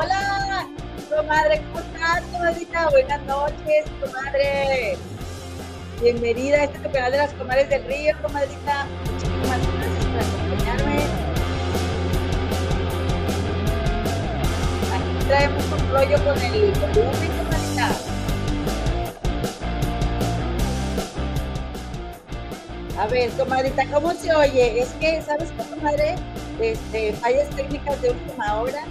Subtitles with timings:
[0.00, 0.68] Hola,
[1.10, 2.88] comadre, ¿cómo estás, comadrita?
[2.90, 4.96] Buenas noches, comadre.
[6.00, 8.86] Bienvenida a este canal de las comadres del río, comadrita.
[9.10, 10.98] Muchísimas gracias por acompañarme.
[14.94, 17.90] Aquí traemos un rollo con el volumen, comadrita.
[23.00, 24.80] A ver, comadrita, ¿cómo se oye?
[24.80, 26.14] Es que, ¿sabes qué, comadre?
[26.60, 28.84] Este, fallas técnicas de última hora.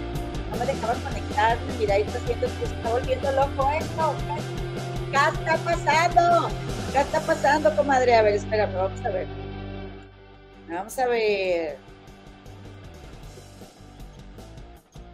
[0.58, 1.72] Me dejaban conectarme.
[1.78, 4.14] Mira, está haciendo, se está volviendo loco esto.
[5.10, 6.48] ¿Qué está pasando?
[6.92, 8.14] ¿Qué está pasando, comadre?
[8.14, 9.26] A ver, espérame, vamos a ver.
[10.68, 11.78] Vamos a ver.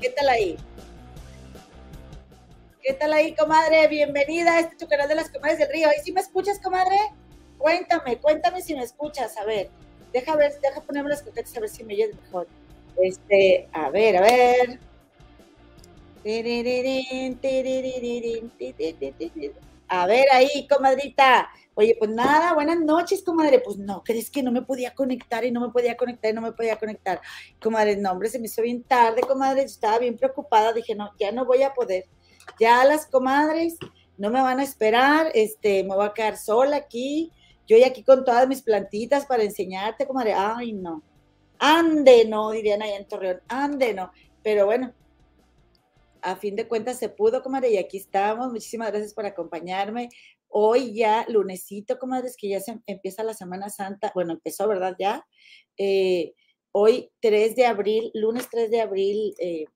[0.01, 0.57] ¿Qué tal ahí?
[2.83, 3.86] ¿Qué tal ahí, comadre?
[3.89, 5.89] Bienvenida a este tu canal de las comadres del río.
[5.97, 6.97] ¿Y si me escuchas, comadre?
[7.58, 9.36] Cuéntame, cuéntame si me escuchas.
[9.36, 9.70] A ver,
[10.12, 12.47] deja ver, deja ponerme las coquetas a ver si me oyes mejor.
[13.03, 14.81] Este, a ver, a ver.
[19.89, 21.50] A ver ahí, comadrita.
[21.75, 23.61] Oye, pues nada, buenas noches, comadre.
[23.61, 26.41] Pues no, ¿crees que no me podía conectar y no me podía conectar y no
[26.41, 27.20] me podía conectar?
[27.61, 29.61] Comadre, no, hombre, se me hizo bien tarde, comadre.
[29.61, 30.72] Yo estaba bien preocupada.
[30.72, 32.06] Dije, no, ya no voy a poder.
[32.58, 33.77] Ya las comadres
[34.17, 35.30] no me van a esperar.
[35.34, 37.30] Este, me voy a quedar sola aquí.
[37.67, 40.33] Yo ya aquí con todas mis plantitas para enseñarte, comadre.
[40.34, 41.02] Ay, no.
[41.58, 43.41] Ande, no, dirían allá en Torreón.
[43.48, 44.11] Ande, no.
[44.42, 44.92] Pero bueno,
[46.25, 48.50] a fin de cuentas se pudo, comadre, y aquí estamos.
[48.50, 50.08] Muchísimas gracias por acompañarme.
[50.48, 54.11] Hoy ya, lunesito, comadres, que ya se empieza la Semana Santa.
[54.14, 54.97] Bueno, empezó, ¿verdad?
[54.98, 55.27] Ya.
[55.77, 56.33] Eh,
[56.72, 59.34] hoy, 3 de abril, lunes 3 de abril.
[59.39, 59.67] Eh,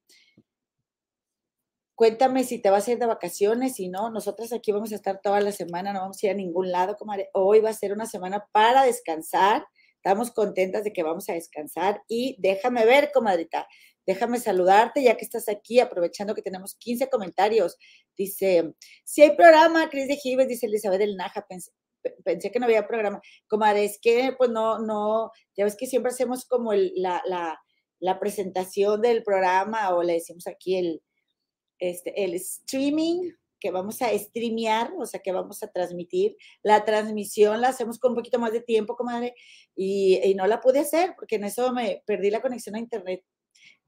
[1.94, 5.20] cuéntame si te vas a ir de vacaciones, si no, nosotros aquí vamos a estar
[5.20, 7.28] toda la semana, no vamos a ir a ningún lado, comadre.
[7.34, 9.66] Hoy va a ser una semana para descansar.
[9.96, 13.66] Estamos contentas de que vamos a descansar y déjame ver, comadrita,
[14.08, 17.76] Déjame saludarte ya que estás aquí, aprovechando que tenemos 15 comentarios.
[18.16, 18.72] Dice,
[19.04, 23.20] si hay programa, Cris de Gives, dice Elizabeth del Naja, pensé, que no había programa.
[23.48, 27.60] Comadre, es que pues no, no, ya ves que siempre hacemos como la, la,
[27.98, 31.02] la, presentación del programa o le decimos aquí el,
[31.78, 36.34] este, el streaming que vamos a streamear, o sea, que vamos a transmitir.
[36.62, 39.34] La transmisión la hacemos con un poquito más de tiempo, comadre,
[39.76, 43.22] y, y no la pude hacer porque en eso me perdí la conexión a internet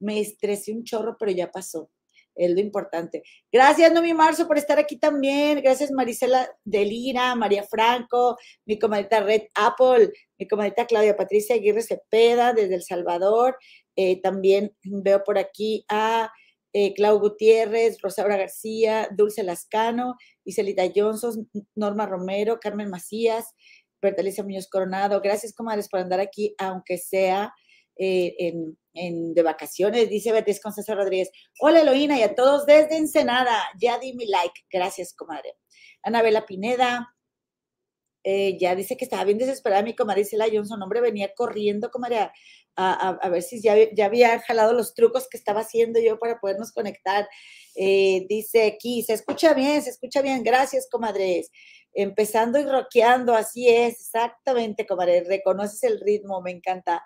[0.00, 1.90] me estresé un chorro, pero ya pasó.
[2.34, 3.22] Es lo importante.
[3.52, 5.60] Gracias, Nomi Marzo, por estar aquí también.
[5.60, 12.52] Gracias, Marisela Delira, María Franco, mi comadita Red Apple, mi comadita Claudia Patricia Aguirre Cepeda,
[12.52, 13.58] desde El Salvador.
[13.96, 16.32] Eh, también veo por aquí a
[16.72, 23.54] eh, Clau Gutiérrez, Rosaura García, Dulce Lascano, Iselita Johnson, Norma Romero, Carmen Macías,
[24.00, 25.20] Bertalicia Muñoz Coronado.
[25.20, 27.52] Gracias, comadres, por andar aquí, aunque sea
[27.98, 31.30] eh, en de vacaciones, dice Beatriz César Rodríguez.
[31.60, 33.56] Hola Eloína y a todos desde Ensenada.
[33.80, 34.62] Ya di mi like.
[34.70, 35.54] Gracias, comadre.
[36.02, 37.14] Anabela Pineda.
[38.22, 40.82] Eh, ya dice que estaba bien desesperada mi comadre Isela Johnson.
[40.82, 42.30] Hombre, venía corriendo, comadre, a,
[42.76, 46.38] a, a, ver si ya, ya, había jalado los trucos que estaba haciendo yo para
[46.38, 47.28] podernos conectar.
[47.76, 50.42] Eh, dice aquí, se escucha bien, se escucha bien.
[50.42, 51.50] Gracias, comadres.
[51.92, 55.24] Empezando y rockeando, así es, exactamente, comadre.
[55.24, 57.02] Reconoces el ritmo, me encanta.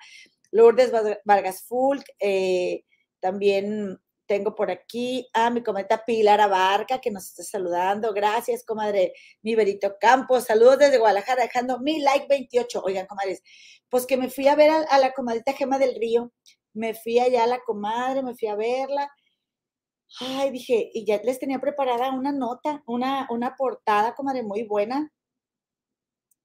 [0.54, 0.92] Lourdes
[1.24, 2.84] Vargas Fulk, eh,
[3.18, 8.12] también tengo por aquí a mi cometa Pilar Abarca, que nos está saludando.
[8.14, 9.14] Gracias, comadre.
[9.42, 12.82] Mi Berito Campos, saludos desde Guadalajara, dejando mi like 28.
[12.84, 13.42] Oigan, comadres,
[13.88, 16.32] pues que me fui a ver a, la comadita Gema del Río.
[16.72, 19.10] Me fui allá a la comadre, me fui a verla.
[20.20, 25.12] Ay, dije, y ya les tenía preparada una nota, una, una portada, comadre, muy buena.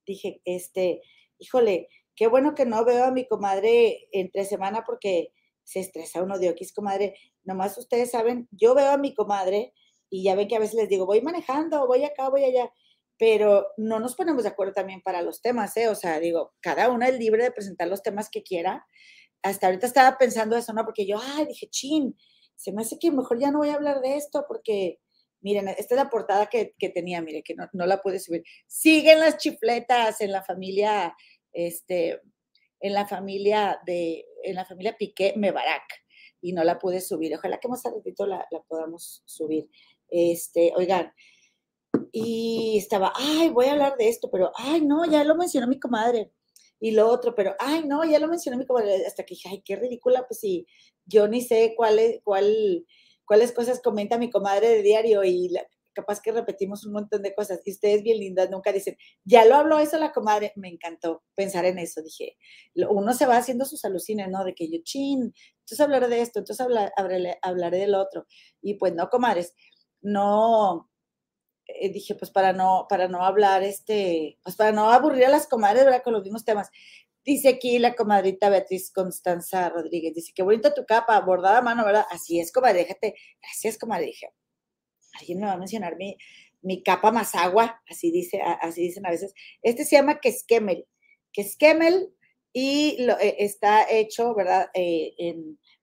[0.04, 1.00] Dije, este,
[1.38, 5.32] híjole, Qué bueno que no veo a mi comadre entre semana porque
[5.64, 7.14] se estresa uno de Oquis, comadre.
[7.44, 9.72] Nomás ustedes saben, yo veo a mi comadre
[10.10, 12.72] y ya ven que a veces les digo, voy manejando, voy acá, voy allá,
[13.16, 15.88] pero no nos ponemos de acuerdo también para los temas, ¿eh?
[15.88, 18.86] O sea, digo, cada una es libre de presentar los temas que quiera.
[19.42, 20.84] Hasta ahorita estaba pensando eso, ¿no?
[20.84, 22.16] Porque yo, ay, dije, chin,
[22.56, 24.98] se me hace que mejor ya no voy a hablar de esto porque,
[25.40, 28.42] miren, esta es la portada que, que tenía, mire, que no, no la pude subir.
[28.66, 31.14] Siguen las chifletas en la familia
[31.52, 32.20] este,
[32.80, 35.84] en la familia de, en la familia Piqué Mebarak
[36.40, 37.34] y no la pude subir.
[37.34, 39.68] Ojalá que más ratito la, la podamos subir.
[40.08, 41.12] Este, oigan,
[42.12, 45.78] y estaba, ay, voy a hablar de esto, pero, ay, no, ya lo mencionó mi
[45.78, 46.32] comadre.
[46.80, 49.06] Y lo otro, pero, ay, no, ya lo mencionó mi comadre.
[49.06, 50.66] Hasta que dije, ay, qué ridícula, pues sí,
[51.04, 52.86] yo ni sé cuál cuál,
[53.26, 55.50] cuáles cosas comenta mi comadre de diario y
[55.92, 59.56] capaz que repetimos un montón de cosas y ustedes bien lindas nunca dicen, ya lo
[59.56, 62.36] habló eso la comadre, me encantó pensar en eso, dije,
[62.74, 64.44] uno se va haciendo sus alucines, ¿no?
[64.44, 66.66] De que yo, chin, entonces hablaré de esto, entonces
[66.96, 68.26] hablaré, hablaré del otro.
[68.62, 69.54] Y pues no, comadres,
[70.00, 70.90] no,
[71.66, 75.46] eh, dije, pues para no, para no hablar, este, pues para no aburrir a las
[75.46, 76.02] comadres, ¿verdad?
[76.02, 76.70] Con los mismos temas.
[77.24, 81.84] Dice aquí la comadrita Beatriz Constanza Rodríguez, dice, qué bonita tu capa, bordada a mano,
[81.84, 82.06] ¿verdad?
[82.10, 83.14] Así es, comadre, déjate.
[83.42, 84.28] Gracias, comadre, dije.
[85.20, 86.16] Alguien me va a mencionar mi,
[86.62, 89.34] mi capa más agua, así dice, así dicen a veces.
[89.62, 90.86] Este se llama Quesquemel.
[91.32, 92.14] Quesquemel
[92.52, 94.68] y lo, eh, está hecho, ¿verdad?
[94.74, 95.14] Eh,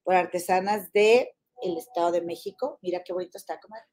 [0.04, 2.80] por artesanas de Estado de México.
[2.82, 3.86] Mira qué bonito está, comadre.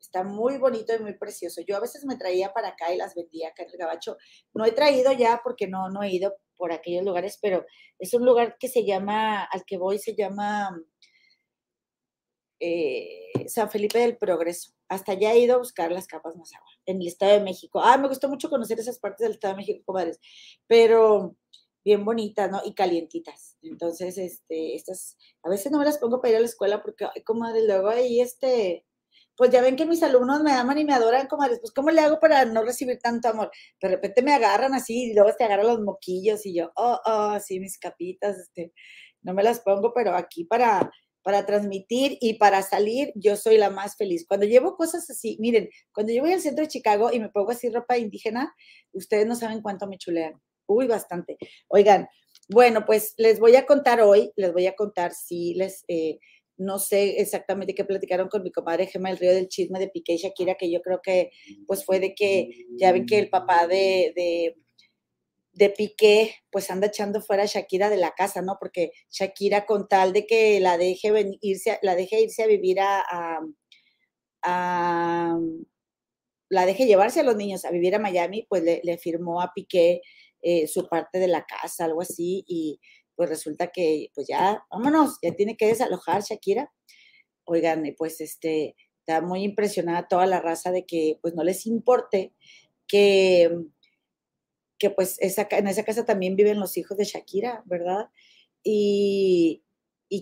[0.00, 1.60] Está muy bonito y muy precioso.
[1.66, 4.16] Yo a veces me traía para acá y las vendía acá en el gabacho.
[4.54, 7.64] No he traído ya porque no, no he ido por aquellos lugares, pero
[7.98, 10.70] es un lugar que se llama, al que voy se llama
[12.60, 14.72] eh, San Felipe del Progreso.
[14.88, 17.80] Hasta allá he ido a buscar las capas más agua, en el Estado de México.
[17.82, 20.18] Ah, me gustó mucho conocer esas partes del Estado de México, comadres,
[20.66, 21.36] pero
[21.84, 22.60] bien bonitas, ¿no?
[22.64, 23.56] Y calientitas.
[23.62, 27.06] Entonces, este, estas, a veces no me las pongo para ir a la escuela porque,
[27.06, 28.84] ay, comadre, luego ahí, este,
[29.36, 32.00] pues ya ven que mis alumnos me aman y me adoran, comadres, pues ¿cómo le
[32.00, 33.50] hago para no recibir tanto amor?
[33.80, 37.38] De repente me agarran así y luego te agarran los moquillos y yo, oh, oh,
[37.40, 38.72] sí, mis capitas, este,
[39.22, 40.90] no me las pongo, pero aquí para,
[41.22, 44.24] para transmitir y para salir, yo soy la más feliz.
[44.26, 47.50] Cuando llevo cosas así, miren, cuando yo voy al centro de Chicago y me pongo
[47.50, 48.54] así ropa indígena,
[48.92, 50.40] ustedes no saben cuánto me chulean.
[50.66, 51.36] Uy, bastante.
[51.68, 52.08] Oigan,
[52.48, 55.84] bueno, pues les voy a contar hoy, les voy a contar si les...
[55.88, 56.18] Eh,
[56.58, 60.14] no sé exactamente qué platicaron con mi comadre Gemma el Río del Chisme de Piqué
[60.14, 61.30] y Shakira, que yo creo que
[61.66, 64.56] pues fue de que ya ven que el papá de,
[65.58, 68.56] de Piqué pues anda echando fuera a Shakira de la casa, ¿no?
[68.60, 73.40] Porque Shakira con tal de que la deje irse, la deje irse a vivir a,
[76.48, 80.00] la deje llevarse a los niños a vivir a Miami, pues le, firmó a Piqué
[80.42, 82.80] eh, su parte de la casa, algo así, y
[83.16, 86.72] pues resulta que, pues ya, vámonos, ya tiene que desalojar Shakira.
[87.44, 92.32] Oigan, pues este, está muy impresionada toda la raza de que, pues no les importe
[92.86, 93.50] que,
[94.78, 98.10] que pues esa, en esa casa también viven los hijos de Shakira, ¿verdad?
[98.62, 99.62] Y,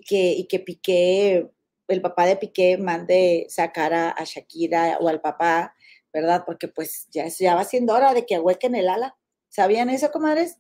[0.07, 1.51] que, y que Piqué,
[1.89, 5.75] el papá de Piqué mande sacar a, a, Shakira o al papá,
[6.13, 6.45] ¿verdad?
[6.47, 9.17] Porque pues ya, ya va siendo hora de que ahuequen el ala.
[9.49, 10.59] ¿Sabían eso, comadres?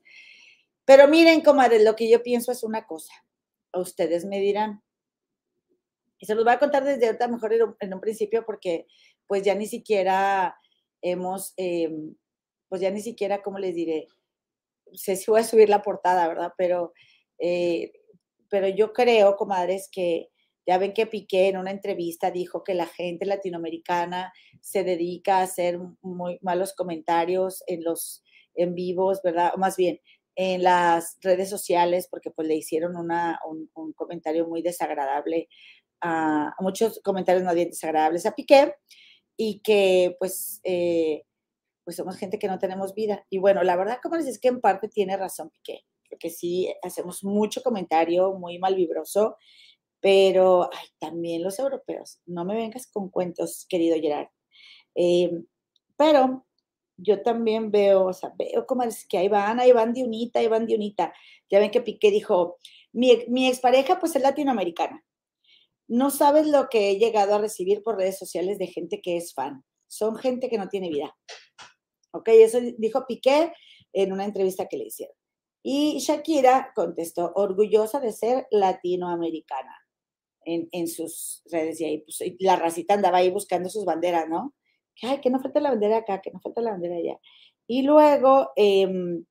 [0.84, 3.12] Pero miren, comadres, lo que yo pienso es una cosa.
[3.72, 4.82] Ustedes me dirán.
[6.18, 8.86] Y se los voy a contar desde ahorita, mejor en un principio, porque
[9.26, 10.56] pues ya ni siquiera
[11.02, 12.14] hemos, em,
[12.68, 14.06] pues ya ni siquiera, ¿cómo les diré?
[14.92, 16.52] Sé si voy a subir la portada, ¿verdad?
[16.56, 16.92] Pero,
[17.38, 17.92] eh,
[18.48, 20.28] pero yo creo, comadres, que
[20.66, 25.42] ya ven que Piqué en una entrevista dijo que la gente latinoamericana se dedica a
[25.42, 28.24] hacer muy malos comentarios en los
[28.54, 29.52] en vivos, ¿verdad?
[29.54, 30.00] O más bien,
[30.36, 35.48] en las redes sociales porque pues le hicieron una, un, comentario muy desagradable,
[36.00, 38.74] a, muchos comentarios no bien desagradables a Piqué
[39.36, 41.24] y que pues, eh,
[41.86, 43.24] pues somos gente que no tenemos vida.
[43.30, 46.68] Y bueno, la verdad, como les es que en parte tiene razón Piqué, porque sí
[46.82, 49.36] hacemos mucho comentario muy malvibroso,
[50.00, 50.68] pero
[50.98, 54.26] también los europeos, no me vengas con cuentos, querido Gerard.
[54.96, 55.30] Eh,
[55.96, 56.44] pero
[56.96, 60.40] yo también veo, o sea, veo como es que ahí van, ahí van de unita,
[60.40, 61.14] ahí van de unita.
[61.48, 62.58] Ya ven que Piqué dijo,
[62.92, 65.04] mi, mi expareja pues es latinoamericana.
[65.86, 69.34] No sabes lo que he llegado a recibir por redes sociales de gente que es
[69.34, 69.62] fan.
[69.86, 71.16] Son gente que no tiene vida.
[72.18, 73.52] Ok, eso dijo Piqué
[73.92, 75.16] en una entrevista que le hicieron.
[75.62, 79.76] Y Shakira contestó, orgullosa de ser latinoamericana
[80.44, 81.80] en, en sus redes.
[81.80, 84.54] Y ahí pues, la racita andaba ahí buscando sus banderas, ¿no?
[84.96, 87.20] que, ay, que no falta la bandera acá, que no falta la bandera allá.
[87.66, 89.24] Y luego em,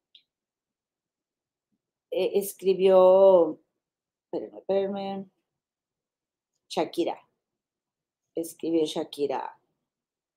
[2.11, 3.59] e, escribió,
[4.31, 5.25] espérenme, espérenme,
[6.69, 7.19] Shakira.
[8.35, 9.57] Escribió Shakira.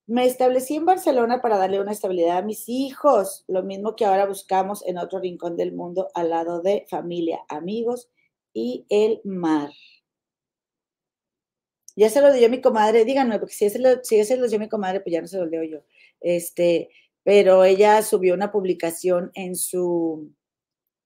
[0.09, 4.25] Me establecí en Barcelona para darle una estabilidad a mis hijos, lo mismo que ahora
[4.25, 8.09] buscamos en otro rincón del mundo al lado de familia, amigos
[8.55, 9.71] y el mar.
[11.95, 14.59] Ya se lo dio mi comadre, díganme, porque si ese, lo, si ese lo dio
[14.59, 15.85] mi comadre, pues ya no se lo leo yo.
[16.21, 16.89] Este,
[17.23, 20.33] pero ella subió una publicación en su,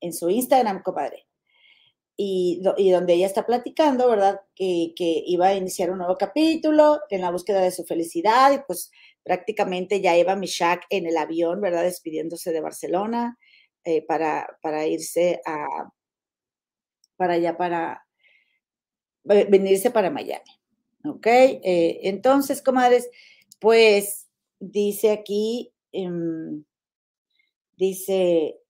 [0.00, 1.26] en su Instagram, comadre.
[2.24, 4.40] Y, donde ella está platicando, ¿verdad?
[4.54, 8.58] Que, que, iba a iniciar un nuevo capítulo en la búsqueda de su felicidad y
[8.64, 8.92] pues
[9.24, 11.82] prácticamente ya iba Mishak en el avión, ¿verdad?
[11.82, 13.38] Despidiéndose de Barcelona
[13.84, 15.90] eh, para, para irse a,
[17.16, 18.06] para allá, para
[19.24, 20.60] venirse para Miami.
[21.04, 21.26] ¿Ok?
[21.26, 23.10] Eh, entonces, comadres,
[23.60, 24.28] Pues
[24.60, 26.64] dice aquí, em,
[27.76, 28.61] dice,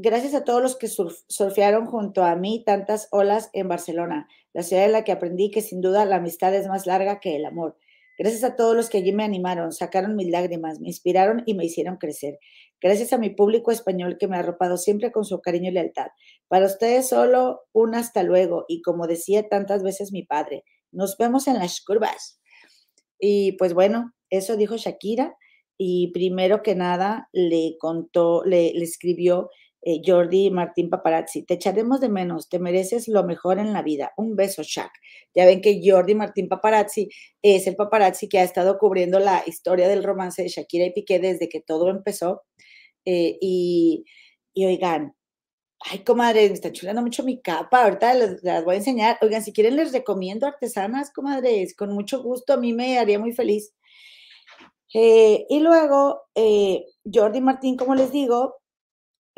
[0.00, 4.84] gracias a todos los que surfearon junto a mí tantas olas en Barcelona, la ciudad
[4.84, 7.76] en la que aprendí que sin duda la amistad es más larga que el amor.
[8.16, 11.64] Gracias a todos los que allí me animaron, sacaron mis lágrimas, me inspiraron y me
[11.64, 12.38] hicieron crecer.
[12.80, 16.08] Gracias a mi público español que me ha arropado siempre con su cariño y lealtad.
[16.46, 21.48] Para ustedes solo un hasta luego y como decía tantas veces mi padre, nos vemos
[21.48, 22.40] en las curvas.
[23.18, 25.36] Y pues bueno, eso dijo Shakira
[25.76, 29.48] y primero que nada le contó, le, le escribió
[29.82, 34.12] eh, Jordi Martín Paparazzi, te echaremos de menos, te mereces lo mejor en la vida.
[34.16, 34.90] Un beso, Shaq.
[35.34, 37.08] Ya ven que Jordi Martín Paparazzi
[37.42, 41.20] es el paparazzi que ha estado cubriendo la historia del romance de Shakira y Piqué
[41.20, 42.42] desde que todo empezó.
[43.04, 44.04] Eh, y,
[44.56, 45.14] oigan,
[45.80, 47.84] ay, comadre, me está chulando mucho mi capa.
[47.84, 49.18] Ahorita les, las voy a enseñar.
[49.22, 52.54] Oigan, si quieren, les recomiendo artesanas, comadres, con mucho gusto.
[52.54, 53.72] A mí me haría muy feliz.
[54.94, 56.22] Eh, y luego,
[57.04, 58.56] Jordi Martín, como les digo,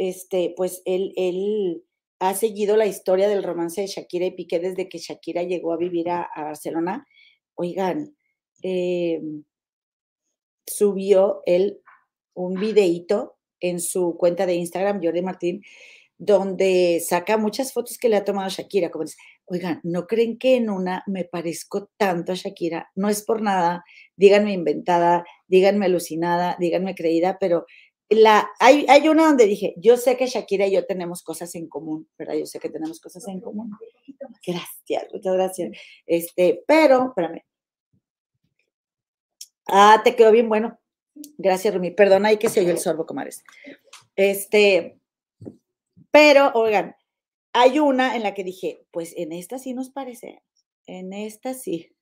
[0.00, 1.84] este, pues él, él
[2.20, 5.76] ha seguido la historia del romance de Shakira y Piqué desde que Shakira llegó a
[5.76, 7.06] vivir a, Barcelona.
[7.54, 8.16] Oigan,
[8.62, 9.44] em,
[10.66, 11.82] subió él
[12.32, 15.62] un videíto en su cuenta de Instagram, Jordi Martín,
[16.16, 18.90] donde saca muchas fotos que le ha tomado Shakira.
[18.90, 22.90] Como dice, oigan, ¿no creen que en una me parezco tanto a Shakira?
[22.94, 23.84] No es por nada,
[24.16, 27.66] díganme inventada, díganme alucinada, díganme creída, pero
[28.58, 32.34] hay, una donde dije, yo sé que Shakira y yo tenemos cosas en común, ¿verdad?
[32.34, 33.70] Yo sé que tenemos cosas en común.
[34.44, 35.78] Gracias, muchas gracias.
[36.06, 37.44] Este, pero, espérame.
[39.66, 40.78] Ah, te quedó bien bueno.
[41.38, 41.92] Gracias, Rumi.
[41.92, 43.44] Perdona ahí que se oye el sorbo, comadres.
[44.16, 44.98] Este,
[46.10, 46.96] pero, oigan,
[47.52, 50.42] hay una en la que dije, pues en esta sí nos parece.
[50.86, 51.94] En esta sí.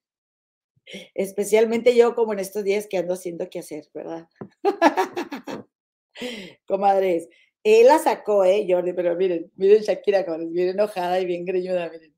[1.15, 4.27] Especialmente yo, como en estos días que ando haciendo qué hacer, ¿verdad?
[6.67, 7.29] Comadres,
[7.63, 8.93] él la sacó, ¿eh, Jordi?
[8.93, 12.15] Pero miren, miren Shakira, comadres, bien enojada y bien greñuda, miren.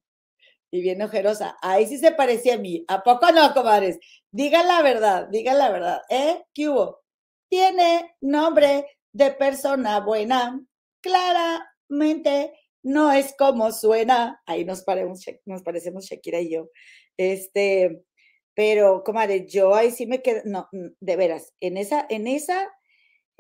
[0.71, 1.57] Y bien ojerosa.
[1.63, 2.85] Ahí sí se parecía a mí.
[2.89, 3.99] ¿A poco no, comadres?
[4.31, 6.45] Digan la verdad, digan la verdad, ¿eh?
[6.55, 7.01] ¿Qué hubo?
[7.49, 10.61] Tiene nombre de persona buena.
[11.01, 12.53] Claramente
[12.83, 14.41] no es como suena.
[14.47, 16.71] Ahí nos, paremos, nos parecemos Shakira y yo.
[17.17, 18.05] Este,
[18.55, 22.71] pero, comadre, yo ahí sí me quedo, no, de veras, en esa, en esa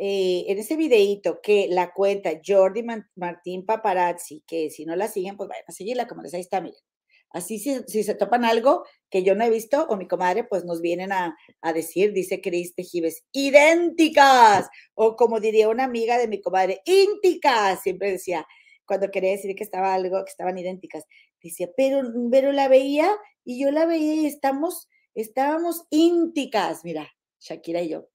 [0.03, 2.83] eh, en ese videíto que la cuenta Jordi
[3.17, 6.63] Martín Paparazzi, que si no la siguen, pues vayan a seguirla, como les ahí está,
[6.63, 6.81] miren.
[7.29, 10.81] Así si, se topan algo que yo no he visto o mi comadre, pues nos
[10.81, 14.71] vienen a, a decir, dice Cris Tejives, idénticas.
[14.95, 17.83] O como diría una amiga de mi comadre, ínticas.
[17.83, 18.47] Siempre decía,
[18.87, 21.05] cuando quería decir que estaba algo, que estaban idénticas.
[21.43, 23.11] Decía, pero, pero la veía
[23.45, 26.85] y yo la veía y estamos, estábamos ínticas.
[26.85, 27.07] Mira,
[27.39, 28.09] Shakira y yo.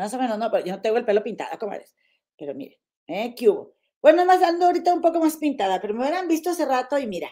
[0.00, 1.94] Más o menos, no, pero yo no tengo el pelo pintado, comadres.
[2.38, 3.34] Pero miren, ¿eh?
[3.36, 3.74] ¿Qué hubo?
[4.00, 7.06] Bueno, más ando ahorita un poco más pintada, pero me hubieran visto hace rato y
[7.06, 7.28] mira,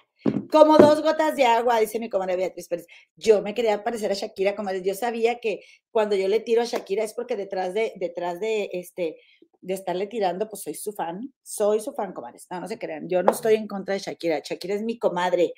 [0.52, 2.86] como dos gotas de agua, dice mi comadre Beatriz Pérez.
[3.16, 4.82] Yo me quería parecer a Shakira, comadre.
[4.82, 8.68] Yo sabía que cuando yo le tiro a Shakira es porque detrás de, detrás de
[8.74, 9.16] este,
[9.62, 12.48] de estarle tirando, pues soy su fan, soy su fan, comadres.
[12.50, 14.42] No, no se crean, yo no estoy en contra de Shakira.
[14.44, 15.54] Shakira es mi comadre.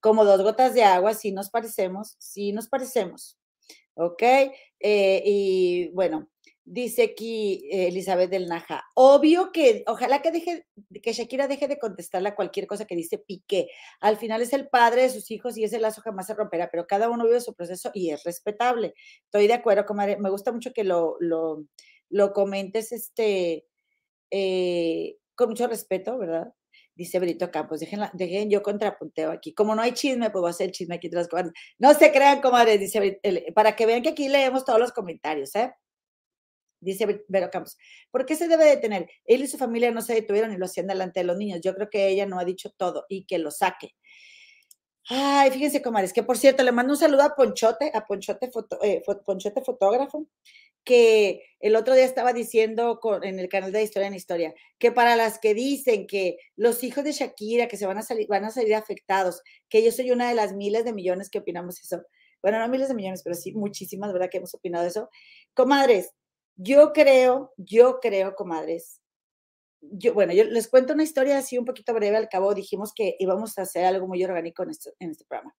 [0.00, 3.38] Como dos gotas de agua, sí nos parecemos, sí nos parecemos.
[3.96, 4.22] ¿Ok?
[4.80, 6.30] Eh, y bueno,
[6.66, 10.66] Dice aquí eh, Elizabeth del Naja, obvio que, ojalá que deje,
[11.02, 13.68] que Shakira deje de contestarle a cualquier cosa que dice Piqué.
[14.00, 16.86] Al final es el padre de sus hijos y ese lazo jamás se romperá, pero
[16.86, 18.94] cada uno vive su proceso y es respetable.
[19.24, 20.16] Estoy de acuerdo, comadre.
[20.16, 21.66] Me gusta mucho que lo, lo,
[22.08, 23.66] lo comentes este,
[24.30, 26.54] eh, con mucho respeto, ¿verdad?
[26.94, 29.52] Dice Brito Campos, dejen, dejen yo contrapunteo aquí.
[29.52, 31.28] Como no hay chisme, pues voy a hacer el chisme aquí tras
[31.78, 33.20] No se crean, comadre, dice,
[33.54, 35.74] para que vean que aquí leemos todos los comentarios, ¿eh?
[36.84, 37.76] Dice Vero Campos.
[38.10, 39.08] ¿Por qué se debe detener?
[39.24, 41.60] Él y su familia no se detuvieron y lo hacían delante de los niños.
[41.62, 43.90] Yo creo que ella no ha dicho todo y que lo saque.
[45.06, 48.50] Ay, fíjense, comadres, que por cierto, le mando un saludo a Ponchote, a Ponchote,
[48.82, 50.26] eh, Ponchote fotógrafo,
[50.82, 55.14] que el otro día estaba diciendo en el canal de Historia en Historia, que para
[55.16, 58.50] las que dicen que los hijos de Shakira, que se van a salir, van a
[58.50, 62.02] salir afectados, que yo soy una de las miles de millones que opinamos eso.
[62.42, 64.28] Bueno, no miles de millones, pero sí muchísimas, ¿verdad?
[64.30, 65.10] Que hemos opinado eso.
[65.54, 66.12] Comadres,
[66.56, 69.00] yo creo, yo creo, comadres,
[69.80, 73.16] yo, bueno, yo les cuento una historia así un poquito breve, al cabo dijimos que
[73.18, 75.54] íbamos a hacer algo muy orgánico en este, en este programa.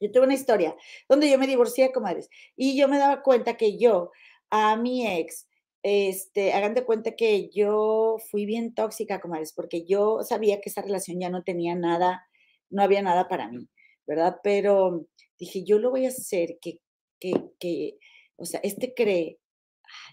[0.00, 0.76] Yo tuve una historia
[1.08, 4.10] donde yo me divorcié, comadres, y yo me daba cuenta que yo
[4.50, 5.48] a mi ex
[5.82, 10.82] este, hagan de cuenta que yo fui bien tóxica, comadres, porque yo sabía que esa
[10.82, 12.26] relación ya no tenía nada,
[12.70, 13.68] no había nada para mí,
[14.06, 14.38] ¿verdad?
[14.42, 15.06] Pero
[15.38, 16.80] dije, yo lo voy a hacer que,
[17.20, 17.98] que, que
[18.36, 19.38] o sea, este cree,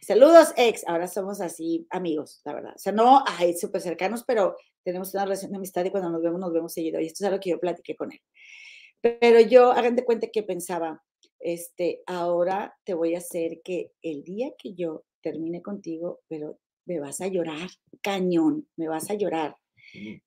[0.02, 2.74] saludos ex, ahora somos así amigos, la verdad.
[2.76, 6.22] O sea, no, ay, súper cercanos, pero tenemos una relación de amistad y cuando nos
[6.22, 7.00] vemos, nos vemos seguido.
[7.00, 8.20] Y esto es algo que yo platiqué con él.
[9.02, 11.04] Pero yo, hagan de cuenta que pensaba,
[11.40, 17.00] este, ahora te voy a hacer que el día que yo termine contigo, pero me
[17.00, 17.70] vas a llorar,
[18.02, 19.56] cañón, me vas a llorar,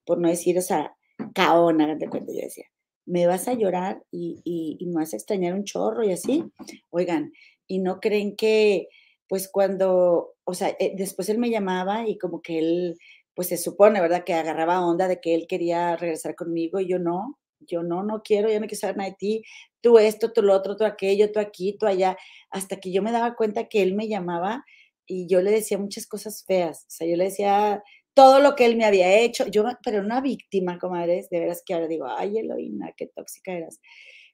[0.04, 0.96] por no decir, o sea,
[1.34, 2.66] caón, hagan de cuenta, yo decía,
[3.06, 6.44] me vas a llorar y, y, me vas a extrañar un chorro y así.
[6.90, 7.32] Oigan,
[7.66, 8.88] y no creen que,
[9.28, 12.98] pues cuando, o sea, eh, después él me llamaba y como que él,
[13.34, 14.24] pues se supone, ¿verdad?
[14.24, 18.22] Que agarraba onda de que él quería regresar conmigo y yo no, yo no, no
[18.22, 19.42] quiero, ya no quiero saber nada de ti,
[19.80, 22.16] tú esto, tú lo otro, tú aquello, tú aquí, tú allá,
[22.50, 24.64] hasta que yo me daba cuenta que él me llamaba
[25.06, 27.82] y yo le decía muchas cosas feas, o sea, yo le decía
[28.14, 31.74] todo lo que él me había hecho, yo, pero una víctima, comadres, de veras que
[31.74, 33.80] ahora digo, ay, Eloína, qué tóxica eras.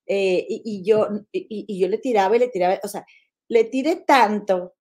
[0.06, 3.06] Eh, y, yo, y, y yo le tiraba y le tiraba, o sea,
[3.48, 4.74] le tiré tanto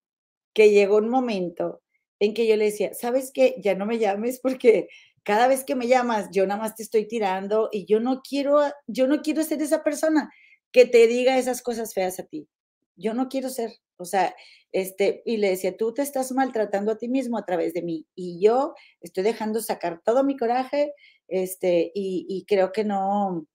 [0.53, 1.81] que llegó un momento
[2.19, 3.55] en que yo le decía, ¿sabes qué?
[3.59, 4.89] Ya no me llames porque
[5.23, 8.61] cada vez que me llamas, yo nada más te estoy tirando y yo no quiero,
[8.87, 10.31] yo no quiero ser esa persona
[10.71, 12.47] que te diga esas cosas feas a ti.
[12.95, 14.35] Yo no quiero ser, o sea,
[14.71, 18.05] este, y le decía, tú te estás maltratando a ti mismo a través de mí
[18.15, 20.93] y yo estoy dejando sacar todo mi coraje,
[21.27, 23.47] este, y, y creo que no,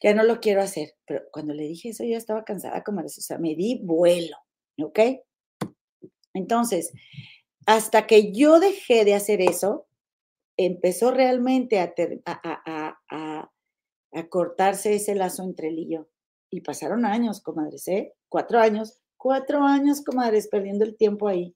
[0.00, 0.94] que no lo quiero hacer.
[1.06, 4.36] Pero cuando le dije eso, yo estaba cansada como eso, o sea, me di vuelo,
[4.82, 4.98] ¿ok?
[6.34, 6.92] Entonces,
[7.66, 9.86] hasta que yo dejé de hacer eso,
[10.56, 11.94] empezó realmente a,
[12.26, 13.50] a,
[14.30, 16.08] cortarse ese lazo entre él y yo.
[16.50, 18.14] Y pasaron años, comadres, ¿eh?
[18.28, 21.54] Cuatro años, cuatro años, comadres, perdiendo el tiempo ahí.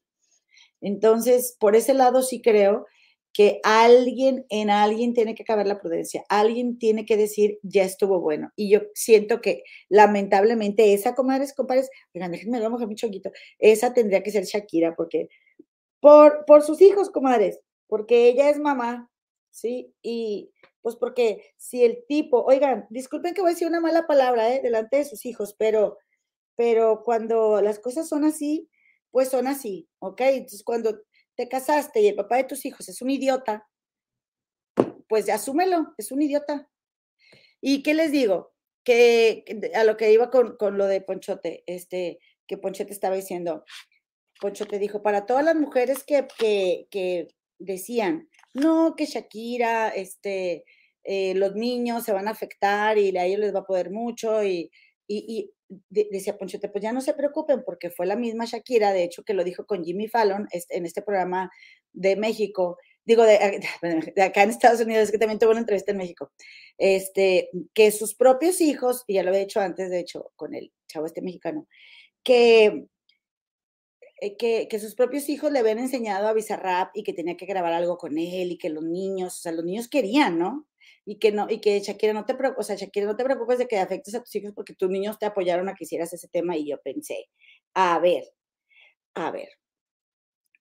[0.81, 2.87] Entonces, por ese lado sí creo
[3.33, 8.21] que alguien, en alguien tiene que caber la prudencia, alguien tiene que decir, ya estuvo
[8.21, 8.51] bueno.
[8.57, 13.95] Y yo siento que lamentablemente esa, comadres, compadres, oigan, déjenme lo mojar mi choquito, esa
[13.95, 15.29] tendría que ser Shakira, porque
[16.01, 19.11] por, por sus hijos, comadres, porque ella es mamá,
[19.51, 19.95] ¿sí?
[20.03, 20.51] Y
[20.83, 24.61] pues porque si el tipo, oigan, disculpen que voy a decir una mala palabra, ¿eh?
[24.63, 25.99] Delante de sus hijos, pero,
[26.57, 28.69] pero cuando las cosas son así,
[29.13, 30.21] pues son así, ¿ok?
[30.23, 31.01] Entonces cuando
[31.37, 33.69] te casaste y el papá de tus hijos es un idiota,
[35.09, 36.69] pues asúmelo, es un idiota.
[37.61, 38.53] ¿Y qué les digo?
[38.85, 43.65] Que, a lo que iba con, con, lo de Ponchote, este, que Ponchote estaba diciendo,
[44.41, 50.65] Ponchote dijo, para todas las mujeres que, que, que decían, no, que Shakira, este,
[51.05, 54.43] eh, los niños se van a afectar y a ellos les va a poder mucho
[54.45, 54.71] y,
[55.09, 55.53] y,
[55.89, 59.35] decía Ponchote, pues ya no se preocupen porque fue la misma Shakira, de hecho que
[59.35, 61.51] lo dijo con Jimmy Fallon en este programa
[61.93, 63.61] de México, digo de,
[64.17, 66.33] de, acá en Estados Unidos, es que también tuvo una entrevista en México,
[66.79, 70.73] este, que sus propios hijos, y ya lo había hecho antes, de hecho, con el
[70.89, 71.67] chavo este mexicano,
[72.23, 72.87] que
[74.21, 77.45] eh, que, que, sus propios hijos le habían enseñado a Bizarrap y que tenía que
[77.45, 80.65] grabar algo con él y que los niños, o sea, los niños querían, ¿no?
[81.05, 83.59] Y que no, y que Shakira no te preocupes, o sea, Shakira no te preocupes
[83.59, 86.29] de que afectes a tus hijos porque tus niños te apoyaron a que hicieras ese
[86.29, 87.29] tema y yo pensé,
[87.75, 88.25] a ver,
[89.15, 89.49] a ver.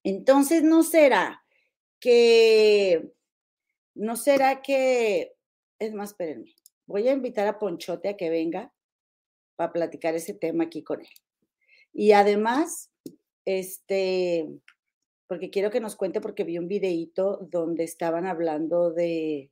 [0.03, 1.43] Entonces, ¿no será
[1.99, 3.13] que,
[3.93, 5.33] no será que,
[5.79, 6.55] es más, espérenme,
[6.87, 8.73] voy a invitar a Ponchote a que venga
[9.55, 11.13] para platicar ese tema aquí con él.
[11.93, 12.91] Y además,
[13.45, 14.47] este,
[15.27, 19.51] porque quiero que nos cuente, porque vi un videíto donde estaban hablando de,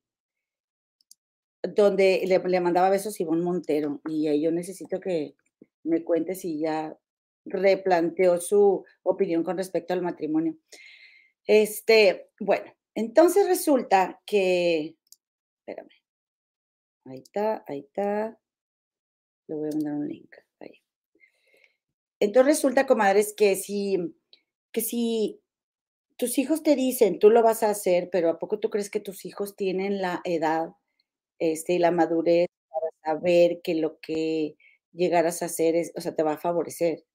[1.64, 5.36] donde le, mandaba besos a Ivonne Montero, y ahí yo necesito que
[5.84, 6.98] me cuente si ya
[7.46, 10.58] replanteó su opinión con respecto al matrimonio.
[11.46, 14.96] Este, bueno, entonces resulta que,
[15.60, 15.90] espérame,
[17.06, 18.40] ahí está, ahí está,
[19.48, 20.36] le voy a mandar un link.
[22.20, 23.98] Entonces resulta, comadres, que si,
[24.72, 25.42] que si
[26.18, 29.00] tus hijos te dicen, tú lo vas a hacer, pero ¿a poco tú crees que
[29.00, 30.72] tus hijos tienen la edad
[31.40, 34.56] este, y la madurez para saber que lo que
[34.94, 37.06] llegaras a hacer es, o sea, te va a favorecer?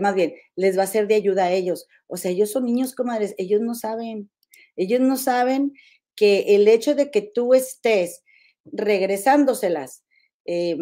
[0.00, 1.86] Más bien, les va a ser de ayuda a ellos.
[2.08, 4.30] O sea, ellos son niños, comadres, ellos no saben,
[4.76, 5.72] ellos no saben
[6.16, 8.22] que el hecho de que tú estés
[8.64, 10.04] regresándoselas
[10.46, 10.76] eh,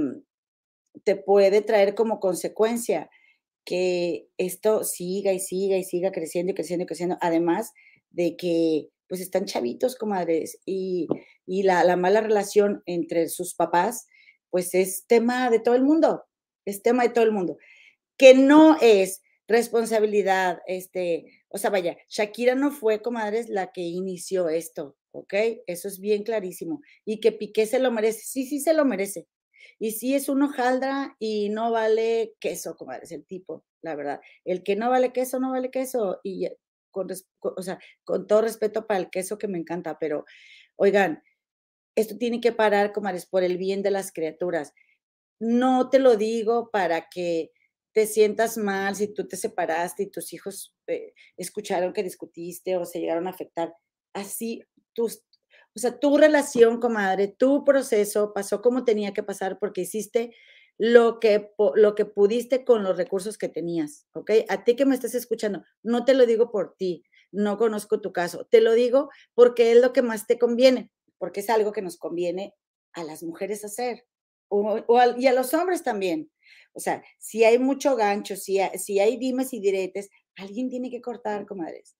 [1.04, 3.10] te puede traer como consecuencia
[3.64, 7.72] que esto siga y siga y siga creciendo y creciendo y creciendo, además
[8.10, 11.06] de que pues están chavitos, comadres, y,
[11.46, 14.06] y la, la, mala relación entre sus papás,
[14.50, 16.24] pues es tema de todo el mundo,
[16.64, 17.58] es tema de todo el mundo,
[18.16, 24.48] que no es responsabilidad, este, o sea, vaya, Shakira no fue, comadres, la que inició
[24.48, 25.34] esto, ¿ok?
[25.66, 26.80] Eso es bien clarísimo.
[27.04, 29.28] Y que Piqué se lo merece, sí, sí se lo merece.
[29.78, 34.20] Y sí es un hojaldra y no vale queso, comadres, el tipo, la verdad.
[34.44, 36.20] El que no vale queso, no vale queso.
[36.22, 36.48] Y
[36.90, 37.08] con,
[37.40, 40.24] o sea, con todo respeto para el queso que me encanta, pero
[40.76, 41.22] oigan,
[41.94, 44.72] esto tiene que parar, comadres, por el bien de las criaturas.
[45.40, 47.50] No te lo digo para que
[47.92, 52.84] te sientas mal si tú te separaste y tus hijos eh, escucharon que discutiste o
[52.84, 53.74] se llegaron a afectar.
[54.14, 54.62] Así,
[54.94, 55.24] tus,
[55.74, 60.34] o sea, tu relación, comadre, tu proceso pasó como tenía que pasar porque hiciste
[60.78, 64.30] lo que, lo que pudiste con los recursos que tenías, ¿ok?
[64.48, 68.12] A ti que me estás escuchando, no te lo digo por ti, no conozco tu
[68.12, 70.90] caso, te lo digo porque es lo que más te conviene,
[71.22, 72.52] porque es algo que nos conviene
[72.94, 74.04] a las mujeres hacer
[75.16, 76.32] y a los hombres también.
[76.72, 80.90] O sea, si hay mucho gancho, si hay, si hay dimes y diretes, alguien tiene
[80.90, 81.96] que cortar, comadres.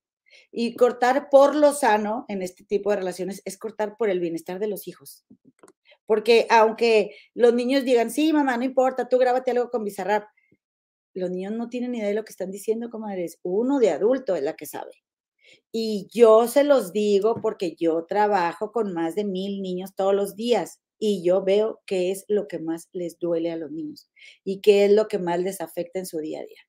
[0.51, 4.59] Y cortar por lo sano en este tipo de relaciones es cortar por el bienestar
[4.59, 5.25] de los hijos.
[6.05, 10.27] Porque aunque los niños digan, sí, mamá, no importa, tú grábate algo con Bizarrap,
[11.15, 13.39] los niños no tienen ni idea de lo que están diciendo, comadres.
[13.45, 15.05] Uno de adulto es la que sabe.
[15.71, 20.37] Y yo se los digo porque yo trabajo con más de mil niños todos los
[20.37, 24.09] días y yo veo qué es lo que más les duele a los niños
[24.45, 26.61] y qué es lo que más les afecta en su día a día.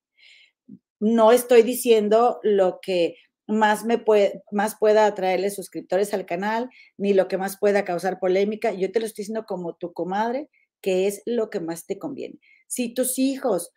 [0.98, 3.16] No estoy diciendo lo que
[3.46, 8.18] más me puede, más pueda atraerle suscriptores al canal, ni lo que más pueda causar
[8.18, 8.72] polémica.
[8.72, 10.48] Yo te lo estoy diciendo como tu comadre,
[10.80, 12.38] que es lo que más te conviene.
[12.66, 13.70] Si tus hijos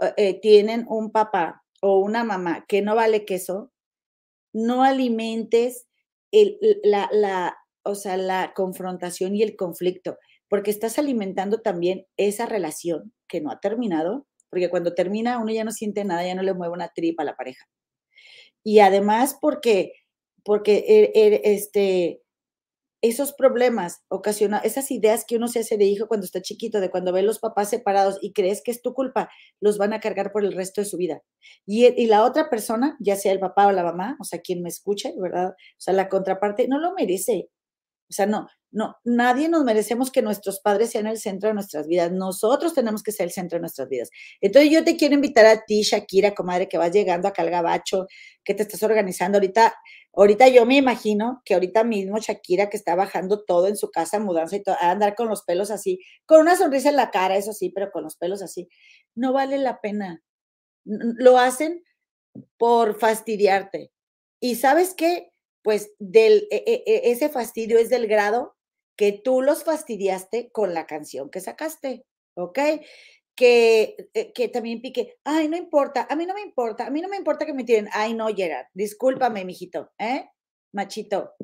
[0.00, 3.72] eh, eh, tienen un papá o una mamá que no vale queso,
[4.52, 5.86] no alimentes
[6.82, 13.12] la, la, o sea, la confrontación y el conflicto, porque estás alimentando también esa relación
[13.28, 16.54] que no ha terminado, porque cuando termina uno ya no siente nada, ya no le
[16.54, 17.66] mueve una tripa a la pareja.
[18.64, 19.92] Y además porque,
[20.44, 22.22] porque er, er, este,
[23.02, 26.90] esos problemas ocasionan, esas ideas que uno se hace de hijo cuando está chiquito, de
[26.90, 30.32] cuando ve los papás separados y crees que es tu culpa, los van a cargar
[30.32, 31.22] por el resto de su vida.
[31.66, 34.62] Y, y, la otra persona, ya sea el papá o la mamá, o sea, quien
[34.62, 35.50] me escuche, ¿verdad?
[35.50, 37.48] O sea, la contraparte, no lo merece.
[38.10, 41.86] O sea, no, no, nadie nos merecemos que nuestros padres sean el centro de nuestras
[41.86, 42.10] vidas.
[42.12, 44.10] Nosotros tenemos que ser el centro de nuestras vidas.
[44.40, 48.06] Entonces yo te quiero invitar a ti, Shakira, comadre, que vas llegando acá al gabacho,
[48.44, 49.74] que te estás organizando ahorita.
[50.12, 54.18] Ahorita yo me imagino que ahorita mismo Shakira, que está bajando todo en su casa,
[54.18, 57.36] mudanza y todo, a andar con los pelos así, con una sonrisa en la cara,
[57.36, 58.68] eso sí, pero con los pelos así.
[59.14, 60.22] No vale la pena.
[60.84, 61.82] Lo hacen
[62.58, 63.92] por fastidiarte.
[64.40, 65.29] Y sabes qué?
[65.62, 68.56] Pues del, e, e, e, ese fastidio es del grado
[68.96, 72.58] que tú los fastidiaste con la canción que sacaste, ¿ok?
[73.34, 77.00] Que, eh, que también pique, ay, no importa, a mí no me importa, a mí
[77.00, 80.28] no me importa que me tiren, ay, no, Gerard, discúlpame, mijito, ¿eh?
[80.72, 81.34] Machito.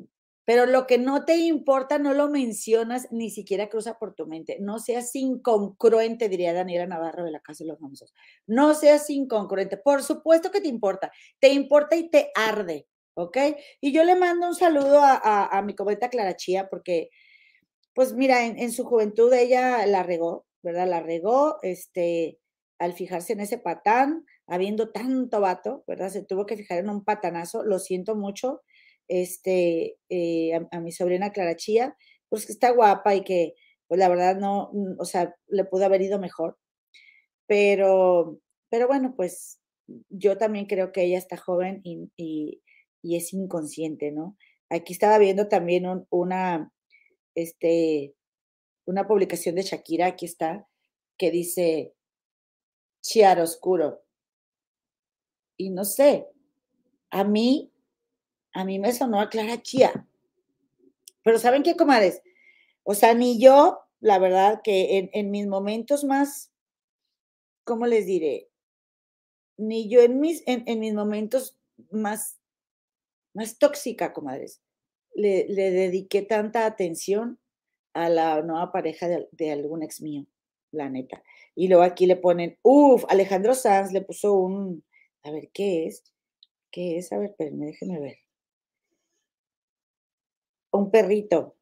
[0.47, 4.57] Pero lo que no te importa no lo mencionas, ni siquiera cruza por tu mente.
[4.61, 8.13] No seas incongruente, diría Daniela Navarro de la Casa de los Famosos.
[8.45, 9.75] No seas incongruente.
[9.75, 11.11] Por supuesto que te importa.
[11.41, 12.87] Te importa y te arde.
[13.17, 13.37] ¿Ok?
[13.81, 17.09] Y yo le mando un saludo a, mi cometa Clara Chía porque,
[17.93, 20.87] pues mira, en, su juventud ella la regó, ¿verdad?
[20.87, 22.39] La regó, este,
[22.79, 26.09] al fijarse en ese patán, habiendo tanto vato, ¿verdad?
[26.09, 28.61] Se tuvo que fijar en un patanazo, lo siento mucho,
[29.07, 31.97] este, eh, a, mi sobrina Clara Chía,
[32.29, 33.55] pues que está guapa y que,
[33.87, 36.57] pues la verdad no, o sea, le pudo haber ido mejor,
[37.47, 39.59] pero, pero bueno, pues
[40.09, 42.61] yo también creo que ella está joven y
[43.03, 44.37] es inconsciente, ¿no?
[44.69, 46.71] Aquí estaba viendo también una,
[47.35, 48.13] este,
[48.85, 50.67] una publicación de Shakira, aquí está,
[51.17, 51.93] que dice
[53.01, 54.03] chiaroscuro.
[55.57, 56.27] Y no sé,
[57.09, 57.71] a mí,
[58.53, 60.07] a mí me sonó a Clara Chía.
[61.23, 62.21] Pero ¿saben qué, comadres?
[62.83, 66.51] O sea, ni yo, la verdad, que en, mis momentos más,
[67.63, 68.49] ¿cómo les diré?
[69.57, 71.57] Ni yo en mis, en mis momentos
[71.89, 72.37] más
[73.37, 74.61] más tóxica, comadres.
[75.13, 77.39] Le, le dediqué tanta atención
[77.93, 80.25] a la nueva pareja de, algún ex mío,
[80.71, 81.23] la neta.
[81.55, 84.83] Y luego aquí le ponen, uff, Alejandro Sanz le puso un,
[85.23, 86.03] a ver, ¿qué es?
[86.71, 87.11] ¿Qué es?
[87.11, 88.17] A ver, espérenme, déjenme ver.
[90.71, 91.55] Un perrito.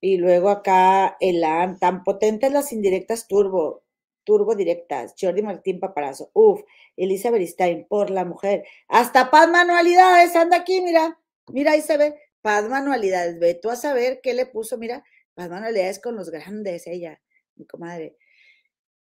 [0.00, 1.42] Y luego acá el
[1.80, 3.82] tan potentes las indirectas turbo.
[4.28, 6.60] Turbo Directas, Jordi Martín Paparazo, uf,
[6.98, 12.14] Elisa Beristain, por la mujer, hasta Paz Manualidades, anda aquí, mira, mira, ahí se ve,
[12.42, 16.86] Paz Manualidades, ve tú a saber qué le puso, mira, Paz Manualidades con los grandes,
[16.86, 17.22] ella,
[17.56, 18.18] mi comadre.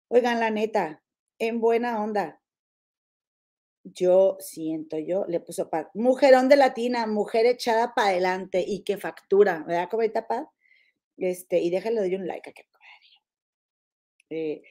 [0.08, 1.04] Oigan, la neta,
[1.38, 2.42] en buena onda,
[3.84, 5.86] yo siento, yo le puso paz.
[5.94, 10.48] Mujerón de latina, mujer echada para adelante y que factura, ¿verdad, comadita paz?
[11.16, 12.64] Este, y déjale doy un like a que
[14.30, 14.62] eh,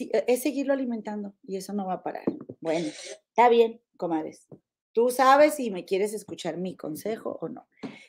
[0.00, 2.24] e, es seguirlo alimentando y eso no va a parar.
[2.60, 2.88] Bueno,
[3.28, 4.46] está bien, comadres.
[4.92, 7.68] Tú sabes si me quieres escuchar mi consejo o no.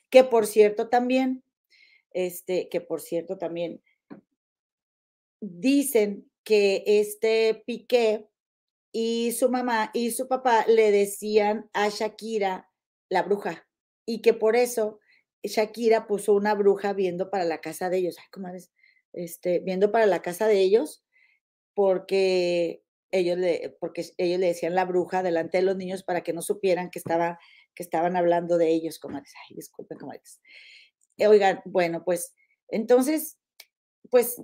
[0.09, 1.43] Que por cierto también,
[2.11, 3.81] este, que por cierto también
[5.41, 8.27] dicen que este Piqué
[8.91, 12.71] y su mamá y su papá le decían a Shakira
[13.09, 13.67] la bruja
[14.05, 14.99] y que por eso
[15.43, 18.15] Shakira puso una bruja viendo para la casa de ellos.
[18.17, 18.71] Ay, comadres,
[19.13, 21.03] este, viendo para la casa de ellos
[21.77, 26.33] porque ellos le, porque ellos le decían la bruja delante de los niños para que
[26.33, 27.37] no supieran que, estaba,
[27.75, 29.31] que estaban hablando de ellos, comadres.
[29.47, 30.41] Ay, disculpen, comadres.
[31.19, 32.33] Oigan, bueno, pues
[32.67, 33.37] entonces,
[34.09, 34.41] pues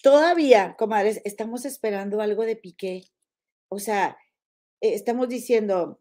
[0.00, 3.02] todavía, comadres, estamos esperando algo de Piqué.
[3.68, 4.16] O sea,
[4.80, 6.00] eh, estamos diciendo,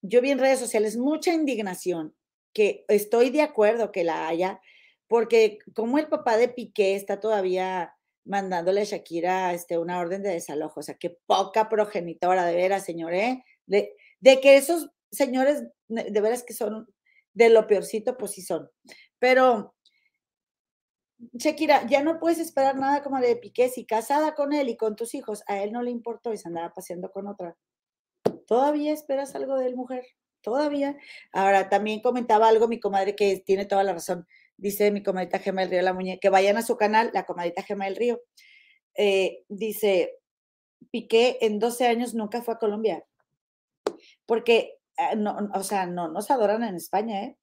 [0.00, 2.14] yo vi en redes sociales mucha indignación,
[2.52, 4.60] que estoy de acuerdo que la haya,
[5.08, 10.30] porque como el papá de Piqué está todavía mandándole a Shakira este, una orden de
[10.30, 13.44] desalojo, o sea, qué poca progenitora, de veras, señor, ¿eh?
[13.66, 16.86] De, de que esos señores, de veras que son
[17.32, 18.70] de lo peorcito, pues sí son.
[19.18, 19.74] Pero,
[21.32, 24.96] Shakira, ya no puedes esperar nada como de Piqué, si casada con él y con
[24.96, 27.56] tus hijos, a él no le importó y se andaba paseando con otra.
[28.46, 30.04] ¿Todavía esperas algo de él, mujer?
[30.42, 30.96] Todavía.
[31.32, 35.62] Ahora, también comentaba algo mi comadre que tiene toda la razón dice mi comadita Gema
[35.62, 38.20] del Río La Muñeca, que vayan a su canal, la comadita Gema del Río.
[38.96, 40.18] Eh, dice,
[40.90, 43.04] Piqué en 12 años nunca fue a Colombia,
[44.26, 47.38] porque, ah, no, o sea, no nos adoran en España, ¿eh?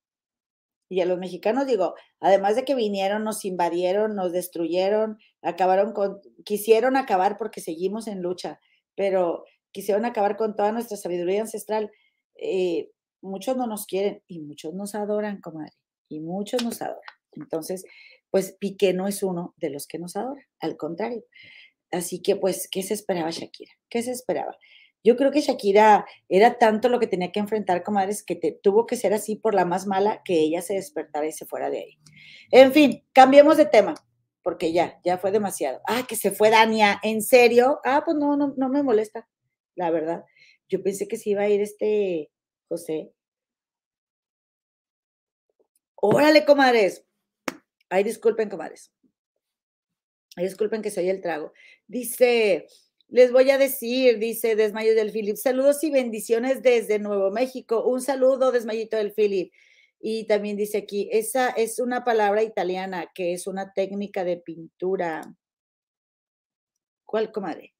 [0.89, 6.21] Y a los mexicanos digo, además de que vinieron, nos invadieron, nos destruyeron, acabaron con,
[6.45, 8.59] quisieron acabar porque seguimos en lucha,
[8.95, 11.91] pero quisieron acabar con toda nuestra sabiduría ancestral.
[12.35, 15.80] Eh, muchos no nos quieren y muchos nos adoran, comadre
[16.11, 17.01] y muchos nos adoran.
[17.33, 17.85] Entonces,
[18.29, 21.23] pues Piqué no es uno de los que nos adora, al contrario.
[21.91, 23.71] Así que, pues, ¿qué se esperaba Shakira?
[23.89, 24.57] ¿Qué se esperaba?
[25.03, 28.85] Yo creo que Shakira era tanto lo que tenía que enfrentar, comadres, que te, tuvo
[28.85, 31.79] que ser así por la más mala que ella se despertara y se fuera de
[31.79, 31.99] ahí.
[32.51, 33.95] En fin, cambiemos de tema,
[34.43, 35.81] porque ya, ya fue demasiado.
[35.87, 37.79] Ah, que se fue Dania, ¿en serio?
[37.83, 39.27] Ah, pues no, no, no me molesta,
[39.75, 40.23] la verdad.
[40.69, 42.31] Yo pensé que se iba a ir este
[42.69, 43.11] José,
[46.03, 47.05] Órale, comadres.
[47.89, 48.91] Ay, disculpen, comadres.
[50.35, 51.53] Ay, disculpen que soy el trago.
[51.87, 52.65] Dice,
[53.07, 57.85] les voy a decir, dice Desmayo del Philip, saludos y bendiciones desde Nuevo México.
[57.85, 59.53] Un saludo, Desmayito del Philip.
[59.99, 65.35] Y también dice aquí, esa es una palabra italiana que es una técnica de pintura.
[67.05, 67.75] ¿Cuál, comadre?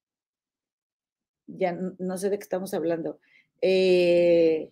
[1.48, 3.18] Ya no, sé de qué estamos hablando.
[3.60, 4.70] Eh,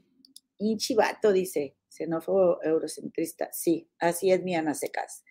[0.58, 3.50] Inchivato dice, xenófobo eurocentrista.
[3.52, 5.24] Sí, así es mi Ana Secas.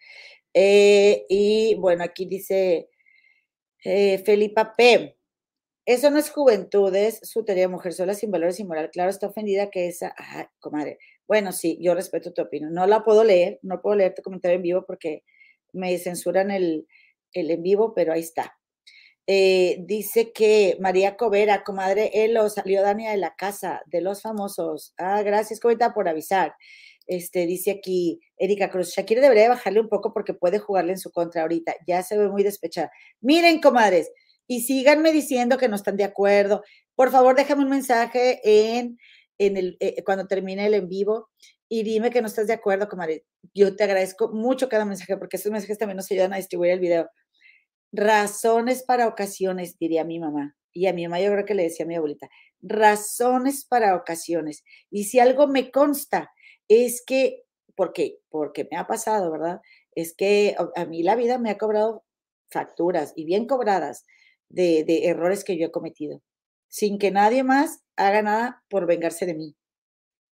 [0.53, 2.89] Eh, y bueno, aquí dice
[3.83, 5.15] eh, Felipa P.
[5.85, 8.91] Eso no es juventud, es su teoría de mujer sola, sin valores y moral.
[8.91, 10.13] Claro, está ofendida que esa.
[10.17, 10.99] Ajá, comadre.
[11.27, 12.73] Bueno, sí, yo respeto tu opinión.
[12.73, 15.23] No la puedo leer, no puedo leer tu comentario en vivo porque
[15.73, 16.87] me censuran el,
[17.33, 18.58] el en vivo, pero ahí está.
[19.31, 24.95] Eh, dice que María Covera, comadre Elo, salió Dania de la casa de los famosos.
[24.97, 26.55] Ah, gracias, comenta por avisar.
[27.05, 31.11] Este, dice aquí Erika Cruz, Shakira debería bajarle un poco porque puede jugarle en su
[31.11, 31.75] contra ahorita.
[31.85, 32.91] Ya se ve muy despechada.
[33.21, 34.11] Miren, comadres,
[34.47, 36.63] y síganme diciendo que no están de acuerdo.
[36.95, 38.97] Por favor, déjame un mensaje en,
[39.37, 41.29] eh, cuando termine el en vivo
[41.67, 43.25] y dime que no estás de acuerdo, comadre.
[43.53, 46.79] Yo te agradezco mucho cada mensaje porque esos mensajes también nos ayudan a distribuir el
[46.79, 47.07] video
[47.91, 50.55] razones para ocasiones, diría mi mamá.
[50.71, 52.29] Y a mi mamá yo creo que le decía a mi abuelita,
[52.61, 54.63] razones para ocasiones.
[54.91, 56.31] Y si algo me consta,
[56.67, 57.43] es que,
[57.75, 59.61] porque, porque me ha pasado, ¿verdad?
[59.95, 62.05] Es que a mí la vida me ha cobrado
[62.49, 64.05] facturas y bien cobradas
[64.49, 66.21] de, de errores que yo he cometido,
[66.67, 69.55] sin que nadie más haga nada por vengarse de mí.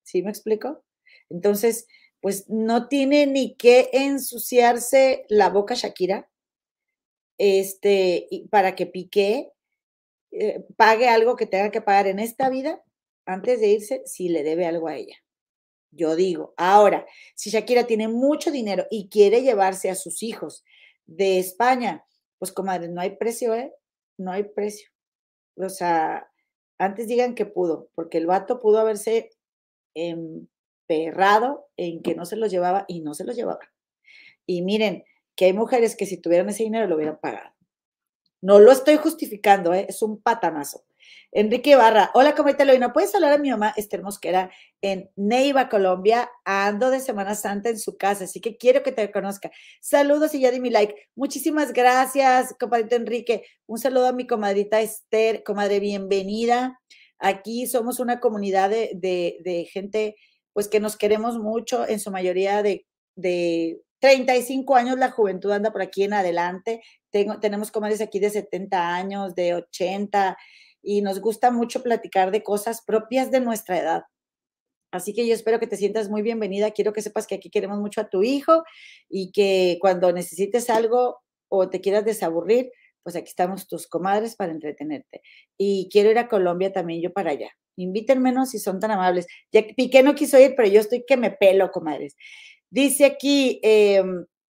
[0.03, 0.85] ¿Sí me explico?
[1.29, 1.87] Entonces,
[2.21, 6.29] pues no tiene ni que ensuciarse la boca Shakira
[7.43, 9.51] este, para que Piqué
[10.31, 12.85] eh, pague algo que tenga que pagar en esta vida
[13.25, 15.17] antes de irse si le debe algo a ella.
[15.91, 20.65] Yo digo, ahora, si Shakira tiene mucho dinero y quiere llevarse a sus hijos
[21.07, 22.05] de España,
[22.39, 23.73] pues comadre, no hay precio, ¿eh?
[24.19, 24.91] No hay precio.
[25.57, 26.31] O sea,
[26.79, 29.31] antes digan que pudo, porque el vato pudo haberse
[29.95, 33.67] emperrado en que no se los llevaba y no se los llevaba.
[34.45, 35.05] Y miren,
[35.41, 37.55] que hay mujeres que si tuvieran ese dinero lo hubieran pagado.
[38.43, 39.87] No lo estoy justificando, ¿eh?
[39.89, 40.85] es un patanazo.
[41.33, 42.93] Enrique Barra, hola, ¿cómo estás, Loina?
[42.93, 44.51] ¿Puedes hablar a mi mamá Esther Mosquera
[44.83, 46.31] en Neiva, Colombia?
[46.45, 49.51] Ando de Semana Santa en su casa, así que quiero que te conozca.
[49.81, 51.09] Saludos y ya di mi like.
[51.15, 53.47] Muchísimas gracias, compadrito Enrique.
[53.65, 56.83] Un saludo a mi comadrita Esther, comadre, bienvenida.
[57.19, 60.17] Aquí somos una comunidad de, de, gente,
[60.53, 65.73] pues que nos queremos mucho, en su mayoría de, de 35 años, la juventud anda
[65.73, 66.83] por aquí en adelante.
[67.11, 70.37] Tenemos comadres aquí de 70 años, de 80
[70.83, 74.03] y nos gusta mucho platicar de cosas propias de nuestra edad.
[74.93, 76.73] Así que yo espero que te sientas muy bienvenida.
[76.73, 78.65] Quiero que sepas que aquí queremos mucho a tu hijo
[79.09, 84.53] y que cuando necesites algo o te quieras desaburrir, pues aquí estamos tus comadres para
[84.53, 85.23] entretenerte.
[85.57, 87.51] Y quiero ir a Colombia también yo para allá.
[87.77, 89.27] Invítenme si son tan amables.
[89.53, 92.17] Ya Piqué no quiso ir, pero yo estoy que me pelo, comadres.
[92.71, 94.03] Dice aquí, eh,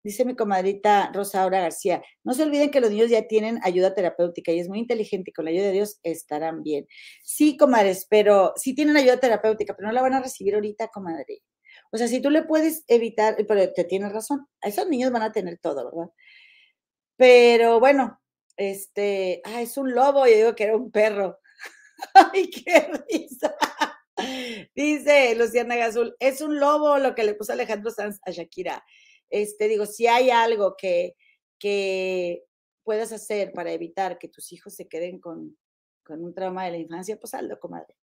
[0.03, 4.51] Dice mi comadrita Rosaura García, no se olviden que los niños ya tienen ayuda terapéutica
[4.51, 6.87] y es muy inteligente y con la ayuda de Dios estarán bien.
[7.23, 11.43] Sí, comadres, pero sí tienen ayuda terapéutica, pero no la van a recibir ahorita, comadre.
[11.93, 15.33] O sea, si tú le puedes evitar, pero te tienes razón, esos niños van a
[15.33, 16.11] tener todo, ¿verdad?
[17.17, 18.19] Pero bueno,
[18.57, 21.39] este, ah, es un lobo, yo digo que era un perro.
[22.33, 23.55] Ay, qué risa.
[24.75, 28.85] Dice Luciana Gazul, es un lobo lo que le puso Alejandro Sanz a Shakira.
[29.29, 31.17] Este, digo, si hay algo que,
[31.59, 32.45] que
[32.83, 35.57] puedas hacer para evitar que tus hijos se queden con,
[36.05, 37.97] con un trauma de la infancia, pues hazlo, comadre.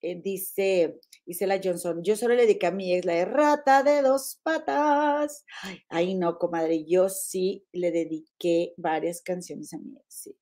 [0.00, 4.38] Eh, dice Isela Johnson, yo solo le dediqué a mi ex la errata de dos
[4.42, 5.46] patas.
[5.62, 10.38] Ay, ay, no, comadre, yo sí le dediqué varias canciones a mi ex, sí.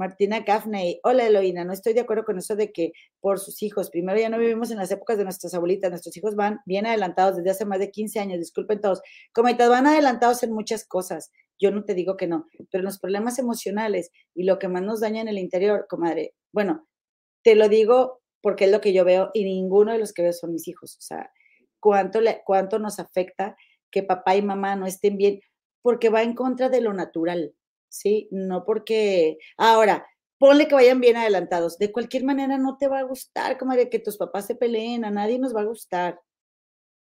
[0.00, 3.90] Martina Gaffney, hola Eloína, no estoy de acuerdo con eso de que por sus hijos,
[3.90, 7.36] primero ya no vivimos en las épocas de nuestras abuelitas, nuestros hijos van bien adelantados
[7.36, 9.02] desde hace más de 15 años, disculpen todos,
[9.34, 12.98] como te van adelantados en muchas cosas, yo no te digo que no, pero los
[12.98, 16.88] problemas emocionales y lo que más nos daña en el interior, comadre, bueno,
[17.44, 20.32] te lo digo porque es lo que yo veo y ninguno de los que veo
[20.32, 21.30] son mis hijos, o sea,
[21.78, 23.54] cuánto, cuánto nos afecta
[23.90, 25.40] que papá y mamá no estén bien,
[25.82, 27.54] porque va en contra de lo natural,
[27.90, 28.28] ¿sí?
[28.32, 30.06] No porque, ahora,
[30.38, 31.78] ponle que vayan bien adelantados.
[31.78, 35.12] De cualquier manera no te va a gustar, comadre, que tus papás se peleen, a
[35.12, 36.20] nadie nos va a gustar.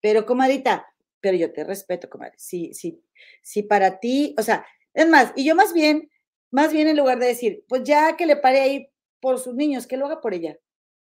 [0.02, 0.88] Pero, comadita,
[1.22, 2.36] pero yo te respeto, comadre.
[2.38, 3.04] Sí, sí,
[3.44, 6.10] sí, para ti, o sea, es más, y yo más bien,
[6.52, 8.90] más bien en lugar de decir, pues ya que le pare ahí
[9.22, 10.58] por sus niños, que lo haga por ella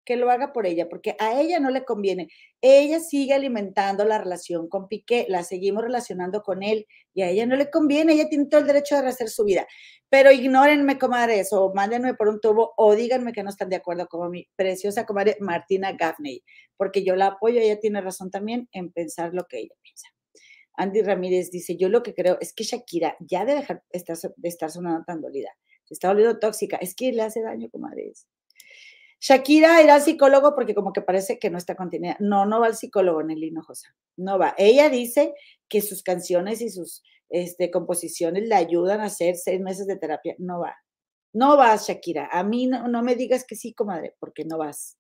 [0.06, 2.30] que lo haga por ella, porque a ella no le conviene.
[2.62, 7.46] Ella sigue alimentando la relación con Piqué, la seguimos relacionando con él y a ella
[7.46, 9.68] no le conviene, ella tiene todo el derecho de rehacer su vida.
[10.10, 14.08] Pero ignórenme, comadres, o mándenme por un tubo o díganme que no están de acuerdo
[14.08, 16.44] con mi preciosa comadre Martina Gaffney,
[16.78, 20.08] porque yo la apoyo, ella tiene razón también en pensar lo que ella piensa.
[20.74, 24.72] Andy Ramírez dice, yo lo que creo es que Shakira ya debe dejar de estar
[24.72, 25.52] sonando tan dolida,
[25.90, 28.26] está volviendo tóxica, es que le hace daño, comadres
[29.22, 32.18] Shakira irá al psicólogo porque como que parece que no está contenida.
[32.20, 33.96] No, no va al psicólogo, Nelly Hinojosa.
[34.18, 34.56] No va.
[34.58, 35.36] Ella dice
[35.70, 40.34] que sus canciones y sus este, composiciones le ayudan a hacer seis meses de terapia.
[40.40, 40.76] No va.
[41.34, 42.30] No vas, Shakira.
[42.32, 44.98] A mí no, no me digas que sí, comadre, porque no vas.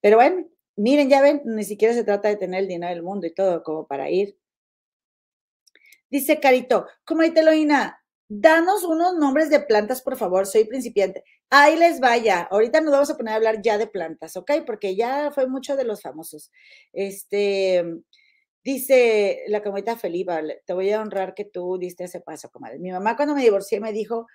[0.00, 3.28] Pero bueno, miren, ya ven, ni siquiera se trata de tener el dinero del mundo
[3.28, 4.36] y todo como para ir.
[6.10, 11.22] Dice Carito, comadre Eloína, danos unos nombres de plantas, por favor, soy principiante.
[11.52, 12.42] Ahí les vaya.
[12.50, 14.52] Ahorita nos vamos a poner a hablar ya de plantas, ¿ok?
[14.64, 16.52] Porque ya fue mucho de los famosos.
[16.92, 17.84] Este,
[18.64, 22.78] dice la comadita Felipe, te voy a honrar que tú diste ese paso, comadre.
[22.78, 24.26] Mi mamá cuando me divorcié me dijo,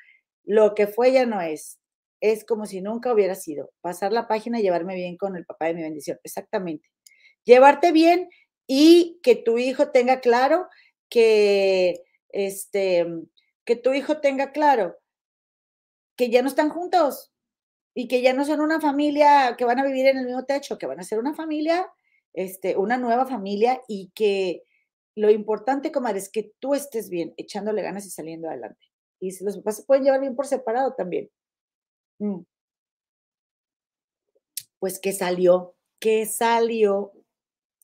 [0.44, 1.80] lo que fue ya no es.
[2.22, 3.72] Es como si nunca hubiera sido.
[3.82, 6.20] Pasar la página y llevarme bien con el papá de mi bendición.
[6.24, 6.90] Exactamente.
[7.46, 8.30] Llevarte bien
[8.68, 10.68] y que tu hijo tenga claro
[11.10, 13.06] que, este,
[13.66, 14.98] que tu hijo tenga claro
[16.16, 17.34] que ya no están juntos
[17.94, 20.78] y que ya no son una familia que van a vivir en el mismo techo,
[20.78, 21.90] que van a ser una familia,
[22.34, 24.64] este, una nueva familia y que
[25.16, 28.86] lo importante, comadre, es que tú estés bien, echándole ganas y saliendo adelante.
[29.20, 31.30] Y los papás se pueden llevar bien por separado también.
[32.20, 32.42] Mm.
[34.80, 37.14] Pues que salió, que salió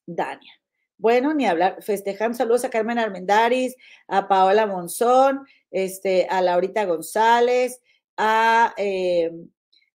[0.06, 0.51] Dania.
[0.97, 3.76] Bueno, ni hablar, festejan saludos a Carmen Armendaris,
[4.08, 7.82] a Paola Monzón, este, a Laurita González,
[8.24, 9.32] a, eh,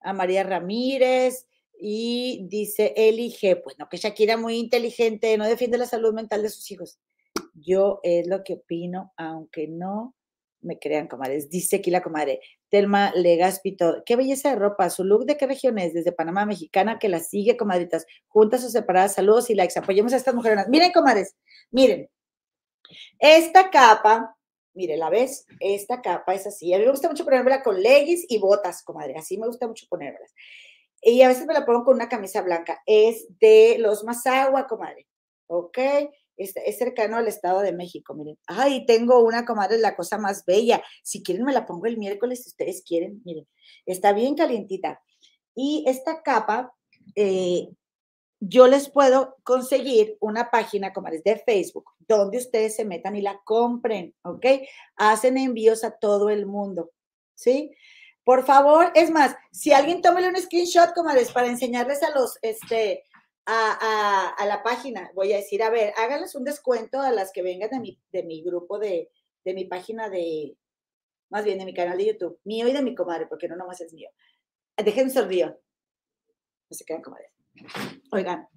[0.02, 1.48] a María Ramírez
[1.80, 3.60] y dice Eli G.
[3.64, 7.00] Pues no, que Shakira muy inteligente, no defiende la salud mental de sus hijos.
[7.56, 10.16] Yo es lo que opino, aunque no
[10.62, 11.50] me crean, comadres.
[11.50, 15.80] Dice aquí la comadre, Telma Legaspito, qué belleza de ropa, su look de qué región
[15.80, 20.14] es, desde Panamá, mexicana, que la sigue, comadritas, juntas o separadas, saludos y likes, apoyemos
[20.14, 20.68] a estas mujeres.
[20.70, 21.36] Miren, comadres,
[21.72, 22.08] miren,
[23.18, 24.38] esta capa
[24.74, 25.46] Mire, ¿la ves?
[25.60, 26.74] Esta capa es así.
[26.74, 29.16] A mí me gusta mucho ponérmela con leggings y botas, comadre.
[29.18, 30.34] Así me gusta mucho ponérmelas.
[31.02, 32.82] y a veces me la pongo con una camisa blanca.
[32.86, 35.08] Es de los Mazagua, comadre.
[35.48, 35.78] ¿Ok?
[36.38, 38.38] Es, es, cercano al Estado de México, miren.
[38.48, 40.82] Ay, tengo una, comadre, la cosa más bella.
[41.04, 43.22] Si quieren, me la pongo el miércoles, si ustedes quieren.
[43.26, 43.48] Miren,
[43.86, 45.02] está bien calientita.
[45.54, 46.74] Y esta capa,
[47.16, 47.68] eh,
[48.44, 53.40] yo les puedo conseguir una página, comadres, de Facebook, donde ustedes se metan y la
[53.46, 54.46] compren, ¿ok?
[54.96, 56.92] Hacen envíos a todo el mundo,
[57.36, 57.72] ¿sí?
[58.24, 63.04] Por favor, es más, si alguien tómele un screenshot, comadres, para enseñarles a los, este,
[63.46, 67.70] a, la página, voy a decir, a ver, háganles un descuento a las que vengan
[67.70, 69.12] de mi, de mi grupo de,
[69.46, 70.58] de mi página de,
[71.30, 73.82] más bien de mi canal de YouTube, mío y de mi comadre, porque no nomás
[73.82, 74.10] es mío.
[74.78, 75.48] Déjenme sonrío.
[75.48, 77.41] No se quedan comadres.
[78.12, 78.48] Oigan,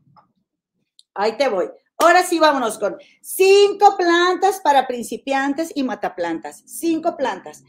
[1.14, 1.70] ahí te voy.
[1.99, 6.62] Ahora sí, vámonos con cinco plantas para principiantes y mataplantas.
[6.66, 7.62] Cinco plantas.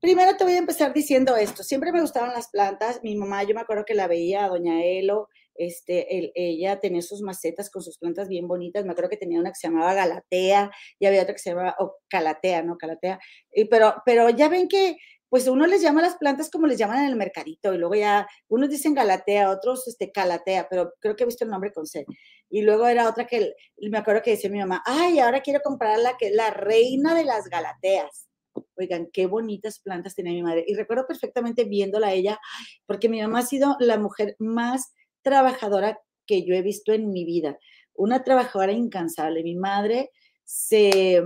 [0.00, 1.62] Primero te voy a empezar diciendo esto.
[1.62, 3.00] Siempre me gustaban las plantas.
[3.04, 5.28] Mi mamá, yo me acuerdo que la veía a Doña Elo.
[5.54, 8.84] Este, ella tenía sus macetas con sus plantas bien bonitas.
[8.84, 11.76] Me acuerdo que tenía una que se llamaba Galatea y había otra que se llamaba
[12.08, 12.78] Calatea, ¿no?
[12.78, 13.20] Calatea.
[13.54, 14.96] Y, pero, pero ya ven que
[15.32, 18.28] pues uno les llama las plantas como les llaman en el mercadito y luego ya,
[18.48, 22.04] unos dicen Galatea, otros este, Calatea, pero creo que he visto el nombre con C.
[22.50, 25.98] Y luego era otra que me acuerdo que decía mi mamá, ay, ahora quiero comprar
[26.00, 28.28] la que la reina de las Galateas.
[28.76, 30.66] Oigan, qué bonitas plantas tenía mi madre.
[30.68, 32.38] Y recuerdo perfectamente viéndola a ella,
[32.84, 37.24] porque mi mamá ha sido la mujer más trabajadora que yo he visto en mi
[37.24, 37.58] vida.
[37.94, 39.42] Una trabajadora incansable.
[39.42, 40.10] Mi madre
[40.44, 41.22] se,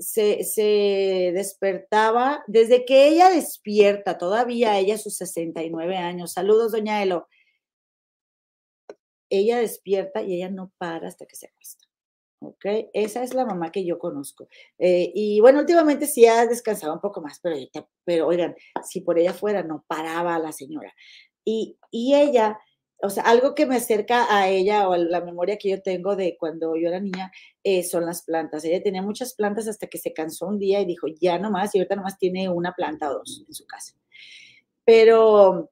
[0.00, 6.32] se, se, despertaba desde que ella despierta, todavía ella sus 69 años.
[6.32, 7.28] Saludos, doña Elo.
[9.30, 11.84] Ella despierta y ella no para hasta que se acuesta.
[12.40, 12.64] ¿ok?
[12.92, 14.48] Esa es la mamá que yo conozco.
[14.78, 17.56] Eh, y bueno, últimamente sí ha descansado un poco más, pero,
[18.04, 20.92] pero oigan, si por ella fuera, no paraba la señora.
[21.44, 22.58] Y, y ella,
[23.02, 26.16] o sea, algo que me acerca a ella o a la memoria que yo tengo
[26.16, 27.30] de cuando yo era niña
[27.64, 28.64] eh, son las plantas.
[28.64, 31.74] Ella tenía muchas plantas hasta que se cansó un día y dijo, ya no más,
[31.74, 33.94] y ahorita nomás tiene una planta o dos en su casa.
[34.84, 35.70] Pero,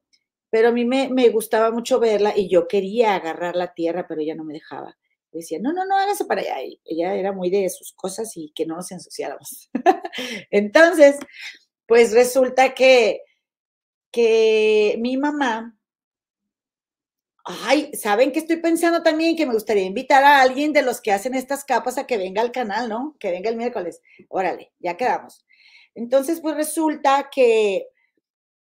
[0.51, 4.21] pero a mí me, me gustaba mucho verla y yo quería agarrar la tierra, pero
[4.21, 4.97] ella no me dejaba
[5.33, 6.57] decía, no, no, no, hágase para allá.
[6.85, 9.71] Ella era muy de sus cosas y que no nos ensuciáramos.
[10.51, 11.19] Entonces,
[11.87, 13.23] pues resulta que,
[14.11, 15.78] que mi mamá,
[17.49, 19.37] ay, ¿saben qué estoy pensando también?
[19.37, 22.43] Que me gustaría invitar a alguien de los que hacen estas capas a que venga
[22.43, 23.17] al canal, ¿no?
[23.19, 24.03] Que venga el miércoles.
[24.29, 25.47] Órale, ya quedamos.
[25.95, 27.89] Entonces, pues resulta que,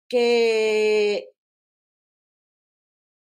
[0.08, 1.30] que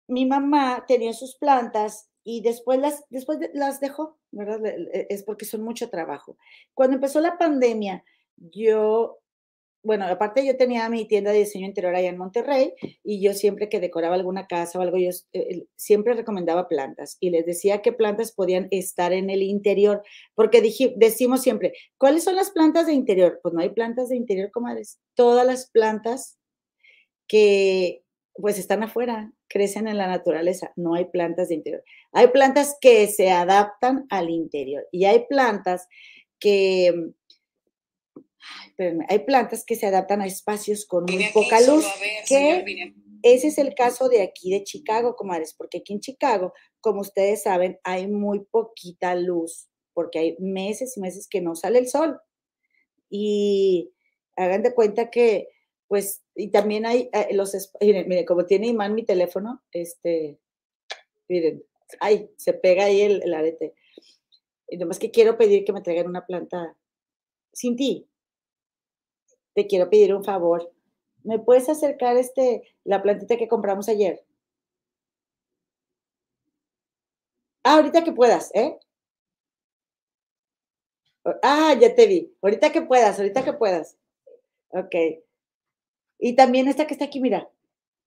[0.08, 4.60] mi mamá tenía sus plantas y después las, después las dejó, ¿verdad?
[5.08, 6.36] Es porque son mucho trabajo.
[6.74, 8.04] Cuando empezó la pandemia,
[8.36, 9.20] yo,
[9.86, 12.74] bueno, aparte yo tenía mi tienda de diseño interior allá en Monterrey
[13.04, 17.30] y yo siempre que decoraba alguna casa o algo, yo eh, siempre recomendaba plantas y
[17.30, 20.02] les decía qué plantas podían estar en el interior,
[20.34, 20.60] porque
[20.96, 23.38] decimos siempre, ¿cuáles son las plantas de interior?
[23.44, 24.98] Pues no hay plantas de interior, comadres.
[25.14, 26.36] Todas las plantas
[27.28, 28.02] que
[28.34, 31.84] pues están afuera, crecen en la naturaleza, no hay plantas de interior.
[32.10, 35.86] Hay plantas que se adaptan al interior y hay plantas
[36.40, 37.12] que,
[39.08, 41.84] hay plantas que se adaptan a espacios con muy poca luz,
[42.28, 47.00] que ese es el caso de aquí de Chicago, comadres, porque aquí en Chicago, como
[47.00, 51.88] ustedes saben, hay muy poquita luz, porque hay meses y meses que no sale el
[51.88, 52.20] sol.
[53.08, 53.92] Y
[54.36, 55.48] hagan de cuenta que
[55.88, 60.38] pues, y también hay eh, los, miren, como tiene imán mi teléfono, este,
[61.28, 61.64] miren,
[62.00, 63.74] ay, se pega ahí el, arete.
[64.68, 66.76] Y nomás que quiero pedir que me traigan una planta
[67.52, 68.08] sin ti.
[69.56, 70.70] Te quiero pedir un favor.
[71.24, 74.22] ¿Me puedes acercar este, la plantita que compramos ayer?
[77.64, 78.78] Ah, ahorita que puedas, ¿eh?
[81.42, 82.36] Ah, ya te vi.
[82.42, 83.96] Ahorita que puedas, ahorita que puedas.
[84.68, 84.94] Ok.
[86.18, 87.48] Y también esta que está aquí, mira.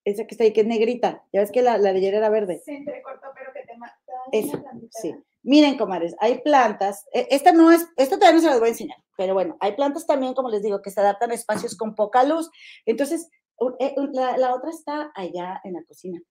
[0.05, 1.25] Esa que está ahí, que es negrita.
[1.33, 2.61] Ya ves que la, la de ayer era verde.
[2.63, 3.95] Se entrecortó, pero que te mata.
[4.31, 5.15] Esa, sí.
[5.49, 7.07] Miren, comadres, hay plantas.
[7.11, 9.71] E, esta no es, esta todavía no se las voy a enseñar, pero bueno, hay
[9.71, 12.51] plantas también, como les digo, que se adaptan a espacios con poca luz.
[12.85, 13.31] Entonces,
[13.79, 16.21] eh, la, otra está allá en la cocina.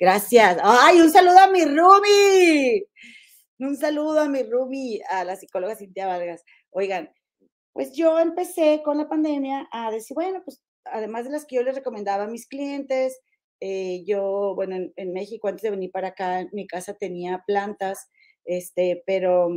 [0.00, 0.58] Gracias.
[0.60, 2.82] ¡Ay, un saludo a mi Rumi!
[3.60, 6.42] Un saludo a mi Rumi, a la psicóloga Cintia Vargas.
[6.70, 7.12] Oigan,
[7.72, 11.62] pues yo empecé con la pandemia a decir, bueno, pues además de las que yo
[11.62, 13.20] les recomendaba a mis clientes,
[13.60, 18.10] eh, yo, bueno, en, México antes de venir para acá, mi casa tenía plantas,
[18.46, 19.50] este, pero,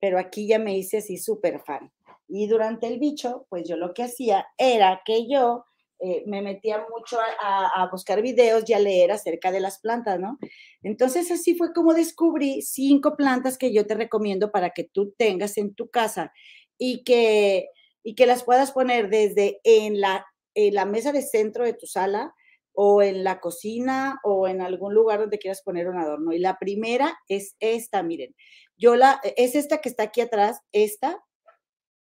[0.00, 1.92] pero aquí ya me hice así súper fan.
[2.28, 5.64] Y durante el bicho, pues yo lo que hacía era que yo
[6.04, 10.36] eh, me metía mucho a, buscar videos y a leer acerca de las plantas, ¿no?
[10.82, 15.58] Entonces así fue como descubrí cinco plantas que yo te recomiendo para que tú tengas
[15.58, 16.32] en tu casa
[16.76, 17.68] y que,
[18.02, 21.86] y que las puedas poner desde en la, en la mesa de centro de tu
[21.86, 22.34] sala
[22.74, 26.32] o en la cocina o en algún lugar donde quieras poner un adorno.
[26.32, 28.34] Y la primera es esta, miren.
[28.76, 31.22] Yo la, es esta que está aquí atrás, esta,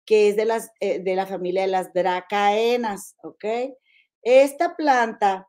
[0.07, 3.45] que es de, las, eh, de la familia de las dracaenas, ¿ok?
[4.23, 5.49] Esta planta,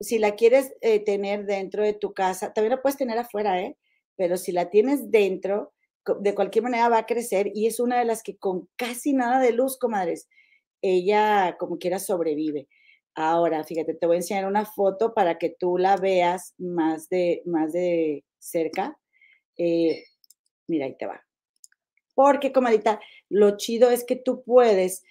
[0.00, 3.76] si la quieres eh, tener dentro de tu casa, también la puedes tener afuera, ¿eh?
[4.16, 5.72] Pero si la tienes dentro,
[6.20, 9.40] de cualquier manera va a crecer y es una de las que con casi nada
[9.40, 10.28] de luz, comadres,
[10.82, 12.68] ella como quiera sobrevive.
[13.20, 17.42] Ahora, fíjate, te voy a enseñar una foto para que tú la veas más de,
[17.44, 18.98] más de cerca.
[19.56, 20.04] Eh,
[20.66, 21.22] mira, ahí te va.
[22.14, 25.04] Porque, comadita, lo chido es que tú puedes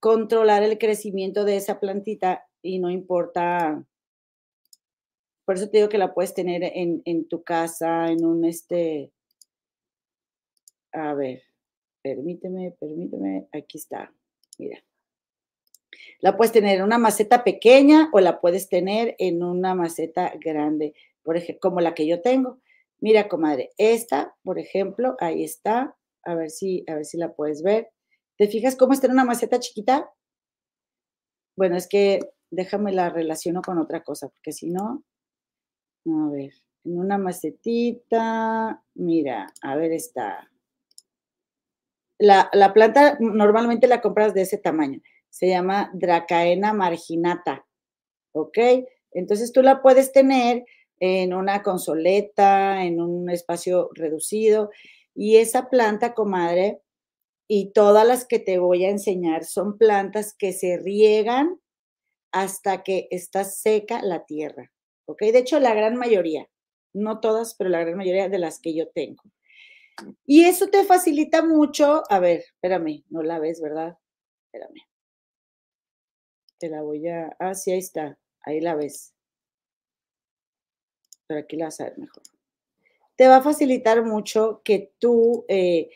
[0.00, 3.84] controlar el crecimiento de esa plantita y no importa.
[5.44, 9.12] Por eso te digo que la puedes tener en, en tu casa, en un este.
[10.92, 11.42] A ver,
[12.02, 13.48] permíteme, permíteme.
[13.52, 14.12] Aquí está.
[14.58, 14.82] Mira.
[16.20, 20.94] La puedes tener en una maceta pequeña o la puedes tener en una maceta grande,
[21.22, 22.58] por ejemplo, como la que yo tengo.
[23.00, 25.96] Mira, comadre, esta, por ejemplo, ahí está.
[26.22, 27.88] A ver si, a ver si la puedes ver.
[28.36, 30.10] ¿Te fijas cómo está en una maceta chiquita?
[31.56, 32.20] Bueno, es que
[32.50, 35.04] déjame la relaciono con otra cosa, porque si no,
[36.06, 36.52] a ver,
[36.84, 40.50] en una macetita, mira, a ver, está.
[42.18, 45.00] La, la, planta normalmente la compras de ese tamaño.
[45.30, 47.66] Se llama Dracaena marginata.
[48.32, 48.58] ¿Ok?
[49.12, 50.64] Entonces tú la puedes tener
[51.00, 54.70] en una consoleta, en un espacio reducido.
[55.14, 56.80] Y esa planta, comadre,
[57.48, 61.58] y todas las que te voy a enseñar son plantas que se riegan
[62.32, 64.70] hasta que está seca la tierra.
[65.06, 65.22] ¿Ok?
[65.22, 66.48] De hecho, la gran mayoría,
[66.92, 69.24] no todas, pero la gran mayoría de las que yo tengo.
[70.24, 72.04] Y eso te facilita mucho.
[72.08, 73.98] A ver, espérame, no la ves, ¿verdad?
[74.46, 74.89] Espérame.
[76.60, 77.34] Te la voy a.
[77.38, 78.18] Ah, sí, ahí está.
[78.42, 79.14] Ahí la ves.
[81.26, 82.22] Pero aquí la vas a ver mejor.
[83.16, 85.90] Te va a facilitar mucho que tú eh,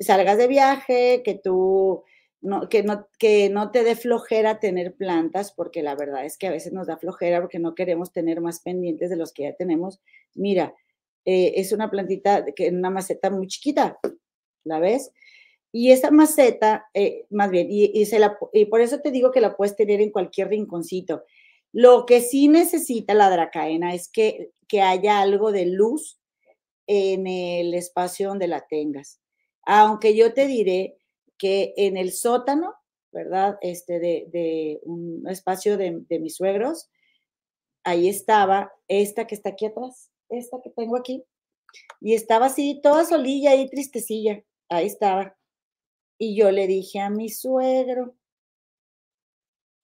[0.00, 2.02] salgas de viaje, que tú
[2.40, 6.46] no, que, no, que no te dé flojera tener plantas, porque la verdad es que
[6.46, 9.54] a veces nos da flojera porque no queremos tener más pendientes de los que ya
[9.54, 10.00] tenemos.
[10.34, 10.74] Mira,
[11.26, 13.98] eh, es una plantita que en una maceta muy chiquita,
[14.64, 15.12] ¿la ves?
[15.72, 19.40] Y esa maceta, eh, más bien, y, se la, y por eso te digo que
[19.40, 21.24] la puedes tener en cualquier rinconcito.
[21.72, 26.18] Lo que sí necesita la dracaena es que, que haya algo de luz
[26.86, 29.20] en el espacio donde la tengas.
[29.64, 30.96] Aunque yo te diré
[31.38, 32.74] que en el sótano,
[33.12, 33.58] ¿verdad?
[33.60, 36.88] Este de, un espacio de, mis suegros,
[37.84, 41.24] ahí estaba esta que está aquí atrás, esta que tengo aquí,
[42.00, 45.35] y estaba así, toda solilla y tristecilla, ahí estaba.
[46.18, 48.14] Y yo le dije a mi suegro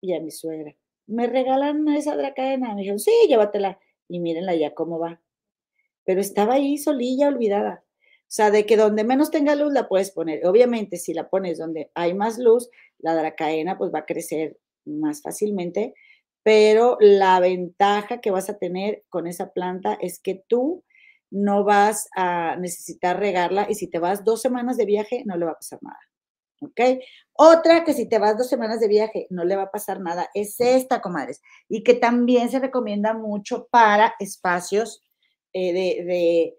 [0.01, 0.75] y a mi suegra,
[1.07, 2.75] ¿me regalan esa dracadena?
[2.75, 3.79] Me dijeron, sí, llévatela.
[4.09, 5.23] Y mírenla ya cómo va.
[6.05, 7.85] Pero estaba ahí solilla, olvidada.
[8.33, 10.47] O sea, de que donde menos tenga luz la puedes poner.
[10.47, 15.23] Obviamente, si la pones donde hay más luz, la dracaena pues va a crecer más
[15.23, 15.95] fácilmente,
[16.43, 20.83] pero la ventaja que vas a tener con esa planta es que tú
[21.31, 25.47] no vas a necesitar regarla y si te vas dos semanas de viaje no le
[25.47, 25.99] va a pasar nada.
[26.63, 26.81] ¿Ok?
[27.33, 30.31] Otra que si te vas dos semanas de viaje no le va a pasar nada
[30.33, 35.03] es esta, comadres, y que también se recomienda mucho para espacios
[35.53, 36.59] eh, de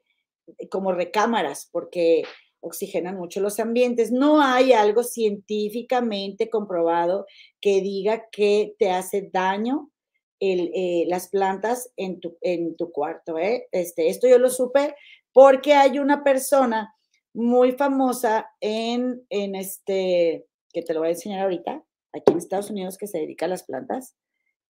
[0.70, 2.24] como recámaras, porque
[2.64, 4.12] oxigenan mucho los ambientes.
[4.12, 7.26] No hay algo científicamente comprobado
[7.62, 9.91] que diga que te hace daño
[10.39, 13.38] el, eh, las plantas en tu, en tu cuarto.
[13.38, 13.68] ¿eh?
[13.72, 14.95] Este, esto yo lo supe
[15.34, 16.93] porque hay una persona
[17.34, 22.70] muy famosa en, en este, que te lo voy a enseñar ahorita, aquí en Estados
[22.70, 24.16] Unidos, que se dedica a las plantas,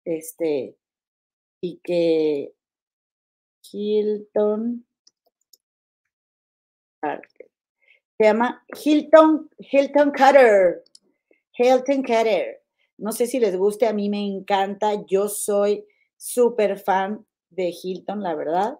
[0.04, 0.76] este,
[1.60, 2.54] y que
[3.70, 4.86] Hilton,
[8.18, 10.84] se llama Hilton, Hilton Cutter.
[11.58, 12.62] Hilton Cutter.
[12.98, 15.04] No sé si les guste, a mí me encanta.
[15.06, 15.84] Yo soy
[16.16, 18.78] súper fan de Hilton, la verdad.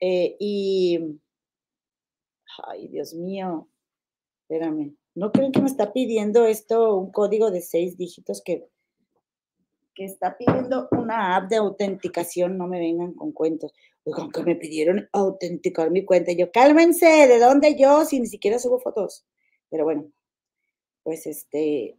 [0.00, 0.98] Eh, y,
[2.66, 3.68] ay, Dios mío,
[4.42, 4.96] espérame.
[5.14, 8.68] ¿No creen que me está pidiendo esto un código de seis dígitos que,
[9.94, 12.56] que está pidiendo una app de autenticación?
[12.56, 13.72] No me vengan con cuentos
[14.04, 16.32] con que me pidieron autenticar mi cuenta.
[16.32, 18.04] yo, cálmense, ¿de dónde yo?
[18.04, 19.24] Si ni siquiera subo fotos.
[19.68, 20.10] Pero bueno,
[21.02, 21.96] pues este.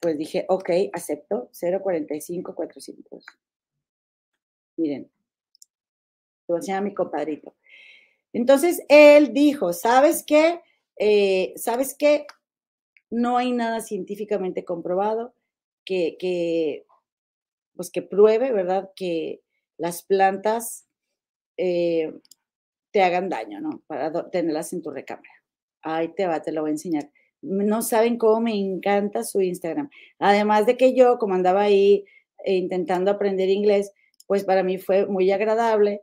[0.00, 2.54] pues dije, ok, acepto, 045
[4.76, 5.10] Miren,
[6.48, 7.54] a mi compadrito.
[8.32, 10.60] Entonces, él dijo, ¿sabes qué?
[10.98, 12.26] Eh, ¿Sabes qué?
[13.10, 15.34] No hay nada científicamente comprobado
[15.84, 16.84] que, que,
[17.74, 18.90] pues que pruebe, ¿verdad?
[18.94, 19.40] Que
[19.78, 20.86] las plantas
[21.56, 22.12] eh,
[22.90, 23.82] te hagan daño, ¿no?
[23.86, 25.28] Para tenerlas en tu recámara.
[25.82, 27.10] Ahí te va, te lo voy a enseñar.
[27.40, 29.88] No saben cómo me encanta su Instagram.
[30.18, 32.04] Además de que yo, como andaba ahí
[32.44, 33.92] eh, intentando aprender inglés,
[34.26, 36.02] pues para mí fue muy agradable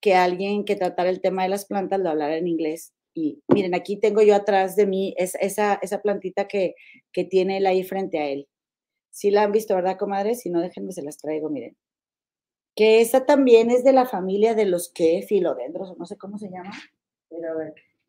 [0.00, 2.92] que alguien que tratara el tema de las plantas lo hablara en inglés.
[3.14, 6.74] Y miren, aquí tengo yo atrás de mí esa, esa plantita que,
[7.12, 8.48] que tiene él ahí frente a él.
[9.10, 10.34] Si la han visto, ¿verdad, comadre?
[10.34, 11.74] Si no, déjenme, se las traigo, miren.
[12.74, 16.50] Que esa también es de la familia de los que filodendros, no sé cómo se
[16.50, 16.72] llama,
[17.30, 17.54] pero,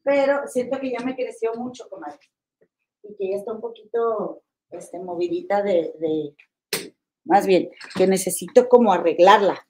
[0.04, 2.20] pero siento que ya me creció mucho, comadre.
[3.04, 6.36] Y que ya está un poquito este, movidita de, de,
[7.24, 9.66] más bien, que necesito como arreglarla.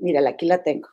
[0.00, 0.88] Mírala, aquí la tengo.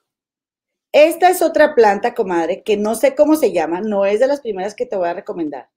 [0.91, 4.41] Esta es otra planta, comadre, que no sé cómo se llama, no es de las
[4.41, 5.69] primeras que te voy a recomendar,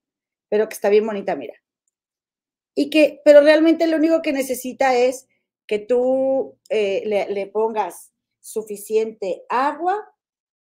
[0.49, 1.53] pero que está bien bonita, mira.
[2.75, 5.27] Y que, pero realmente lo único que necesita es
[5.67, 10.11] que tú eh, le, pongas suficiente agua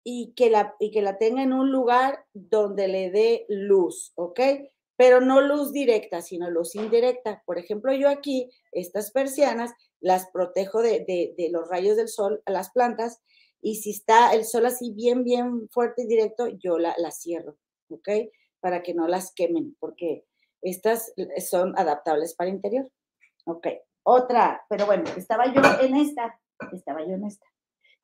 [0.05, 4.41] y que, la, y que la tenga en un lugar donde le dé luz, ¿ok?
[4.97, 7.43] Pero no luz directa, sino luz indirecta.
[7.47, 9.73] Por ejemplo, yo aquí, estas persianas,
[10.03, 13.23] las protejo de, de, los rayos del sol a las plantas
[13.63, 17.57] y si está el sol así bien, bien fuerte y directo, yo la, la cierro,
[17.89, 18.09] ¿ok?
[18.61, 20.25] Para que no las quemen, porque
[20.61, 21.13] estas
[21.49, 22.91] son adaptables para interior.
[23.45, 23.69] Ok,
[24.03, 26.39] otra, pero bueno, estaba yo en esta,
[26.73, 27.47] estaba yo en esta.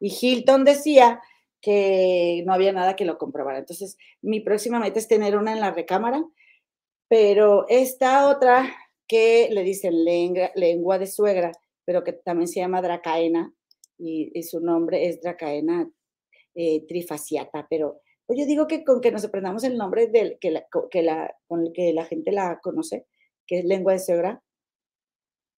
[0.01, 1.21] Y Hilton decía
[1.61, 3.59] que no había nada que lo comprobara.
[3.59, 6.25] Entonces, mi próxima meta es tener una en la recámara,
[7.09, 8.73] pero esta otra
[9.09, 11.53] que le dicen lengua, lengua de suegra,
[11.89, 13.51] pero que también se llama Dracaena,
[13.97, 15.91] y, su nombre es Dracaena
[16.55, 20.51] eh, trifasciata, pero pues yo digo que con que nos aprendamos el nombre del que
[20.51, 23.07] la, que la, con el que la gente la conoce,
[23.47, 24.43] que es lengua de suegra,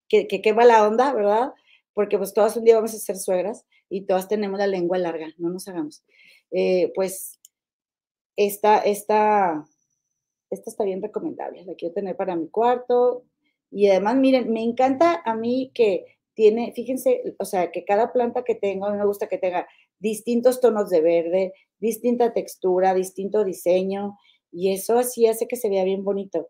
[0.09, 1.53] que, que quema la onda, ¿verdad?
[1.95, 5.35] Porque pues todas un día vamos a ser suegras y todas tenemos la lengua larga,
[5.37, 6.05] no nos hagamos.
[6.53, 7.41] Eh, pues
[8.37, 9.65] esta, esta,
[10.49, 13.25] esta está bien recomendable, la quiero tener para mi cuarto.
[13.73, 18.45] Y además, miren, me encanta a mí que tiene, fíjense, o sea, que cada planta
[18.45, 19.69] que tengo, a me gusta que tenga
[19.99, 24.17] distintos tonos de verde, distinta textura, distinto diseño,
[24.51, 26.49] y eso así hace que se vea bien bonito.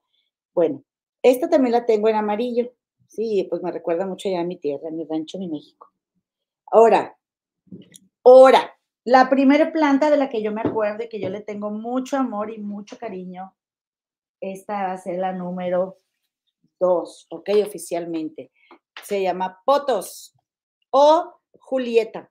[0.55, 0.85] Bueno,
[1.25, 2.73] esta también la tengo en amarillo,
[3.09, 5.89] sí, pues me recuerda mucho ya a mi tierra, a mi rancho, mi México.
[6.71, 7.19] Ahora,
[8.23, 8.73] ahora,
[9.05, 12.17] la primera planta de la que yo me acuerdo y que yo le tengo mucho
[12.17, 13.57] amor y mucho cariño,
[14.41, 15.99] esta va a ser la número
[16.79, 18.53] dos, ok, oficialmente.
[19.05, 20.35] Se llama Potos
[20.91, 22.31] o Julieta.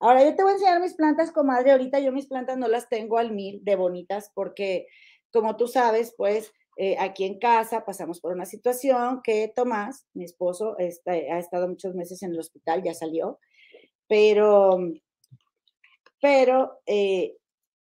[0.00, 1.72] Ahora yo te voy a enseñar mis plantas, comadre.
[1.72, 4.86] Ahorita yo mis plantas no las tengo al mil de bonitas porque,
[5.32, 10.24] como tú sabes, pues eh, aquí en casa pasamos por una situación que Tomás, mi
[10.24, 13.40] esposo, está, ha estado muchos meses en el hospital, ya salió,
[14.06, 14.78] pero,
[16.20, 17.36] pero, eh,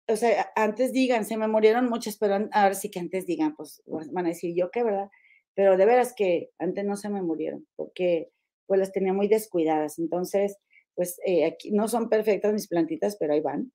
[0.06, 3.82] o sea, antes digan, se me murieron muchas, pero ahora sí que antes digan, pues
[3.86, 5.10] van a decir yo qué, ¿verdad?
[5.56, 8.32] Pero de veras que antes no se me murieron porque
[8.66, 10.00] pues las tenía muy descuidadas.
[10.00, 10.58] Entonces,
[10.96, 13.72] pues eh, aquí no son perfectas mis plantitas, pero ahí van.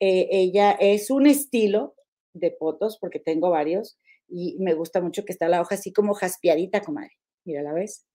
[0.00, 1.94] Eh, ella es un estilo
[2.34, 3.98] de potos, porque tengo varios,
[4.28, 7.12] y me gusta mucho que está la hoja así como jaspiadita, comadre.
[7.44, 8.06] Mira, ¿la ves?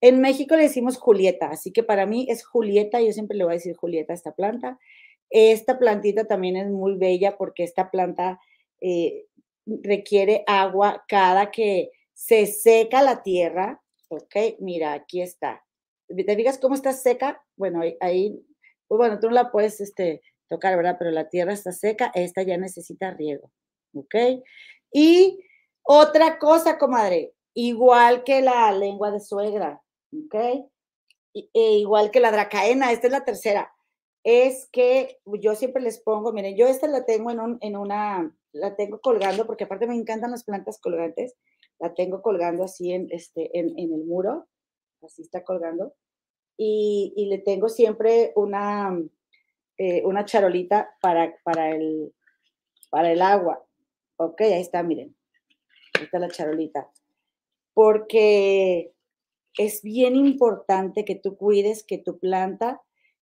[0.00, 3.52] En México le decimos Julieta, así que para mí es Julieta, yo siempre le voy
[3.52, 4.78] a decir Julieta a esta planta.
[5.28, 8.40] Esta plantita también es muy bella porque esta planta
[8.80, 9.26] eh,
[9.66, 11.90] requiere agua cada que
[12.20, 13.82] se seca la tierra.
[14.08, 15.64] Ok, mira, aquí está
[16.14, 18.44] te digas cómo está seca, bueno, ahí,
[18.88, 20.96] pues bueno, tú no la puedes este, tocar, ¿verdad?
[20.98, 23.50] Pero la tierra está seca, esta ya necesita riego,
[23.94, 24.14] ¿ok?
[24.92, 25.40] Y
[25.82, 29.80] otra cosa, comadre, igual que la lengua de suegra,
[30.12, 30.34] ¿ok?
[31.34, 33.72] E igual que la dracaena, esta es la tercera,
[34.24, 38.36] es que yo siempre les pongo, miren, yo esta la tengo en, un, en una,
[38.52, 41.36] la tengo colgando, porque aparte me encantan las plantas colgantes,
[41.80, 44.46] la tengo colgando así en, este, en, en el muro,
[45.02, 45.94] así está colgando,
[46.62, 48.94] y, le tengo siempre una,
[49.78, 52.12] eh, una charolita para, para, el,
[52.90, 53.64] para el agua.
[54.16, 55.16] Ok, ahí está, miren,
[55.94, 56.90] ahí está la charolita.
[57.72, 58.92] Porque
[59.56, 62.82] es bien importante que tú cuides que tu planta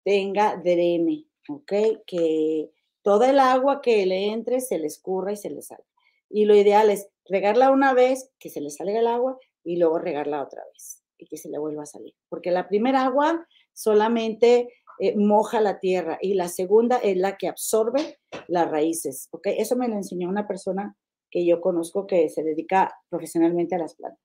[0.04, 1.74] tenga drene, ¿ok?
[2.06, 2.70] Que
[3.02, 5.95] toda el agua que le entre se le escurra y se le salga.
[6.30, 10.00] Y lo ideal es regarla una vez, que se le salga el agua, y luego
[10.00, 12.14] regarla otra vez y que se le vuelva a salir.
[12.30, 14.70] Porque la primera agua solamente
[15.00, 19.28] eh, moja la tierra y la segunda es la que absorbe las raíces.
[19.32, 19.48] ¿ok?
[19.58, 20.96] Eso me lo enseñó una persona
[21.32, 24.22] que yo conozco que se dedica profesionalmente a las plantas.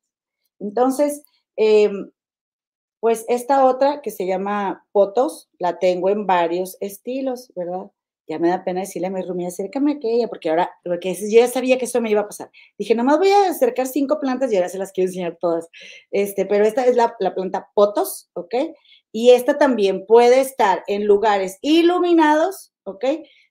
[0.61, 1.25] Entonces,
[1.57, 2.11] em,
[3.01, 7.91] pues esta otra que se llama potos, la tengo en varios estilos, ¿verdad?
[8.31, 11.41] Ya me da pena decirle a mi Rumi, acércame a aquella, porque ahora, porque yo
[11.41, 12.49] ya sabía que eso me iba a pasar.
[12.79, 15.69] Dije, nomás voy a acercar cinco plantas y ahora se las quiero enseñar todas.
[16.13, 18.55] Este, pero esta es la, la planta potos, ¿ok?
[19.11, 23.05] Y esta también puede estar en lugares iluminados, ¿ok?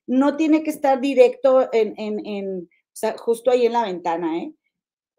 [0.08, 4.38] No tiene que estar directo en, en, en o sea, justo ahí en la ventana,
[4.40, 4.54] ¿eh?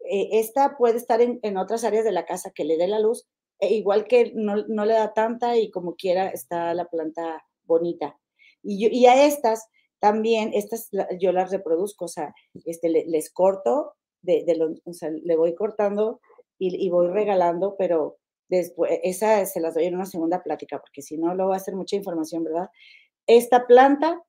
[0.09, 2.99] eh esta puede estar en, en, otras áreas de la casa que le dé la
[2.99, 3.27] luz,
[3.59, 8.17] e igual que no, no, le da tanta y como quiera está la planta bonita.
[8.63, 9.67] Y, a estas
[9.99, 10.89] también, estas
[11.19, 12.33] yo las reproduzco, o sea,
[12.65, 16.19] este, les corto, de, de o sea, le voy cortando
[16.59, 18.17] y, y voy regalando, pero
[18.51, 21.59] Después, esa se las doy en una segunda plática, porque si no, luego va a
[21.61, 22.69] ser mucha información, ¿verdad?
[23.25, 24.21] Esta planta,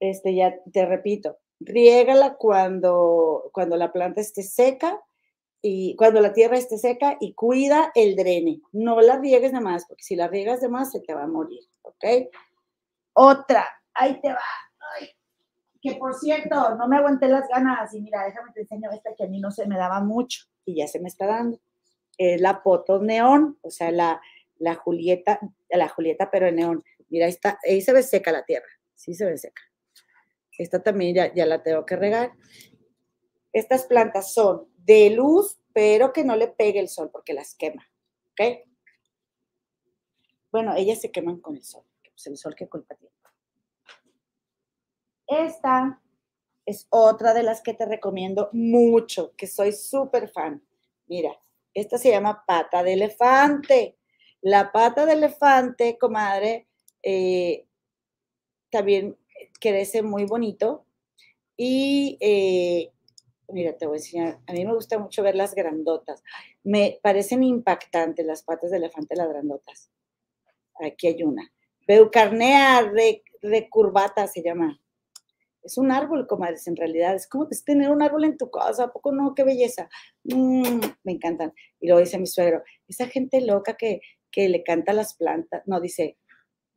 [0.00, 4.98] este, ya te repito, riégala cuando, cuando la planta esté seca
[5.60, 8.62] y cuando la tierra esté seca y cuida el drene.
[8.72, 11.28] No la riegues de más, porque si la riegas de más se te va a
[11.28, 12.30] morir, ¿ok?
[13.20, 14.38] Otra, ahí te va.
[15.80, 19.24] Que por cierto, no me aguanté las ganas y mira, déjame te enseño esta que
[19.24, 21.60] a mí no se me daba mucho y ya se me está dando
[22.18, 24.20] es la Poto neón, o sea, la,
[24.58, 25.40] la Julieta,
[25.70, 26.84] la Julieta, pero en neón.
[27.08, 29.62] Mira, ahí, está, ahí se ve seca la tierra, sí se ve seca.
[30.58, 32.32] Esta también ya, ya la tengo que regar.
[33.52, 37.88] Estas plantas son de luz, pero que no le pegue el sol porque las quema,
[38.32, 38.66] ¿ok?
[40.50, 41.84] Bueno, ellas se queman con el sol,
[42.18, 43.14] pues el sol qué culpa tiene.
[45.28, 46.02] Esta
[46.66, 50.60] es otra de las que te recomiendo mucho, que soy súper fan.
[51.06, 51.38] Mira,
[51.74, 53.98] esta se llama pata de elefante.
[54.40, 56.66] La pata de elefante, comadre,
[57.04, 57.66] eh,
[58.70, 59.16] también
[59.60, 60.86] crece muy bonito.
[61.56, 62.92] Y eh,
[63.48, 64.40] mira, te voy a enseñar.
[64.48, 66.24] A mí me gusta mucho ver las grandotas.
[66.64, 69.92] Me parecen impactantes las patas de elefante, las grandotas.
[70.80, 71.52] Aquí hay una.
[71.88, 72.92] Beucarnea
[73.42, 74.80] recurvata se llama
[75.68, 77.14] es un árbol, comadres, en realidad.
[77.14, 79.34] Es como tener un árbol en tu casa, ¿a poco no?
[79.34, 79.88] ¡Qué belleza!
[80.24, 81.52] Mm, me encantan.
[81.80, 85.62] Y luego dice mi suegro, esa gente loca que, que le canta las plantas.
[85.66, 86.16] No, dice,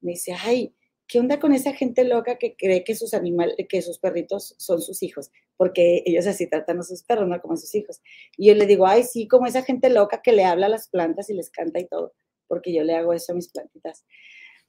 [0.02, 0.76] me dice, ay,
[1.08, 4.82] ¿qué onda con esa gente loca que cree que sus animales, que sus perritos son
[4.82, 5.32] sus hijos?
[5.58, 8.02] Porque ellos así tratan a sus perros, no como a sus hijos.
[8.38, 10.90] Y yo le digo, ay, sí, como esa gente loca que le habla a las
[10.90, 12.14] plantas y les canta y todo,
[12.48, 14.06] porque yo le hago eso a mis plantitas.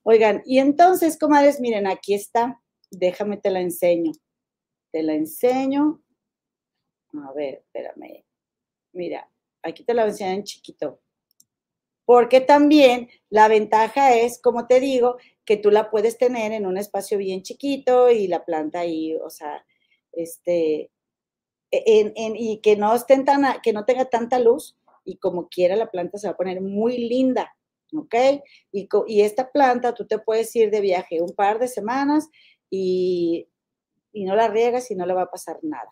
[0.05, 4.13] Oigan, y entonces, comadres, miren, aquí está déjame te la enseño.
[4.93, 6.03] Te la enseño.
[7.15, 8.25] A ver, espérame.
[8.93, 9.29] Mira,
[9.63, 11.01] aquí te la voy en chiquito.
[12.05, 16.77] Porque también la ventaja es, como te digo, que tú la puedes tener en un
[16.77, 19.65] espacio bien chiquito y la planta ahí, o sea,
[20.13, 20.91] este,
[21.71, 25.77] en, en, y que no estén tan, que no tenga tanta luz y como quiera
[25.77, 27.57] la planta se va a poner muy linda,
[27.95, 28.15] ¿ok?
[28.73, 32.29] Y, y esta planta tú te puedes ir de viaje un par de semanas
[32.71, 33.49] y,
[34.15, 35.91] no la riegas y no le va a pasar nada.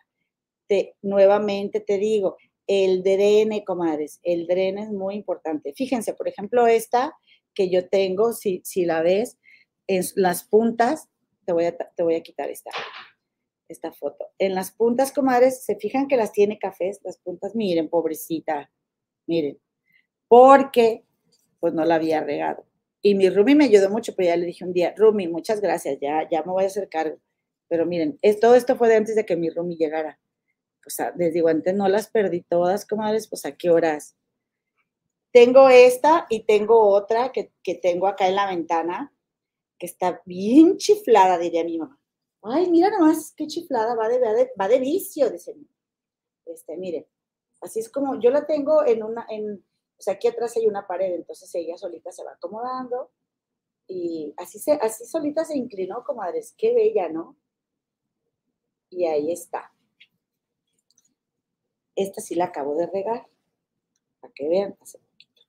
[0.67, 2.37] Te, nuevamente te digo,
[2.67, 5.73] el drene, comadres, el drene es muy importante.
[5.75, 7.17] Fíjense, por ejemplo, esta
[7.55, 9.39] que yo tengo, si, si la ves,
[9.87, 11.09] en las puntas,
[11.45, 12.71] te voy a, te voy a quitar esta,
[13.69, 14.27] esta foto.
[14.39, 18.71] En las puntas, comadres, se fijan que las tiene cafés, las puntas, miren, pobrecita,
[19.27, 19.59] miren,
[20.29, 21.05] porque
[21.61, 22.65] pues no la había regado.
[23.03, 25.99] Y mi Rumi me ayudó mucho, pero ya le dije un día, Rumi, muchas gracias,
[26.01, 27.19] ya, ya me voy a hacer cargo.
[27.69, 30.19] Pero miren, todo esto fue de antes de que mi Rumi llegara.
[30.87, 34.17] O sea, les digo, antes no las perdí todas, comadres, pues a qué horas.
[35.33, 39.15] Tengo esta y tengo otra que, que tengo acá en la ventana,
[39.79, 41.99] que está bien chiflada, diría mi mamá.
[42.43, 45.55] Ay, mira nomás qué chiflada, va de, va de, va de vicio, dice.
[46.47, 47.07] Este, miren,
[47.61, 49.65] así es como, yo la tengo en una, en,
[50.03, 53.11] sea, aquí atrás hay una pared, entonces ella solita se va acomodando
[53.87, 56.55] y así, se, así solita se inclinó, comadres.
[56.57, 57.37] Qué bella, ¿no?
[58.89, 59.73] Y ahí está.
[61.97, 63.27] Esta sí la acabo de regar,
[64.21, 65.43] para que vean, hace poquito.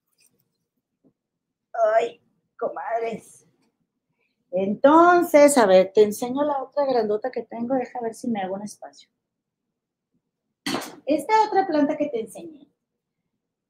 [1.95, 2.19] Ay,
[2.57, 3.47] comadres.
[4.49, 7.75] Entonces, a ver, te enseño la otra grandota que tengo.
[7.75, 9.07] Deja ver si me hago un espacio.
[11.05, 12.70] Esta otra planta que te enseñé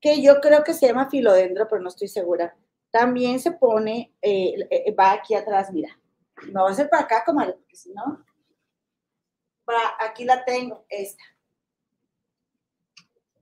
[0.01, 2.55] que yo creo que se llama filodendro, pero no estoy segura.
[2.89, 5.97] También se pone, eh, eh, va aquí atrás, mira.
[6.51, 8.25] No va a ser para acá, comadre, porque si no,
[9.69, 11.23] va, aquí la tengo, esta.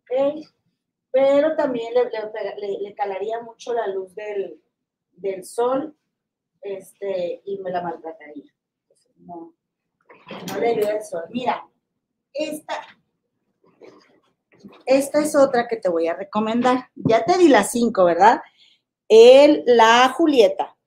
[0.02, 0.46] ¿ok?
[1.12, 4.62] Pero también le, le, calaría mucho la luz del,
[5.14, 5.96] del, sol
[6.62, 8.54] este, y me la maltrataría.
[9.18, 9.56] No,
[10.48, 11.24] no le ayuda el sol.
[11.30, 11.68] Mira,
[12.34, 12.86] esta,
[14.86, 16.90] esta es otra que te voy a recomendar.
[16.96, 18.42] Ya te di las cinco, ¿verdad?
[19.08, 20.78] El, la Julieta,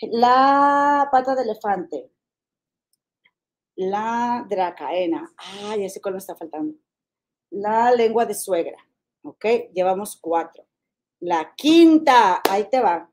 [0.00, 2.10] la pata de elefante,
[3.76, 5.32] la dracaena.
[5.36, 6.74] Ah, ya sé cuál me está faltando.
[7.50, 8.78] La lengua de suegra.
[9.22, 9.44] ¿Ok?
[9.72, 10.66] Llevamos cuatro.
[11.20, 13.10] La quinta, ahí te va.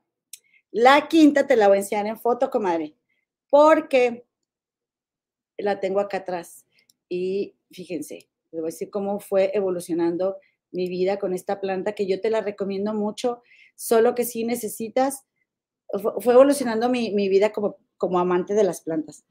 [0.72, 2.96] La quinta te la voy a enseñar en foto, comadre,
[3.48, 4.26] porque
[5.58, 6.64] la tengo acá atrás.
[7.08, 10.36] Y fíjense, les voy a decir cómo fue evolucionando
[10.72, 13.42] mi vida con esta planta, que yo te la recomiendo mucho,
[13.74, 15.24] solo que si necesitas,
[16.20, 19.24] fue evolucionando mi, vida como, como amante de las plantas.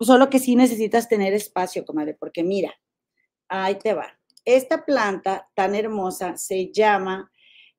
[0.00, 2.74] Solo que sí necesitas tener espacio, comadre, porque mira,
[3.48, 4.18] ahí te va.
[4.44, 7.30] Esta planta tan hermosa se llama,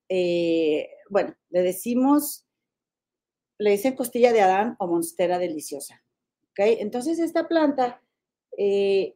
[0.09, 2.45] eh, bueno, le decimos,
[3.59, 6.03] le dicen costilla de Adán o monstera deliciosa.
[6.51, 6.59] ¿Ok?
[6.79, 8.01] Entonces esta planta
[8.57, 9.15] eh,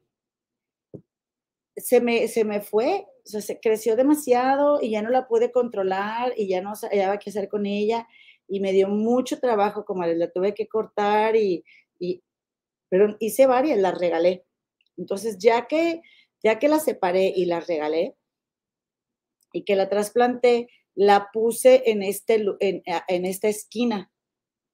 [1.78, 6.48] se, me, se me fue, se creció demasiado y ya no la pude controlar y
[6.48, 8.08] ya no sabía qué hacer con ella
[8.48, 11.64] y me dio mucho trabajo, como la tuve que cortar y,
[12.00, 12.24] y
[12.90, 14.46] pero hice varias, las regalé.
[14.98, 16.02] Entonces, ya que,
[16.44, 18.16] ya que las separé y las regalé
[19.54, 24.12] y que la trasplanté, la puse en, este, en, en esta esquina.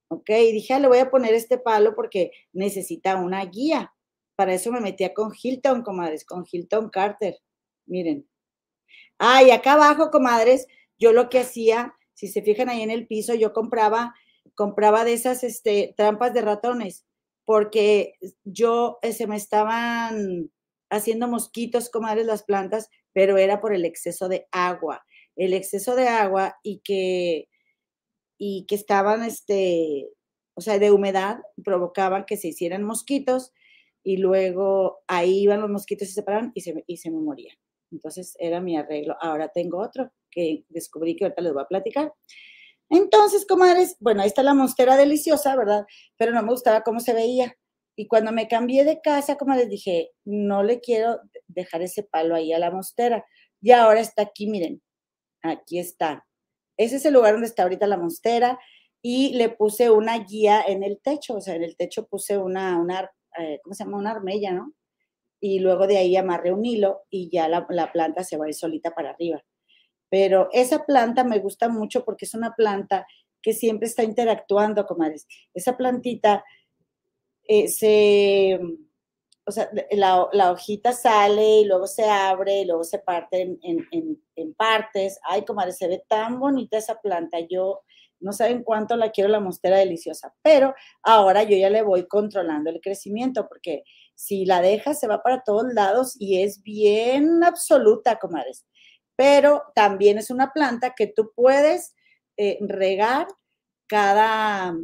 [0.08, 0.30] ¿Ok?
[0.30, 3.93] Y dije, ah, le voy a poner este palo porque necesita una guía.
[4.36, 7.38] Para eso me metía con Hilton, comadres, con Hilton Carter.
[7.86, 8.28] Miren.
[9.18, 10.66] Ah, y acá abajo, comadres,
[10.98, 14.14] yo lo que hacía, si se fijan ahí en el piso, yo compraba,
[14.54, 17.04] compraba de esas este, trampas de ratones
[17.44, 18.14] porque
[18.44, 20.50] yo eh, se me estaban
[20.90, 25.04] haciendo mosquitos, comadres, las plantas, pero era por el exceso de agua.
[25.36, 27.48] El exceso de agua y que,
[28.38, 30.08] y que estaban, este,
[30.54, 33.52] o sea, de humedad, provocaban que se hicieran mosquitos
[34.04, 37.56] y luego ahí iban los mosquitos y se separaban y se, y se me morían.
[37.90, 39.16] Entonces era mi arreglo.
[39.20, 42.12] Ahora tengo otro que descubrí que ahorita les voy a platicar.
[42.90, 45.86] Entonces, comadres, bueno, ahí está la monstera deliciosa, ¿verdad?
[46.18, 47.56] Pero no me gustaba cómo se veía.
[47.96, 52.34] Y cuando me cambié de casa, como les dije, no le quiero dejar ese palo
[52.34, 53.24] ahí a la monstera.
[53.62, 54.82] Y ahora está aquí, miren,
[55.42, 56.26] aquí está.
[56.76, 58.58] Ese es el lugar donde está ahorita la monstera.
[59.00, 62.78] Y le puse una guía en el techo, o sea, en el techo puse una,
[62.78, 63.98] una eh, ¿cómo se llama?
[63.98, 64.72] Una armella, ¿no?
[65.40, 68.48] Y luego de ahí amarré un hilo y ya la, la planta se va a
[68.48, 69.42] ir solita para arriba.
[70.08, 73.06] Pero esa planta me gusta mucho porque es una planta
[73.42, 75.26] que siempre está interactuando, comadres.
[75.52, 76.44] Esa plantita
[77.46, 78.58] eh, se,
[79.46, 85.18] o sea, la, hojita sale y luego se abre y luego se parte en, partes.
[85.28, 87.38] Ay, comadres, se ve tan bonita esa planta.
[87.40, 87.82] Yo
[88.20, 92.70] no saben cuánto la quiero la mostera deliciosa, pero ahora yo ya le voy controlando
[92.70, 93.84] el crecimiento porque
[94.14, 98.64] si la deja se va para todos lados y es bien absoluta, comadres
[99.16, 101.94] pero también es una planta que tú puedes
[102.36, 103.28] eh, regar
[103.86, 104.76] cada,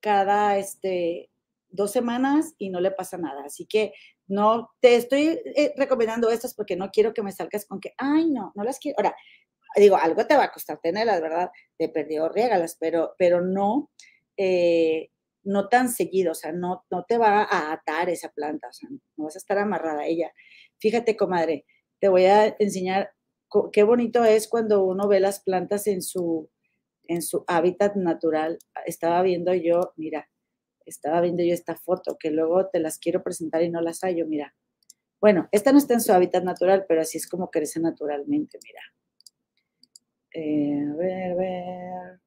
[0.00, 1.30] cada este,
[1.70, 3.44] dos semanas y no le pasa nada.
[3.44, 3.92] Así que
[4.26, 8.30] no te estoy eh, recomendando estas porque no quiero que me salgas con que, ay,
[8.30, 8.96] no, no las quiero.
[8.98, 9.16] Ahora,
[9.76, 11.50] digo, algo te va a costar tenerlas, ¿verdad?
[11.78, 13.90] De perdido, régalas, pero, pero no,
[14.36, 15.10] eh,
[15.44, 18.88] no tan seguido, o sea, no, no te va a atar esa planta, o sea,
[19.16, 20.32] no vas a estar amarrada a ella.
[20.78, 21.64] Fíjate, comadre,
[22.00, 23.12] te voy a enseñar
[23.72, 26.50] qué bonito es cuando uno ve las plantas en su,
[27.04, 28.58] en su hábitat natural.
[28.86, 30.28] Estaba viendo yo, mira,
[30.90, 34.26] estaba viendo yo esta foto que luego te las quiero presentar y no las hallo,
[34.26, 34.54] mira.
[35.20, 38.80] Bueno, esta no está en su hábitat natural, pero así es como crece naturalmente, mira.
[40.32, 42.20] Eh, a ver, a ver.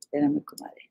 [0.00, 0.90] Espérame, comadre.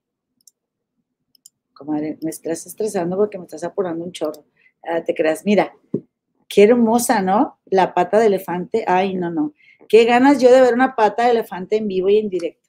[1.74, 4.46] Comadre, me estás estresando porque me estás apurando un chorro.
[4.84, 5.74] Ah, te creas, mira,
[6.54, 7.58] Qué hermosa, ¿no?
[7.66, 8.86] La pata de elefante.
[8.86, 9.54] Ay, no, no.
[9.90, 12.63] Qué ganas yo de ver una pata de elefante en vivo y en directo.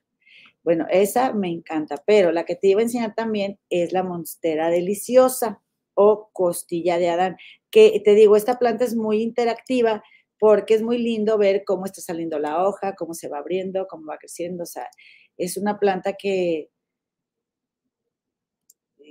[0.64, 4.70] Bueno, esa me encanta, pero la que te iba a enseñar también es la monstera
[4.70, 5.60] deliciosa
[5.92, 7.36] o costilla de Adán,
[7.70, 10.02] que te digo, esta planta es muy interactiva
[10.38, 14.06] porque es muy lindo ver cómo está saliendo la hoja, cómo se va abriendo, cómo
[14.06, 14.88] va creciendo, o sea,
[15.36, 16.70] es una planta que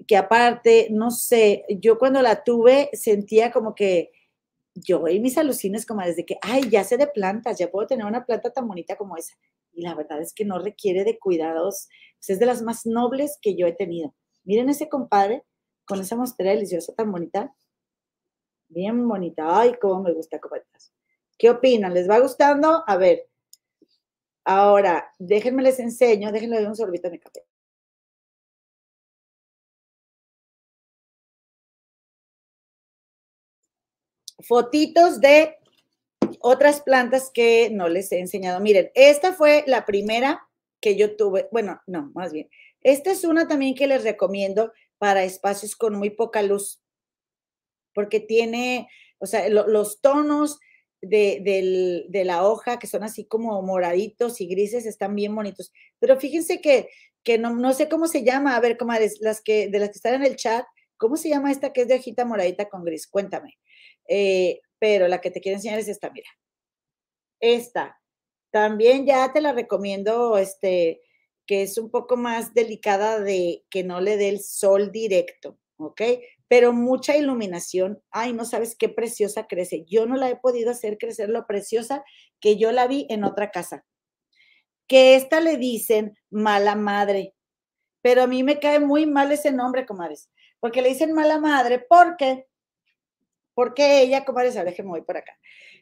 [0.07, 4.11] que aparte, no sé, yo cuando la tuve sentía como que
[4.75, 8.05] yo y mis alucines como desde que, ay, ya sé de plantas, ya puedo tener
[8.05, 9.35] una planta tan bonita como esa.
[9.73, 11.87] Y la verdad es que no requiere de cuidados,
[12.19, 14.13] pues, es de las más nobles que yo he tenido.
[14.43, 15.43] Miren ese compadre
[15.85, 17.53] con esa mostera deliciosa tan bonita.
[18.69, 19.59] Bien bonita.
[19.59, 20.93] Ay, cómo me gusta, comadres.
[21.37, 21.93] ¿Qué opinan?
[21.93, 22.83] ¿Les va gustando?
[22.87, 23.29] A ver.
[24.45, 27.45] Ahora, déjenme les enseño, déjenme dar un sorbito de café.
[34.41, 35.55] Fotitos de
[36.45, 38.59] otras plantas que no les he enseñado.
[38.59, 40.45] Miren, esta fue la primera
[40.81, 42.49] que yo tuve, bueno, no, más bien.
[42.81, 46.83] Esta es una también que les recomiendo para espacios con muy poca luz,
[47.93, 48.89] porque tiene,
[49.19, 50.59] o sea, los tonos
[51.01, 55.71] de, la hoja, que son así como moraditos y grises, están bien bonitos.
[55.99, 56.89] Pero fíjense que,
[57.23, 59.97] que no, no sé cómo se llama, a ver, comadres, las que, de las que
[59.97, 60.65] están en el chat,
[60.97, 63.07] ¿cómo se llama esta que es de hojita moradita con gris?
[63.07, 63.57] Cuéntame.
[64.09, 66.27] Eh, pero la que te quiero enseñar es esta, mira.
[67.39, 68.01] Esta.
[68.51, 71.01] También ya te la recomiendo, este,
[71.45, 76.01] que es un poco más delicada de que no le dé el sol directo, ¿ok?
[76.49, 78.03] Pero mucha iluminación.
[78.11, 79.85] Ay, no sabes qué preciosa crece.
[79.85, 82.03] Yo no la he podido hacer crecer lo preciosa
[82.41, 83.85] que yo la vi en otra casa.
[84.85, 87.35] Que esta le dicen mala madre.
[88.01, 90.29] Pero a mí me cae muy mal ese nombre, comadres.
[90.59, 92.47] Porque le dicen mala madre porque
[93.53, 95.37] porque ella, comadre, se que me voy por acá.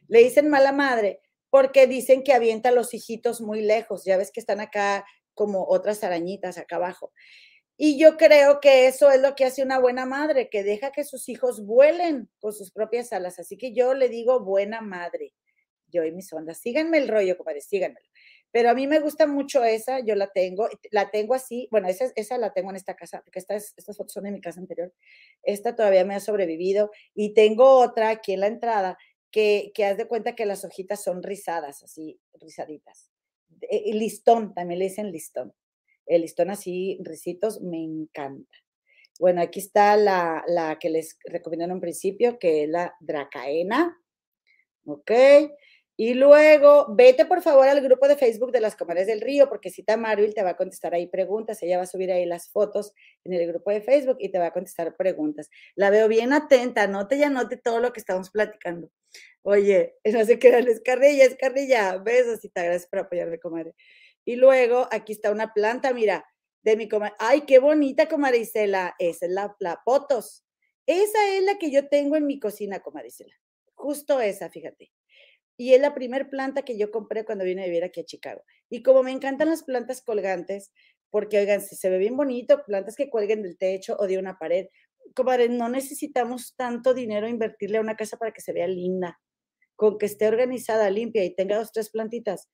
[0.08, 1.20] Le dicen mala madre
[1.50, 4.04] porque dicen que avienta a los hijitos muy lejos.
[4.04, 5.04] Ya ves que están acá
[5.34, 7.12] como otras arañitas acá abajo.
[7.76, 11.04] Y yo creo que eso es lo que hace una buena madre, que deja que
[11.04, 13.38] sus hijos vuelen con sus propias alas.
[13.38, 15.32] Así que yo le digo buena madre.
[15.88, 16.58] Yo y mis ondas.
[16.58, 18.06] Síganme el rollo, comadre, síganmelo.
[18.52, 22.12] Pero a mí me gusta mucho esa, yo la tengo, la tengo así, bueno, esa,
[22.16, 24.92] esa la tengo en esta casa, porque estas, estas fotos son de mi casa anterior.
[25.42, 28.98] Esta todavía me ha sobrevivido y tengo otra aquí en la entrada
[29.30, 33.10] que, que haz de cuenta que las hojitas son rizadas, así, rizaditas.
[33.70, 35.54] Y listón, también le dicen listón.
[36.06, 38.56] El listón así, risitos, me encanta.
[39.18, 43.98] Bueno, aquí está la, la que les recomendé en un principio, que es la dracaena.
[44.84, 45.12] ¿Ok?
[46.04, 49.70] Y luego, vete por favor al grupo de Facebook de las Comadres del Río, porque
[49.70, 51.62] Cita Marvel te va a contestar ahí preguntas.
[51.62, 52.92] Ella va a subir ahí las fotos
[53.22, 55.48] en el grupo de Facebook y te va a contestar preguntas.
[55.76, 58.90] La veo bien atenta, anote y anote todo lo que estamos platicando.
[59.42, 61.98] Oye, no sé qué es carrilla, es carrilla.
[61.98, 63.72] Besos, Cita, gracias por apoyarme, comadre.
[64.24, 66.26] Y luego, aquí está una planta, mira,
[66.64, 67.14] de mi comadre.
[67.20, 68.96] Ay, qué bonita, comadre Isela.
[68.98, 70.44] Esa es la, la potos.
[70.84, 73.36] Esa es la que yo tengo en mi cocina, comadre Isela.
[73.74, 74.90] Justo esa, fíjate
[75.56, 78.42] y es la primer planta que yo compré cuando vine a vivir aquí a Chicago.
[78.70, 80.72] Y como me encantan las plantas colgantes,
[81.10, 84.38] porque oigan, si se ve bien bonito, plantas que cuelguen del techo o de una
[84.38, 84.66] pared,
[85.14, 89.20] comadre, no necesitamos tanto dinero invertirle a una casa para que se vea linda,
[89.76, 92.48] con que esté organizada, limpia y tenga dos, tres plantitas.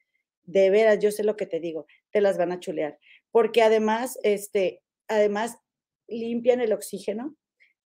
[0.45, 2.99] De veras, yo sé lo que te digo, te las van a chulear,
[3.31, 5.57] porque además, este, además
[6.09, 7.37] limpian el oxígeno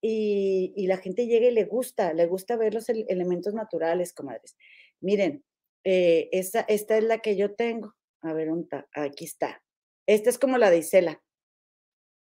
[0.00, 4.57] y, y la gente llega y le gusta, le gusta ver los elementos naturales, comadres.
[5.01, 5.44] Miren,
[5.84, 7.94] eh, esta, es la que yo tengo.
[8.22, 8.49] A ver,
[8.92, 9.62] aquí está.
[10.07, 11.22] Esta es como la de Isela.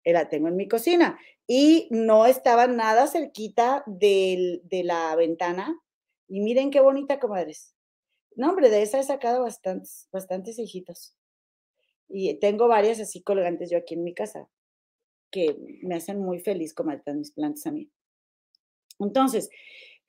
[0.04, 1.20] Eh, la tengo en mi cocina.
[1.48, 5.80] Y no estaba nada cerquita de la ventana.
[6.28, 7.76] Y miren qué bonita, comadres.
[8.36, 11.16] No, hombre, de esa he sacado bastantes, bastantes hijitos.
[12.08, 14.50] Y tengo varias así colgantes yo aquí en mi casa
[15.32, 17.90] que me hacen muy feliz comadre, mis plantas a mí.
[19.00, 19.50] Entonces,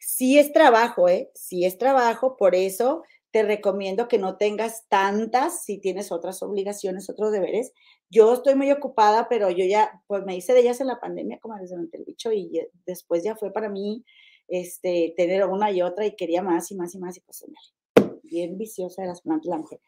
[0.05, 1.31] Sí es trabajo, ¿eh?
[1.35, 7.09] Sí es trabajo, por eso te recomiendo que no tengas tantas si tienes otras obligaciones,
[7.09, 7.73] otros deberes.
[8.11, 11.39] Yo estoy muy ocupada, pero yo ya, pues me hice de ellas en la pandemia,
[11.41, 12.51] como desde el bicho, y
[12.85, 14.05] después ya fue para mí
[14.49, 17.45] este, tener una y otra y quería más y más y más, y pues
[18.25, 19.81] bien viciosa de las plantas la mujer.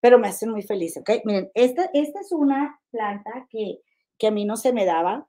[0.00, 1.10] Pero me hacen muy feliz, ¿ok?
[1.24, 3.80] Miren, esta, esta es una planta que,
[4.18, 5.26] que a mí no se me daba,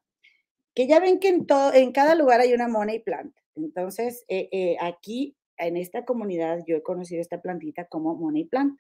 [0.76, 3.36] que ya ven que en, todo, en cada lugar hay una money plant.
[3.56, 8.80] Entonces, eh, eh, aquí en esta comunidad yo he conocido esta plantita como money plant.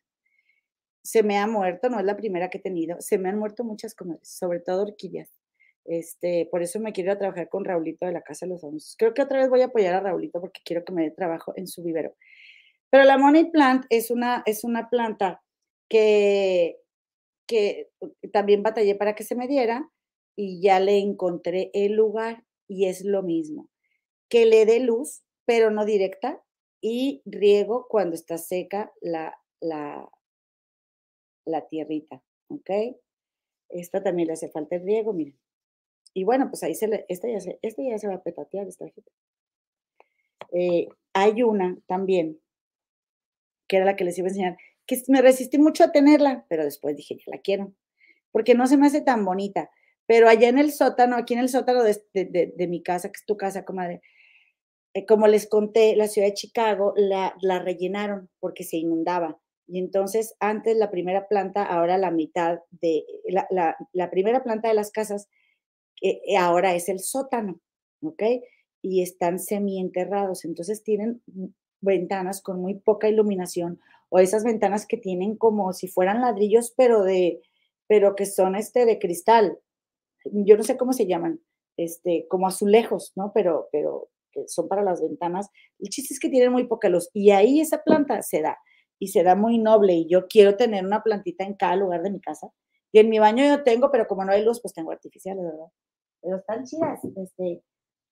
[1.03, 3.63] Se me ha muerto, no es la primera que he tenido, se me han muerto
[3.63, 5.31] muchas, sobre todo orquídeas.
[5.85, 8.63] Este, por eso me quiero ir a trabajar con Raulito de la Casa de los
[8.63, 8.95] Anuncios.
[8.97, 11.53] Creo que otra vez voy a apoyar a Raulito porque quiero que me dé trabajo
[11.55, 12.15] en su vivero.
[12.89, 15.43] Pero la money plant es una, es una planta
[15.87, 16.77] que,
[17.47, 17.91] que
[18.33, 19.87] también batallé para que se me diera
[20.35, 23.69] y ya le encontré el lugar y es lo mismo
[24.29, 26.41] que le dé luz, pero no directa,
[26.81, 30.09] y riego cuando está seca la, la,
[31.45, 32.69] la tierrita, ¿ok?
[33.69, 35.37] Esta también le hace falta el riego, miren.
[36.13, 38.67] Y bueno, pues ahí se le, esta ya se, esta ya se va a petatear,
[38.67, 38.85] esta
[40.51, 42.39] eh, hay una también,
[43.67, 46.63] que era la que les iba a enseñar, que me resistí mucho a tenerla, pero
[46.63, 47.73] después dije, ya la quiero,
[48.31, 49.71] porque no se me hace tan bonita.
[50.07, 53.37] Pero allá en el sótano, aquí en el sótano de, mi casa, que es tu
[53.37, 54.01] casa, comadre,
[54.93, 59.39] eh, como les conté, la ciudad de Chicago la, rellenaron porque se inundaba.
[59.67, 63.03] Y entonces, antes la primera planta, ahora la mitad de,
[63.49, 65.27] la, primera planta de las casas,
[66.01, 67.59] eh, ahora es el sótano,
[68.01, 68.23] ¿ok?
[68.83, 71.23] Y están semi-enterrados, entonces tienen
[71.81, 73.79] ventanas con muy poca iluminación
[74.09, 77.41] o esas ventanas que tienen como si fueran ladrillos, pero de,
[77.87, 79.57] pero que son este de cristal.
[80.31, 81.39] Yo no sé cómo se llaman,
[81.77, 83.31] este, como azulejos, ¿no?
[83.33, 85.49] Pero, pero que son para las ventanas.
[85.79, 88.57] El chiste es que tienen muy poca luz y ahí esa planta se da
[88.99, 92.11] y se da muy noble y yo quiero tener una plantita en cada lugar de
[92.11, 92.49] mi casa.
[92.91, 95.67] Y en mi baño yo tengo, pero como no hay luz, pues tengo artificiales, ¿verdad?
[96.21, 97.61] Pero están chidas, este,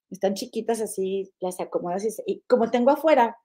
[0.10, 3.38] están chiquitas así, las acomodas y, y como tengo afuera,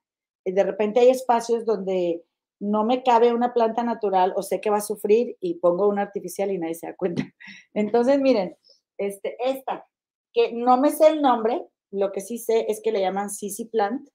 [0.44, 2.24] de repente hay espacios donde
[2.60, 6.02] no me cabe una planta natural o sé que va a sufrir y pongo una
[6.02, 7.22] artificial y nadie se da cuenta.
[7.74, 8.56] Entonces, miren,
[8.96, 9.86] este, esta,
[10.32, 13.66] que no me sé el nombre, lo que sí sé es que le llaman Sisi
[13.66, 14.08] Plant.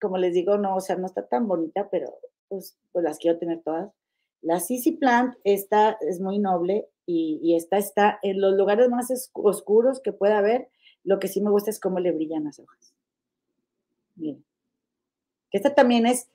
[0.00, 2.06] Como les digo, no, o sea, no está tan bonita, pero
[2.48, 3.92] pues, pues las quiero tener todas.
[4.40, 9.30] La Sisi Plant, esta es muy noble y, y esta está en los lugares más
[9.34, 10.70] oscuros que pueda haber.
[11.04, 12.94] Lo que sí me gusta es cómo le brillan las hojas.
[14.16, 14.44] Miren.
[15.52, 16.28] Esta también es,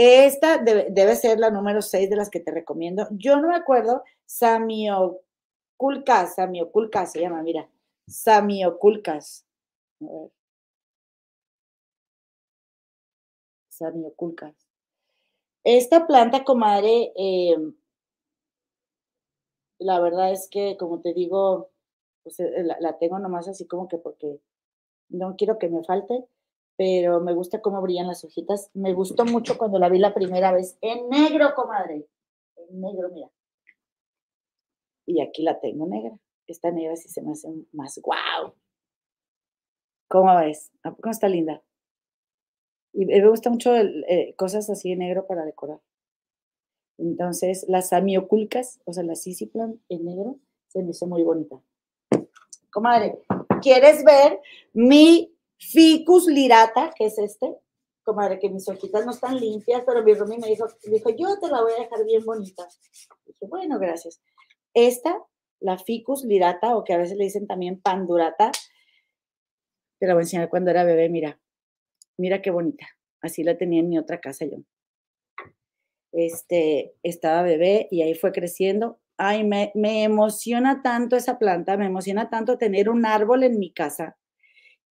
[0.00, 3.08] esta debe, ser la número 6 de las que te recomiendo.
[3.10, 7.68] Yo no me acuerdo, Samioculcas, Samioculcas se llama, mira,
[8.06, 9.44] Samioculcas.
[13.70, 14.54] Samioculcas.
[15.64, 17.56] Esta planta, comadre, eh,
[19.80, 21.70] la verdad es que, como te digo,
[22.22, 24.38] pues, eh, la, la, tengo nomás así como que porque
[25.08, 26.24] no quiero que me falte
[26.78, 28.70] pero me gusta cómo brillan las hojitas.
[28.72, 32.06] Me gustó mucho cuando la vi la primera vez en negro, comadre.
[32.56, 33.28] En negro, mira.
[35.04, 36.16] Y aquí la tengo negra.
[36.46, 38.54] Esta negra sí se me hace más guau.
[40.06, 40.70] ¿Cómo ves?
[40.84, 41.64] ¿A poco está linda?
[42.92, 45.80] Y me gusta mucho eh, cosas así en negro para decorar.
[46.96, 51.60] Entonces, las amioculcas, o sea, la Sisiplan en negro, se me hizo muy bonita.
[52.70, 53.18] Comadre,
[53.60, 54.40] ¿quieres ver
[54.72, 57.56] mi Ficus lirata, que es este,
[58.04, 61.48] comadre, que mis hojitas no están limpias, pero mi Rumi me dijo, dijo, yo te
[61.48, 62.66] la voy a dejar bien bonita.
[63.26, 64.20] Dije, bueno, gracias.
[64.72, 65.20] Esta,
[65.60, 68.52] la Ficus lirata, o que a veces le dicen también pandurata,
[69.98, 71.40] te la voy a enseñar cuando era bebé, mira.
[72.16, 72.86] Mira qué bonita.
[73.20, 74.58] Así la tenía en mi otra casa yo.
[76.12, 79.00] Este, estaba bebé y ahí fue creciendo.
[79.16, 83.72] Ay, me, me emociona tanto esa planta, me emociona tanto tener un árbol en mi
[83.72, 84.16] casa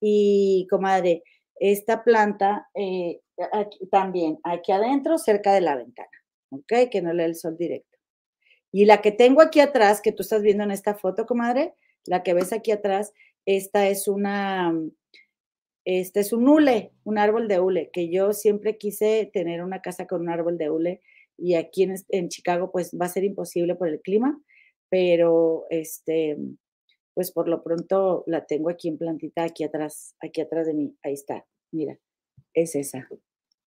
[0.00, 1.22] y, comadre,
[1.58, 3.20] esta planta eh,
[3.52, 6.08] aquí, también, aquí adentro, cerca de la ventana,
[6.50, 6.90] ¿ok?
[6.90, 7.96] Que no le dé el sol directo.
[8.72, 11.74] Y la que tengo aquí atrás, que tú estás viendo en esta foto, comadre,
[12.04, 13.12] la que ves aquí atrás,
[13.46, 14.74] esta es una,
[15.84, 20.06] este es un hule, un árbol de hule, que yo siempre quise tener una casa
[20.06, 21.00] con un árbol de hule
[21.38, 24.40] y aquí en, en Chicago pues va a ser imposible por el clima,
[24.88, 26.36] pero este,
[27.16, 30.94] pues por lo pronto la tengo aquí en plantita, aquí atrás, aquí atrás de mí.
[31.02, 31.98] Ahí está, mira,
[32.52, 33.08] es esa,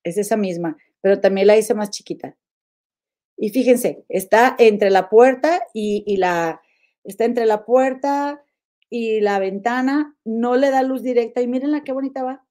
[0.03, 2.37] es esa misma, pero también la hice más chiquita.
[3.35, 6.61] Y fíjense, está entre la puerta y, la,
[7.03, 8.45] está entre la puerta
[8.87, 12.45] y la ventana, no le da luz directa y mírenla qué bonita va.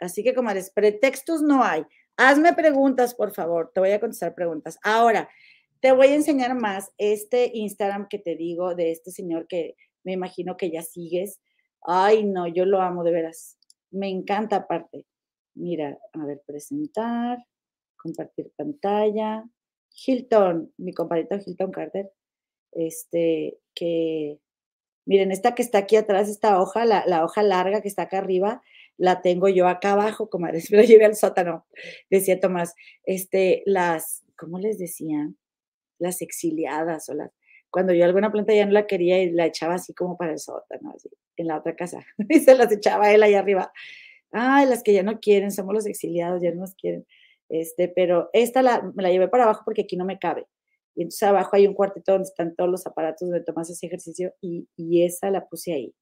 [0.00, 1.86] Así que, comadres, pretextos no hay.
[2.18, 4.78] Hazme preguntas, por favor, te voy a contestar preguntas.
[4.82, 5.30] Ahora,
[5.80, 10.12] te voy a enseñar más este Instagram que te digo de este señor que me
[10.12, 11.40] imagino que ya sigues.
[11.82, 13.58] Ay, no, yo lo amo de veras.
[13.90, 15.06] Me encanta aparte.
[15.54, 17.38] Mira, a ver, presentar,
[17.96, 19.44] compartir pantalla.
[20.06, 22.10] Hilton, mi compadrito Hilton Carter,
[22.72, 24.38] este, que,
[25.06, 28.62] miren, esta que está aquí atrás, esta hoja, la, hoja larga que está acá arriba,
[28.96, 31.66] la tengo yo acá abajo, como me la llevé al sótano,
[32.10, 32.74] decía Tomás,
[33.04, 35.32] este, las, ¿cómo les decía?
[35.98, 37.30] Las exiliadas o las,
[37.70, 40.38] cuando yo alguna planta ya no la quería y la echaba así como para el
[40.38, 43.72] sótano, así, en la otra casa, y se las echaba él ahí arriba.
[44.30, 47.06] Ay, las que ya no quieren, somos los exiliados, ya no nos quieren.
[47.48, 50.46] Este, pero esta la, me la llevé para abajo porque aquí no me cabe.
[50.94, 54.34] Y entonces abajo hay un cuartito donde están todos los aparatos donde tomas ese ejercicio
[54.40, 55.94] y, y esa la puse ahí.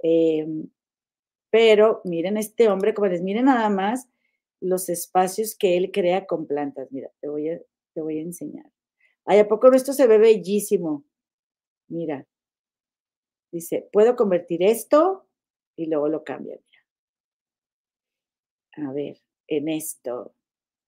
[0.00, 0.68] Em,
[1.50, 4.08] pero miren este hombre, como les miren nada más
[4.60, 6.90] los espacios que él crea con plantas.
[6.90, 7.60] Mira, te voy
[7.94, 8.72] te voy a enseñar.
[9.24, 11.04] Ay, ¿a poco esto se ve bellísimo?
[11.88, 12.26] Mira,
[13.52, 15.26] dice, puedo convertir esto
[15.76, 16.56] y luego lo cambia.
[18.76, 18.88] Mira.
[18.88, 19.18] A ver,
[19.48, 20.34] en esto.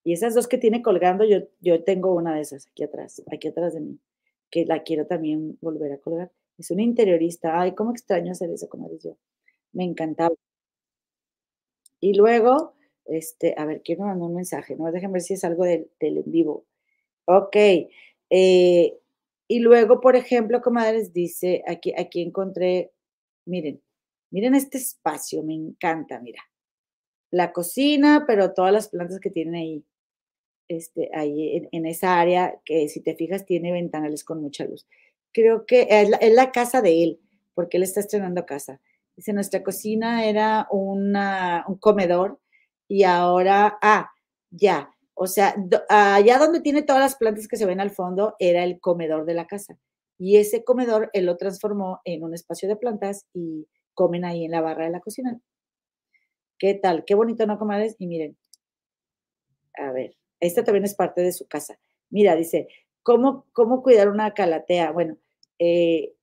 [0.05, 3.49] Y esas dos que tiene colgando, yo, yo tengo una de esas aquí atrás, aquí
[3.49, 4.01] atrás de mí,
[4.51, 6.33] que la quiero también volver a colgar.
[6.59, 7.61] Es un interiorista.
[7.61, 9.19] Ay, cómo extraño hacer eso, como yo.
[9.73, 10.37] Me encantaba.
[12.01, 12.75] Y luego,
[13.07, 14.77] este, a ver, ¿quién me mandó un mensaje?
[14.77, 16.65] No, déjenme ver si es algo del, del en vivo.
[17.27, 17.57] Ok.
[18.37, 18.99] Eh,
[19.47, 22.93] y luego, por ejemplo, comadres, dice, aquí, aquí encontré,
[23.47, 23.81] miren,
[24.33, 26.43] miren este espacio, me encanta, mira.
[27.31, 29.85] La cocina, pero todas las plantas que tienen ahí,
[30.67, 34.89] este, ahí en, esa área, que si te fijas tiene ventanales con mucha luz.
[35.33, 37.21] Creo que es la, casa de él,
[37.55, 38.81] porque él está estrenando casa.
[39.15, 42.41] Dice, nuestra cocina era una, un comedor
[42.89, 44.11] y ahora, ah,
[44.51, 45.55] ya, o sea,
[45.89, 49.35] allá donde tiene todas las plantas que se ven al fondo era el comedor de
[49.35, 49.79] la casa.
[50.19, 54.51] Y ese comedor él lo transformó en un espacio de plantas y comen ahí en
[54.51, 55.41] la barra de la cocina.
[56.59, 57.05] ¿Qué tal?
[57.05, 57.95] Qué bonito, ¿no, comadres?
[57.99, 58.37] Y miren,
[59.77, 61.79] a ver, esta también es parte de su casa.
[62.11, 62.69] Mira, dice,
[63.03, 64.91] ¿cómo, cómo cuidar una calatea?
[64.93, 65.17] Bueno,
[65.59, 66.15] eh,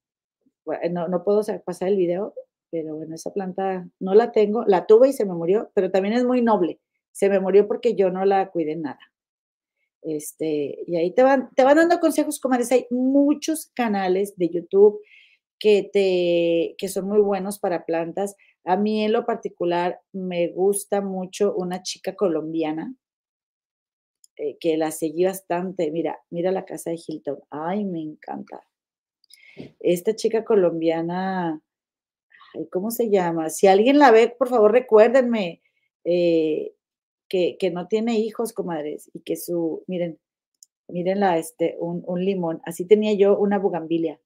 [0.90, 2.34] no, no puedo pasar el video,
[2.70, 6.14] pero bueno, esa planta no la tengo, la tuve y se me murió, pero también
[6.14, 6.80] es muy noble
[7.12, 9.00] se me murió porque yo no la cuidé nada.
[10.02, 12.72] Este, y ahí te van, te van dando consejos, comadres.
[12.72, 15.00] Hay muchos canales de YouTube
[15.60, 18.36] que, te, que son muy buenos para plantas.
[18.64, 22.96] A mí en lo particular me gusta mucho una chica colombiana
[24.38, 25.92] eh, que la seguí bastante.
[25.92, 27.40] Mira, mira la casa de Hilton.
[27.52, 28.62] Ay, me encanta.
[29.80, 31.62] Esta chica colombiana,
[32.72, 33.50] ¿cómo se llama?
[33.50, 35.62] Si alguien la ve, por favor, recuérdenme.
[36.04, 36.74] Eh,
[37.32, 40.20] que, no tiene hijos, comadres, y que su, miren,
[40.90, 42.62] miren la, este, un, limón.
[42.66, 44.20] Así tenía yo una bugambilia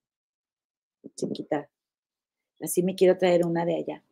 [1.16, 1.70] chiquita.
[2.62, 4.04] Así me quiero traer una de allá.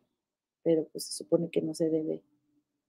[0.62, 2.22] Pero pues se supone que no se debe.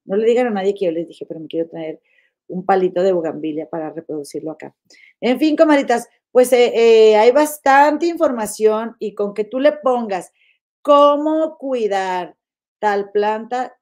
[0.06, 2.00] No le digan a nadie que yo les dije, pero me quiero traer
[2.48, 4.76] un palito de bugambilia para reproducirlo acá.
[5.20, 10.32] En fin, comadritas, pues eh, eh, hay bastante información y con que tú le pongas
[10.84, 12.38] cómo cuidar
[12.78, 13.76] tal planta,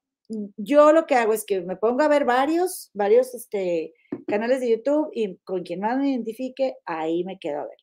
[0.57, 3.93] yo lo que hago es que me pongo a ver varios, varios este,
[4.27, 7.77] canales de YouTube y con quien más me identifique, ahí me quedo a ver.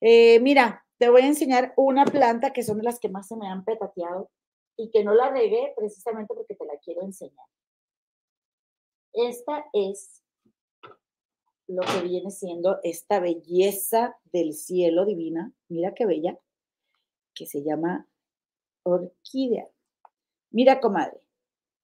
[0.00, 3.36] Eh, mira, te voy a enseñar una planta que son de las que más se
[3.36, 4.30] me han petateado
[4.76, 7.46] y que no la regué precisamente porque te la quiero enseñar.
[9.12, 10.22] Esta es
[11.68, 15.52] lo que viene siendo esta belleza del cielo divina.
[15.68, 16.38] Mira qué bella,
[17.34, 18.06] que se llama
[18.84, 19.68] orquídea.
[20.50, 21.25] Mira, comadre,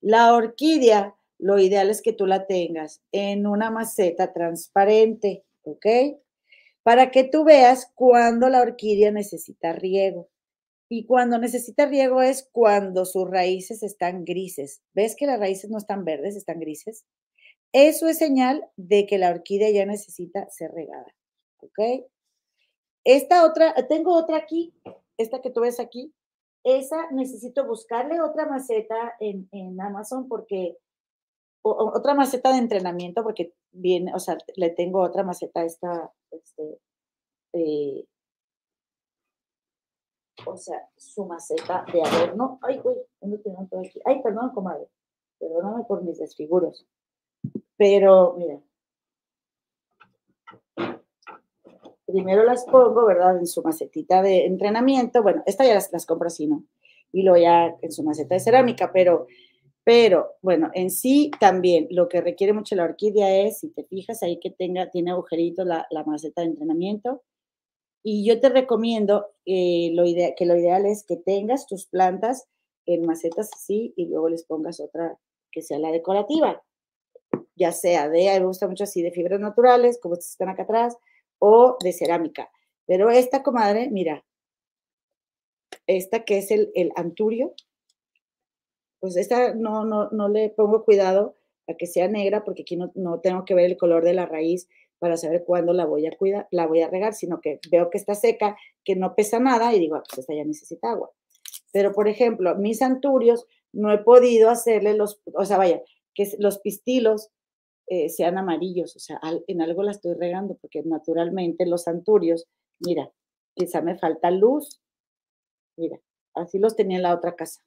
[0.02, 5.86] la orquídea, lo ideal es que tú la tengas en una maceta transparente, ¿ok?
[6.82, 10.28] Para que tú veas cuando la orquídea necesita riego.
[10.88, 14.82] Y cuando necesita riego es cuando sus raíces están grises.
[14.92, 17.06] ¿Ves que las raíces no están verdes, están grises?
[17.72, 21.14] Eso es señal de que la orquídea ya necesita ser regada.
[21.60, 22.06] ¿Ok?
[23.04, 24.74] Esta otra, tengo otra aquí,
[25.16, 26.12] esta que tú ves aquí,
[26.64, 29.48] esa necesito buscarle otra maceta en,
[29.80, 30.76] Amazon porque,
[31.62, 36.78] otra maceta de entrenamiento porque viene, o sea, le tengo otra maceta esta, este,
[37.52, 38.04] eh,
[40.46, 42.58] o sea, su maceta de adorno.
[42.62, 44.00] Ay, güey, ¿dónde tengo todo aquí?
[44.04, 44.88] Ay, perdón, comadre.
[45.38, 46.86] Perdóname por mis desfiguros.
[47.76, 48.60] Pero, mira,
[52.12, 53.38] primero las pongo, ¿verdad?
[53.38, 55.22] En su macetita de entrenamiento.
[55.22, 56.64] Bueno, esta ya las, compro así, ¿no?
[57.12, 59.26] Y luego ya en su maceta de cerámica, pero,
[59.84, 64.22] pero, bueno, en sí también lo que requiere mucho la orquídea es, si te fijas
[64.22, 67.22] ahí que tenga, tiene agujeritos la, maceta de entrenamiento.
[68.04, 72.48] Y yo te recomiendo eh, lo que lo ideal es que tengas tus plantas
[72.86, 75.18] en macetas así y luego les pongas otra
[75.50, 76.62] que sea la decorativa,
[77.54, 80.48] ya sea de, a mí me gusta mucho así, de fibras naturales, como estas están
[80.48, 80.96] acá atrás,
[81.44, 82.52] o de cerámica.
[82.86, 84.24] Pero esta, comadre, mira,
[85.88, 87.52] esta que es el, el anturio,
[89.00, 91.34] pues esta no, no, no, le pongo cuidado
[91.66, 94.24] a que sea negra porque aquí no, no, tengo que ver el color de la
[94.24, 94.68] raíz
[95.00, 97.98] para saber cuándo la voy a cuidar, la voy a regar, sino que veo que
[97.98, 101.10] está seca, que no pesa nada y digo, ah, pues esta ya necesita agua.
[101.72, 105.82] Pero, por ejemplo, mis anturios no he podido hacerle los, o sea, vaya,
[106.14, 107.30] que los pistilos
[107.94, 112.46] eh, sean amarillos, o sea, en algo la estoy regando, porque naturalmente los anturios,
[112.78, 113.12] mira,
[113.54, 114.80] quizá me falta luz,
[115.76, 116.00] mira,
[116.34, 117.62] así los tenía en la otra casa.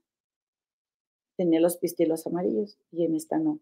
[1.37, 3.59] Tenía los pistilos amarillos y en esta no.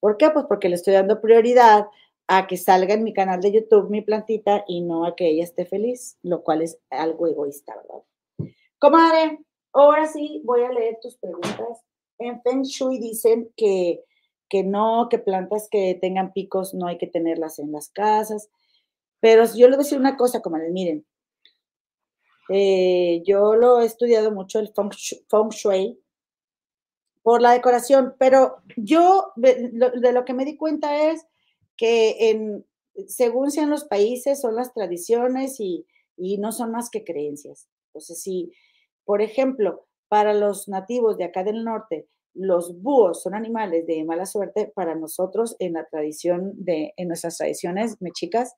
[0.00, 0.30] ¿Por qué?
[0.30, 1.86] Pues porque le estoy dando prioridad
[2.26, 5.44] a que salga en mi canal de YouTube mi plantita y no a que ella
[5.44, 8.52] esté feliz, lo cual es algo egoísta, ¿verdad?
[8.80, 9.38] Comadre,
[9.72, 11.84] ahora sí voy a leer tus preguntas.
[12.18, 14.02] En Feng Shui dicen que
[14.48, 18.48] que no, que plantas que tengan picos no hay que tenerlas en las casas.
[19.20, 21.04] Pero yo les voy a decir una cosa, como miren,
[22.48, 25.98] eh, yo lo he estudiado mucho, el feng shui,
[27.22, 29.72] por la decoración, pero yo de,
[30.12, 31.26] lo que me di cuenta es
[31.76, 32.64] que en,
[33.08, 35.86] según sean los países, son las tradiciones y,
[36.16, 37.68] y no son más que creencias.
[37.88, 38.52] Entonces, si,
[39.04, 42.06] por ejemplo, para los nativos de acá del norte,
[42.36, 47.38] los búhos son animales de mala suerte, para nosotros en la tradición de, en nuestras
[47.38, 48.54] tradiciones mexicas,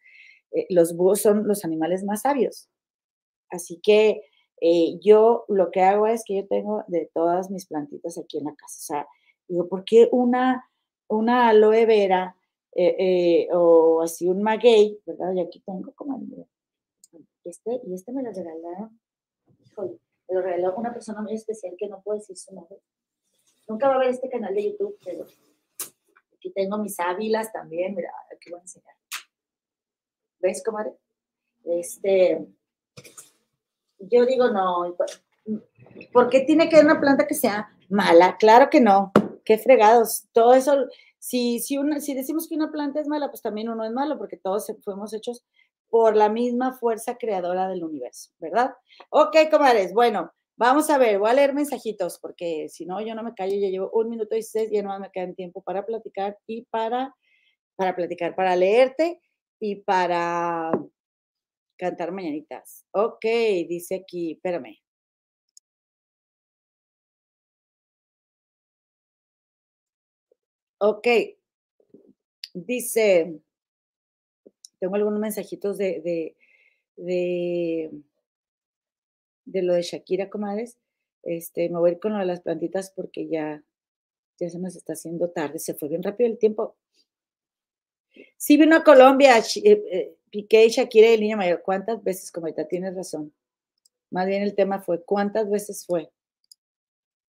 [0.53, 2.69] eh, los búhos son los animales más sabios.
[3.51, 4.23] Así que
[4.61, 8.45] eh, yo lo que hago es que yo tengo de todas mis plantitas aquí en
[8.45, 8.77] la casa.
[8.79, 9.09] O sea,
[9.47, 10.69] digo, ¿por qué una,
[11.09, 12.37] una aloe vera
[12.75, 15.33] eh, o así un maguey, verdad?
[15.35, 16.21] Y aquí tengo como
[17.45, 19.01] este, y este me lo regalaron,
[20.29, 22.79] me lo regaló una persona muy especial que no puedo decir su nombre.
[23.69, 25.27] Nunca va a ver este canal de YouTube, pero
[26.35, 28.95] aquí tengo mis ávilas también, mira, aquí voy a enseñar.
[30.41, 30.93] ¿Ves, comadre?
[31.65, 32.47] Este,
[33.99, 34.97] yo digo, no,
[36.13, 38.37] ¿por qué tiene que haber una planta que sea mala?
[38.39, 39.13] Claro que no,
[39.45, 40.29] qué fregados.
[40.33, 40.87] Todo eso,
[41.19, 44.17] si, si, una, si decimos que una planta es mala, pues también uno es malo,
[44.17, 45.45] porque todos fuimos hechos
[45.91, 48.75] por la misma fuerza creadora del universo, ¿verdad?
[49.11, 53.23] Ok, comadres, bueno, vamos a ver, voy a leer mensajitos, porque si no, yo no
[53.23, 56.37] me callo, ya llevo un minuto y seis, ya no me queda tiempo para platicar
[56.47, 57.15] y para,
[57.77, 59.21] para platicar, para leerte
[59.61, 60.73] y para
[61.79, 62.85] cantar mañanitas.
[62.93, 63.25] Ok,
[63.69, 64.79] dice aquí, espérame.
[70.81, 71.07] Ok,
[72.55, 73.41] dice,
[74.81, 76.35] tengo algunos mensajitos de,
[76.97, 77.91] de,
[79.51, 80.79] de lo de Shakira, comadres.
[81.23, 83.63] Este, me voy a ir con lo de las plantitas porque ya,
[84.39, 85.59] ya se nos está haciendo tarde.
[85.59, 86.77] Se fue bien rápido el tiempo.
[88.37, 91.63] Sí vino a Colombia, eh, eh, Piqué y Shakira y el niño mayor.
[91.63, 92.67] ¿Cuántas veces, comadita?
[92.67, 93.33] Tienes razón.
[94.11, 96.11] Más bien el tema fue, ¿cuántas veces fue?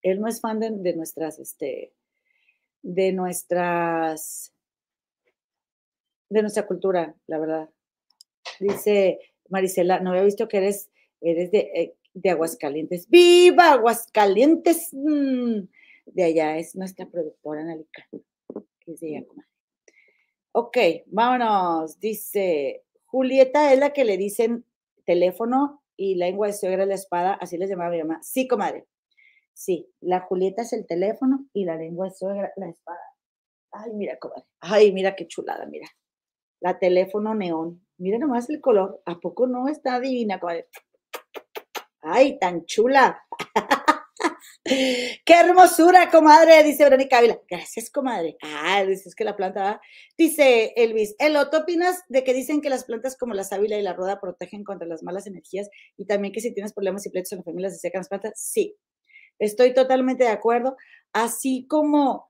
[0.03, 1.93] Él no es fan de, de nuestras, este,
[2.83, 4.53] de nuestras
[6.31, 7.69] de nuestra cultura, la verdad.
[8.61, 9.19] Dice
[9.49, 10.91] Marisela, no había visto que eres,
[11.21, 13.09] eres de, eh, de Aguascalientes.
[13.09, 14.91] ¡Viva Aguascalientes!
[14.93, 15.61] Mm,
[16.07, 18.07] de allá es nuestra productora Analica,
[18.81, 19.27] que es de allá,
[20.53, 20.77] Ok,
[21.07, 22.01] vámonos.
[22.01, 24.65] Dice, Julieta es la que le dicen
[25.05, 28.21] teléfono y lengua de suegra la espada, así les llamaba mi mamá.
[28.23, 28.87] Sí, comadre.
[29.53, 33.01] Sí, la Julieta es el teléfono y la lengua de suegra la espada.
[33.73, 34.45] Ay, mira, comadre.
[34.61, 35.89] Ay, mira qué chulada, mira
[36.61, 37.85] la teléfono neón.
[37.99, 39.03] Mira nomás el color.
[39.07, 40.69] ¿A poco no está divina, comadre?
[42.03, 43.21] ¡Ay, tan chula!
[44.65, 46.63] ¡Qué hermosura, comadre!
[46.63, 47.41] Dice Verónica Ávila.
[47.49, 48.37] Gracias, comadre.
[48.43, 49.81] Ah, dices que la planta va.
[50.17, 53.83] Dice Elvis, Elo, ¿tú opinas de que dicen que las plantas como la sábila y
[53.83, 57.33] la roda protegen contra las malas energías y también que si tienes problemas y pleitos
[57.33, 58.33] en la familia se secan las plantas?
[58.37, 58.77] Sí,
[59.39, 60.77] estoy totalmente de acuerdo.
[61.13, 62.29] Así como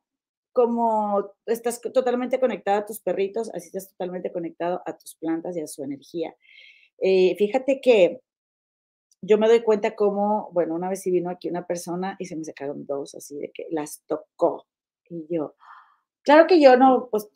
[0.52, 5.60] como estás totalmente conectado a tus perritos, así estás totalmente conectado a tus plantas y
[5.60, 6.34] a su energía.
[7.00, 8.20] Eh, fíjate que
[9.20, 12.36] yo me doy cuenta como, bueno, una vez sí vino aquí una persona y se
[12.36, 14.66] me sacaron dos, así de que las tocó.
[15.10, 15.54] Y yo,
[16.22, 17.28] claro que yo no, pues,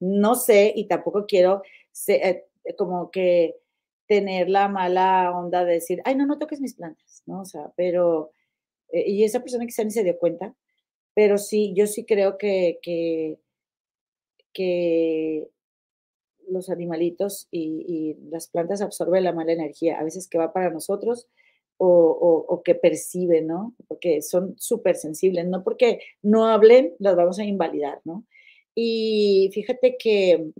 [0.00, 1.62] no sé y tampoco quiero
[2.08, 2.46] eh,
[2.76, 3.56] como que
[4.06, 7.40] tener la mala onda de decir, ay, no, no toques mis plantas, ¿no?
[7.40, 8.32] O sea, pero,
[8.90, 10.54] eh, y esa persona quizá ni se dio cuenta,
[11.14, 13.38] pero sí, yo sí creo que, que,
[16.52, 21.28] los animalitos y, las plantas absorben la mala energía, a veces que va para nosotros
[21.78, 23.74] o, que perciben, ¿no?
[23.88, 28.24] Porque son súper sensibles, no porque no hablen, las vamos a invalidar, ¿no?
[28.74, 30.52] Y fíjate que,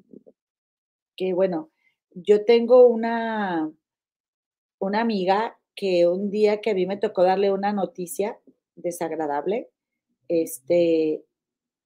[1.17, 1.71] que bueno,
[2.15, 3.71] yo tengo una,
[4.81, 8.39] una amiga que un día que a mí me tocó darle una noticia
[8.75, 9.71] desagradable,
[10.29, 11.25] este,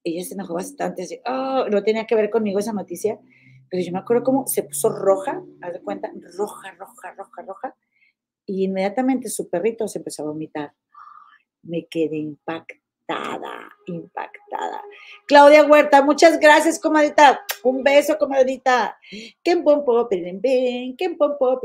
[0.03, 3.19] ella se enojó bastante, así, oh, no tenía que ver conmigo esa noticia,
[3.69, 7.75] pero yo me acuerdo cómo se puso roja, haz de cuenta, roja, roja, roja, roja,
[8.45, 10.73] y inmediatamente su perrito se empezó a vomitar.
[11.63, 14.81] Me quedé impactada, impactada.
[15.27, 17.41] Claudia Huerta, muchas gracias, comadita.
[17.63, 18.97] Un beso, comadita.
[19.43, 21.61] Que pompo, que pompo,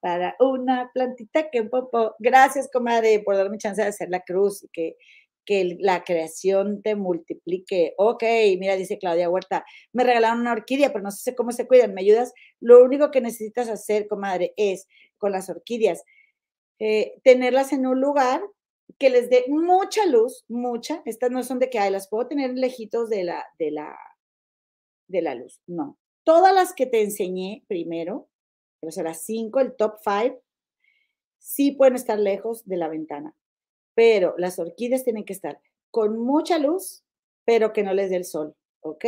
[0.00, 2.14] para una plantita que pompo.
[2.20, 4.96] Gracias, comadre, por darme chance de hacer la cruz y que
[5.48, 7.94] que la creación te multiplique.
[7.96, 8.22] Ok,
[8.58, 9.64] mira, dice Claudia Huerta,
[9.94, 11.94] me regalaron una orquídea, pero no sé cómo se cuidan.
[11.94, 12.34] ¿Me ayudas?
[12.60, 16.04] Lo único que necesitas hacer, comadre, es con las orquídeas,
[16.78, 18.42] eh, tenerlas en un lugar
[18.98, 21.00] que les dé mucha luz, mucha.
[21.06, 23.96] Estas no son de que, ay, las puedo tener lejitos de la, de la,
[25.06, 25.62] de la luz.
[25.66, 25.98] No.
[26.24, 28.28] Todas las que te enseñé primero,
[28.82, 30.38] o sea, las cinco, el top five,
[31.38, 33.34] sí pueden estar lejos de la ventana
[33.98, 35.58] pero las orquídeas tienen que estar
[35.90, 37.02] con mucha luz,
[37.44, 39.04] pero que no les dé el sol, ¿ok?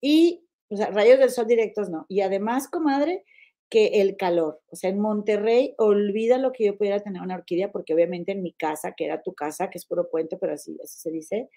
[0.00, 2.06] Y, o sea, rayos del sol directos no.
[2.08, 3.24] Y además, comadre,
[3.68, 4.60] que el calor.
[4.68, 8.44] O sea, en Monterrey, olvida lo que yo pudiera tener una orquídea, porque obviamente en
[8.44, 11.50] mi casa, que era tu casa, que es puro puente, pero así, así se dice,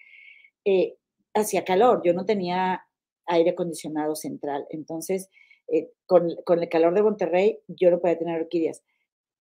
[0.64, 0.96] eh,
[1.34, 2.02] hacía calor.
[2.04, 2.82] Yo no tenía
[3.26, 4.66] aire acondicionado central.
[4.70, 5.28] Entonces,
[5.68, 8.82] eh, con, con, el calor de Monterrey, yo no podía tener orquídeas.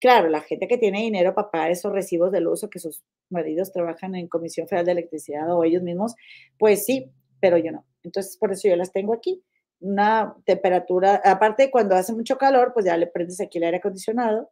[0.01, 3.03] Claro, la gente que tiene dinero para pagar esos recibos de luz o que sus
[3.29, 6.15] maridos trabajan en Comisión Federal de Electricidad o ellos mismos,
[6.57, 7.11] pues sí,
[7.41, 7.85] pero yo no.
[8.03, 9.43] Entonces, por eso yo las tengo aquí.
[9.81, 14.49] Una temperatura, aparte cuando hace mucho calor, pues ya le prendes aquí el aire acondicionado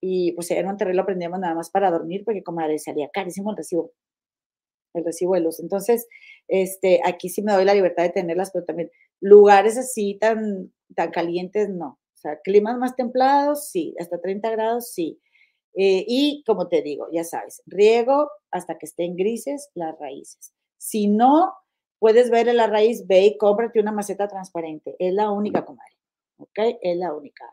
[0.00, 3.56] y pues en Monterrey lo prendíamos nada más para dormir porque como salía carísimo el
[3.58, 3.92] recibo,
[4.94, 5.60] el recibo de luz.
[5.60, 6.06] Entonces,
[6.48, 8.90] este, aquí sí me doy la libertad de tenerlas, pero también
[9.20, 11.98] lugares así tan, tan calientes, no.
[12.18, 15.20] O sea, climas más templados, sí, hasta 30 grados, sí.
[15.74, 20.52] Eh, y como te digo, ya sabes, riego hasta que estén grises las raíces.
[20.78, 21.54] Si no
[22.00, 24.96] puedes ver en la raíz, ve y cómprate una maceta transparente.
[24.98, 25.94] Es la única, comadre.
[26.38, 26.58] ¿Ok?
[26.82, 27.44] Es la única.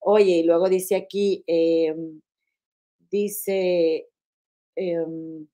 [0.00, 2.20] Oye, y luego dice aquí, em,
[3.10, 4.08] dice
[4.76, 5.46] em,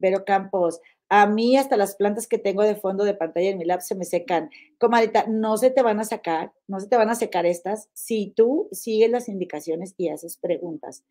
[0.00, 0.80] Vero Campos,
[1.14, 3.94] a mí hasta las plantas que tengo de fondo de pantalla en mi lab se
[3.94, 4.48] me secan.
[4.78, 8.32] Comadita, no se te van a sacar, no se te van a secar estas si
[8.34, 11.04] tú sigues las indicaciones y haces preguntas.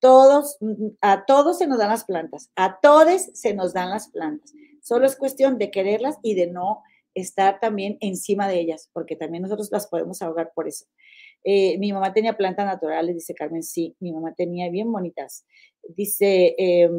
[0.00, 3.88] Todos, mm, mm, a todos se nos dan las plantas, a todos se nos dan
[3.88, 4.52] las plantas.
[4.82, 6.82] Solo es cuestión de quererlas y de no
[7.14, 10.84] estar también encima de ellas, porque también nosotros las podemos ahogar por eso.
[11.42, 15.46] Eh, mi mamá tenía plantas naturales, dice Carmen, sí, mi mamá tenía bien bonitas.
[15.96, 16.90] Dice, eh,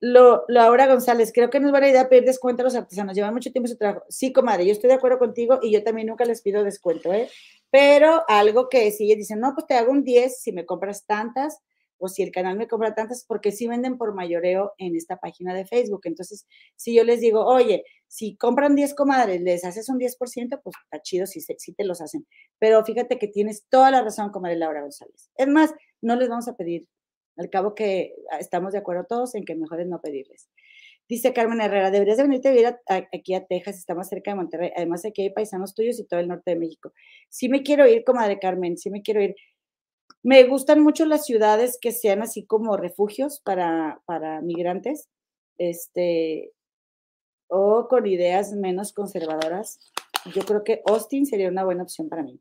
[0.00, 3.34] lo, Laura González, creo que no es buena idea pedir descuento a los artesanos, llevan
[3.34, 4.04] mucho tiempo su trabajo.
[4.08, 7.28] Sí, comadre, yo estoy de acuerdo contigo y yo también nunca les pido descuento, ¿eh?
[7.70, 11.04] Pero algo que si ellos dicen, no, pues te hago un 10 si me compras
[11.06, 11.60] tantas,
[11.98, 15.54] o si el canal me compra tantas, porque sí venden por mayoreo en esta página
[15.54, 16.02] de Facebook.
[16.04, 16.46] Entonces,
[16.76, 21.02] si yo les digo, oye, si compran 10 comadres, les haces un 10%, pues está
[21.02, 22.26] chido si, si te los hacen.
[22.58, 25.30] Pero fíjate que tienes toda la razón, comadre Laura González.
[25.36, 26.86] Es más, no les vamos a pedir
[27.36, 30.48] al cabo que ah, estamos de acuerdo todos en que mejor es no pedirles.
[31.08, 32.66] Dice Carmen Herrera, deberías de venirte a vivir
[33.12, 34.72] aquí a Texas, está más cerca de Monterrey.
[34.76, 36.92] Además, aquí hay paisanos tuyos y todo el norte de México.
[37.28, 39.36] Sí me quiero ir, comadre Carmen, sí me quiero ir.
[40.24, 45.08] Me gustan mucho las ciudades que sean así como refugios para, para migrantes,
[45.58, 46.52] este,
[47.48, 49.78] o con ideas menos conservadoras.
[50.34, 52.40] Yo creo que Austin sería una buena opción para mí.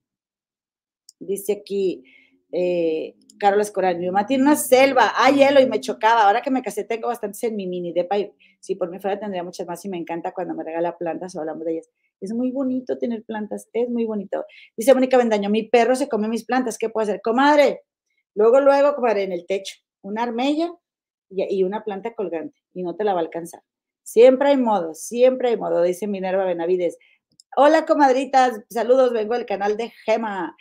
[1.20, 2.04] Dice aquí,
[2.52, 6.24] eh, Carol Escoral, mi mamá tiene una selva, hay hielo y me chocaba.
[6.24, 9.20] Ahora que me casé tengo bastantes en mi mini depa y si por mi fuera
[9.20, 11.90] tendría muchas más y me encanta cuando me regala plantas o hablamos de ellas.
[12.22, 14.46] Es muy bonito tener plantas, es muy bonito.
[14.78, 17.22] Dice Mónica Bendaño, mi perro se come mis plantas, ¿qué puedo hacer?
[17.22, 17.82] Comadre,
[18.34, 20.72] luego, luego, comadre, en el techo, una armella
[21.30, 23.62] y, una planta colgante y no te la va a alcanzar.
[24.04, 26.98] Siempre hay modo, siempre hay modo, dice Minerva Benavides.
[27.58, 30.56] Hola, comadritas, saludos, vengo del canal de Gema.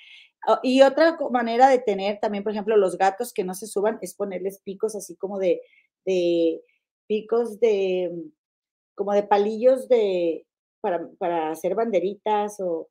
[0.47, 3.99] Ah, y otra manera de tener también, por ejemplo, los gatos que no se suban
[4.03, 5.61] es ponerles picos así como de,
[6.05, 6.61] de
[7.07, 8.11] picos de,
[8.95, 10.47] como de palillos de,
[10.81, 12.89] para, para, hacer banderitas o,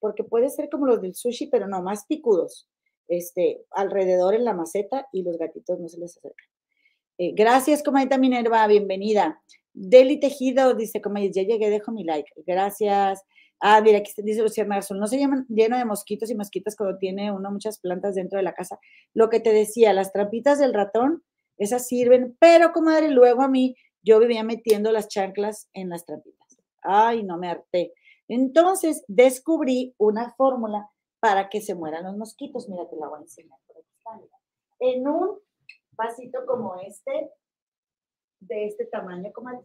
[0.00, 2.68] porque puede ser como los del sushi, pero no, más picudos,
[3.08, 6.46] este, alrededor en la maceta y los gatitos no se les acercan.
[7.18, 9.40] Eh, gracias, comadita Minerva, bienvenida.
[9.72, 12.30] Deli Tejido dice, comadita, ya llegué, dejo mi like.
[12.46, 13.22] Gracias.
[13.60, 16.98] Ah, mira, aquí dice Luciana Garzón, no se llaman lleno de mosquitos y mosquitas cuando
[16.98, 18.78] tiene uno muchas plantas dentro de la casa.
[19.14, 21.22] Lo que te decía, las trampitas del ratón,
[21.56, 26.58] esas sirven, pero comadre, luego a mí yo vivía metiendo las chanclas en las trampitas.
[26.82, 27.94] Ay, no me harté.
[28.28, 30.90] Entonces descubrí una fórmula
[31.20, 32.68] para que se mueran los mosquitos.
[32.68, 34.28] Mira, te la voy a enseñar por aquí.
[34.80, 35.38] En un
[35.92, 37.30] vasito como este,
[38.40, 39.60] de este tamaño, comadre,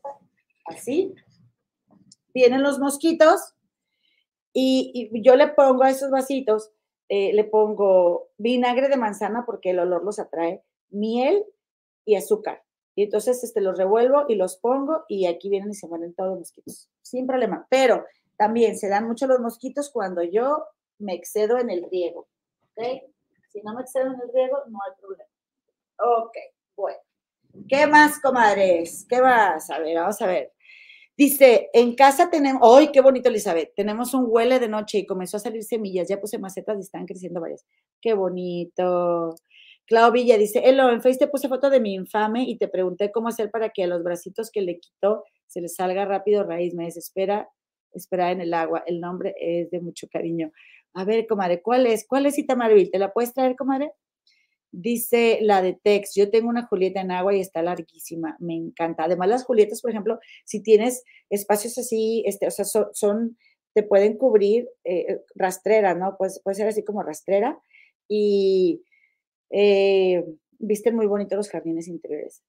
[0.65, 1.13] así,
[2.33, 3.55] vienen los mosquitos
[4.53, 6.71] y, yo le pongo a esos vasitos,
[7.07, 11.45] eh, le pongo vinagre de manzana porque el olor los atrae, miel
[12.05, 12.63] y azúcar.
[12.95, 16.31] Y entonces este, los revuelvo y los pongo y aquí vienen y se mueren todos
[16.31, 17.65] los mosquitos, sin problema.
[17.69, 18.05] Pero
[18.38, 20.65] también se dan mucho los mosquitos cuando yo
[20.97, 22.27] me excedo en el riego.
[22.76, 22.84] ¿Ok?
[23.49, 25.30] Si no me excedo en el riego, no hay problema.
[25.97, 26.38] Ok,
[26.76, 26.99] bueno.
[27.67, 29.05] ¿Qué más, comadres?
[29.09, 29.69] ¿Qué más?
[29.69, 30.53] A ver, vamos a ver.
[31.19, 33.73] Dice, en casa tenemos, ¡ay, qué bonito, Elizabeth!
[33.75, 37.05] Tenemos un huele de noche y comenzó a salir semillas, ya puse macetas y están
[37.05, 37.65] creciendo varias.
[37.99, 39.35] ¡Qué bonito!
[39.85, 43.11] Clau Villa dice, Elo, en Facebook te puse foto de mi infame y te pregunté
[43.11, 46.73] cómo hacer para que a los bracitos que le quitó se les salga rápido raíz.
[46.73, 47.49] Me desespera
[47.91, 48.85] esperar en el agua.
[48.87, 50.53] El nombre es de mucho cariño.
[50.93, 52.07] A ver, comadre, ¿cuál es?
[52.07, 52.91] ¿Cuál es Cita Marvil?
[52.91, 53.91] ¿Te la puedes traer, comadre?
[54.71, 59.05] Dice la de Tex, yo tengo una Julieta en agua y está larguísima, me encanta.
[59.05, 63.37] Además, las Julietas, por ejemplo, si tienes espacios así, este, o sea, son,
[63.73, 66.15] te pueden cubrir eh, rastrera, ¿no?
[66.17, 67.59] Pues puede ser así como rastrera
[68.07, 68.83] y
[69.51, 70.23] eh,
[70.59, 72.43] visten muy bonitos los jardines interiores.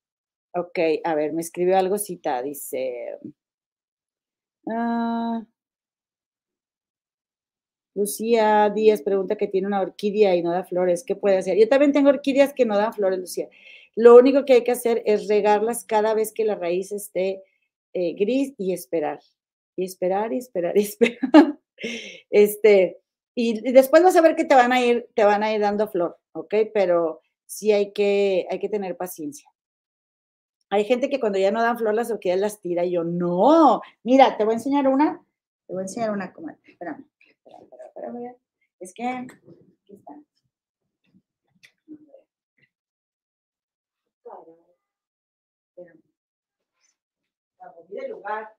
[0.55, 3.19] Ok, a ver, me escribió algo cita, dice...
[4.69, 5.43] Ah,
[7.95, 11.05] Lucía Díaz pregunta que tiene una orquídea y no da flores.
[11.05, 11.59] ¿Qué puede hacer?
[11.59, 13.49] Yo también tengo orquídeas que no dan flores, Lucía.
[13.97, 17.43] Lo único que hay que hacer es regarlas cada vez que la raíz esté
[17.93, 19.21] eh, gris y esperar.
[19.77, 21.59] Y esperar y esperar y esperar.
[22.31, 23.01] Este,
[23.35, 25.89] y, después vas a ver que te van a ir, te van a ir dando
[25.89, 26.55] flor, ¿ok?
[26.73, 29.51] Pero sí hay que, hay que tener paciencia.
[30.69, 33.81] Hay gente que cuando ya no dan flor las orquídeas las tira y yo, no,
[34.05, 35.25] mira, te voy a enseñar una,
[35.67, 37.11] te voy a enseñar una, comadre, espérame
[38.79, 40.15] Es que aquí está.
[47.89, 48.57] de lugar.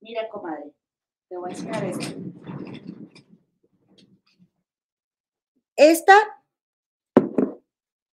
[0.00, 0.72] Mira, comadre,
[1.28, 2.06] te voy a enseñar esto.
[5.76, 6.14] Esta,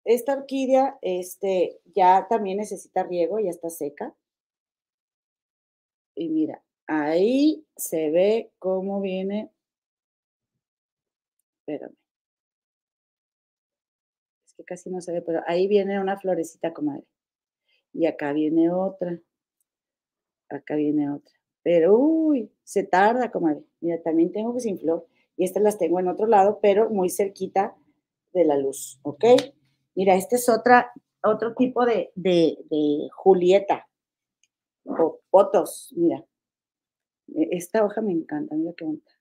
[0.05, 4.15] esta orquídea, este, ya también necesita riego, ya está seca.
[6.19, 9.53] Y mira, ahí se ve cómo viene.
[11.61, 11.95] Espérame.
[14.45, 17.05] Es que casi no se ve, pero ahí viene una florecita, comadre.
[17.93, 19.20] Y acá viene otra.
[20.49, 21.32] Acá viene otra.
[21.62, 23.62] Pero, uy, se tarda, comadre.
[23.81, 25.07] Mira, también tengo que sin flor.
[25.36, 27.77] Y estas las tengo en otro lado, pero muy cerquita
[28.32, 29.24] de la luz, ¿ok?
[29.95, 30.90] Mira, este es otra,
[31.23, 33.88] otro tipo de, de, de Julieta
[34.89, 36.24] o fotos, mira.
[37.35, 39.12] E, esta hoja me encanta, mira qué bonita.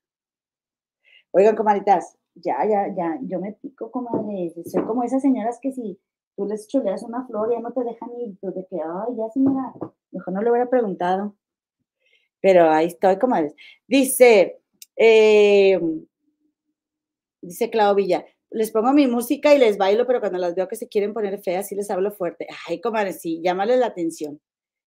[1.32, 4.52] Oigan, comaditas, ya, ya, ya, yo me pico, comadre.
[4.64, 5.98] Soy como esas señoras que si
[6.36, 9.28] tú les chuleas una flor, ya no te dejan ir, tú de que, ay, ya
[9.30, 9.74] señora,
[10.10, 11.34] mejor no le hubiera preguntado.
[12.40, 13.54] Pero ahí estoy, comadres.
[13.86, 14.60] Dice,
[14.96, 15.80] eh,
[17.42, 20.76] dice Clau Villa, les pongo mi música y les bailo, pero cuando las veo que
[20.76, 22.46] se quieren poner feas, sí les hablo fuerte.
[22.66, 24.40] Ay, comadre, sí, llámales la atención.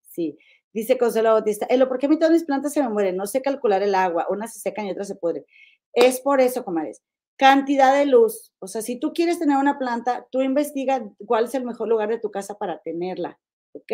[0.08, 0.38] Sí.
[0.72, 3.16] Dice Consuelo Bautista, Elo, ¿por qué a mí todas mis plantas se me mueren?
[3.16, 5.44] No sé calcular el agua, unas se secan y otras se pudren.
[5.92, 7.02] Es por eso, comadres.
[7.36, 8.52] Cantidad de luz.
[8.60, 12.08] O sea, si tú quieres tener una planta, tú investiga cuál es el mejor lugar
[12.08, 13.38] de tu casa para tenerla.
[13.72, 13.92] ¿Ok?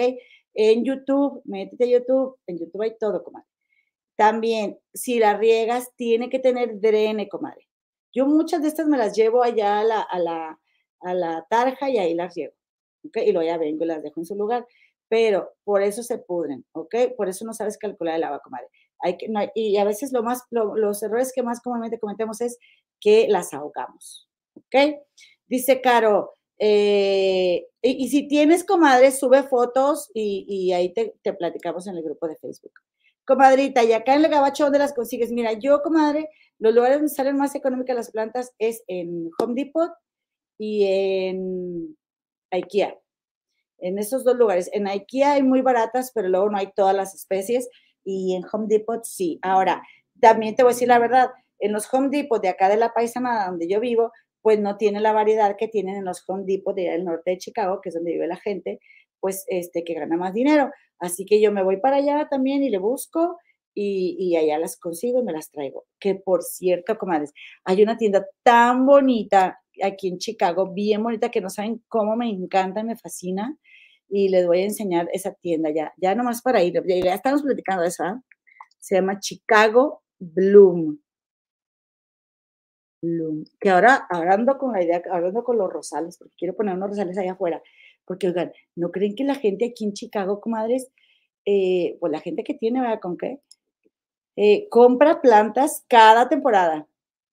[0.55, 3.47] En YouTube, métete a YouTube, en YouTube hay todo, comadre.
[4.17, 7.69] También, si la riegas, tiene que tener drene, comadre.
[8.13, 10.61] Yo muchas de estas me las llevo allá a la, a la,
[11.01, 12.55] a la tarja y ahí las riego.
[13.07, 13.19] ¿Ok?
[13.19, 14.67] Y luego ya vengo y las dejo en su lugar
[15.09, 16.95] pero por eso se pudren, ¿ok?
[17.17, 18.69] Por eso no sabes calcular el agua, comadre.
[19.01, 22.59] Hay que, y a veces lo más, los errores que más comúnmente cometemos es
[23.01, 24.97] que las ahogamos, ¿ok?
[25.47, 31.97] Dice Caro, eh, y, si tienes comadre, sube fotos y, ahí te, te, platicamos en
[31.97, 32.73] el grupo de Facebook.
[33.27, 35.31] Comadrita, y acá en el gabacho, ¿dónde las consigues?
[35.33, 36.29] Mira, yo, comadre,
[36.59, 39.93] los lugares donde salen más económicas las plantas es en Home Depot
[40.59, 41.97] y en
[42.51, 42.97] IKEA
[43.79, 44.71] en esos dos lugares.
[44.73, 47.69] En IKEA hay muy baratas, pero luego no hay todas las especies
[48.05, 49.39] y en Home Depot sí.
[49.43, 49.83] Ahora,
[50.21, 52.93] también te voy a decir la verdad, en los Home Depot de acá de la
[52.93, 54.13] paisana donde yo vivo,
[54.43, 57.81] pues no tiene la variedad que tienen en los Home Depot del norte de Chicago,
[57.81, 58.81] que es donde vive la gente,
[59.21, 60.71] pues este que gana más dinero.
[60.99, 63.39] Así que yo me voy para allá también y le busco
[63.75, 65.85] y, y, allá las consigo y me las traigo.
[65.99, 67.33] Que por cierto, comadres,
[67.65, 72.29] hay una tienda tan bonita aquí en Chicago, bien bonita, que no saben cómo me
[72.29, 73.57] encanta, me fascina.
[74.09, 76.81] Y les voy a enseñar esa tienda ya, ya nomás para ir.
[76.87, 78.23] Ya, estamos platicando de eso, ¿ah?
[78.79, 80.99] Se llama Chicago Bloom.
[83.03, 83.45] Bloom.
[83.61, 87.19] Que ahora, hablando con la idea, hablando con los rosales, porque quiero poner unos rosales
[87.19, 87.63] allá afuera.
[88.05, 90.89] Porque, oigan, ¿no creen que la gente aquí en Chicago, comadres,
[91.45, 93.01] eh, pues la gente que tiene, ¿verdad?
[93.01, 93.41] ¿Con qué?
[94.37, 96.87] Eh, compra plantas cada temporada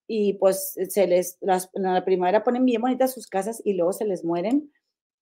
[0.06, 4.04] y pues se les, las, la primavera ponen bien bonitas sus casas y luego se
[4.04, 4.70] les mueren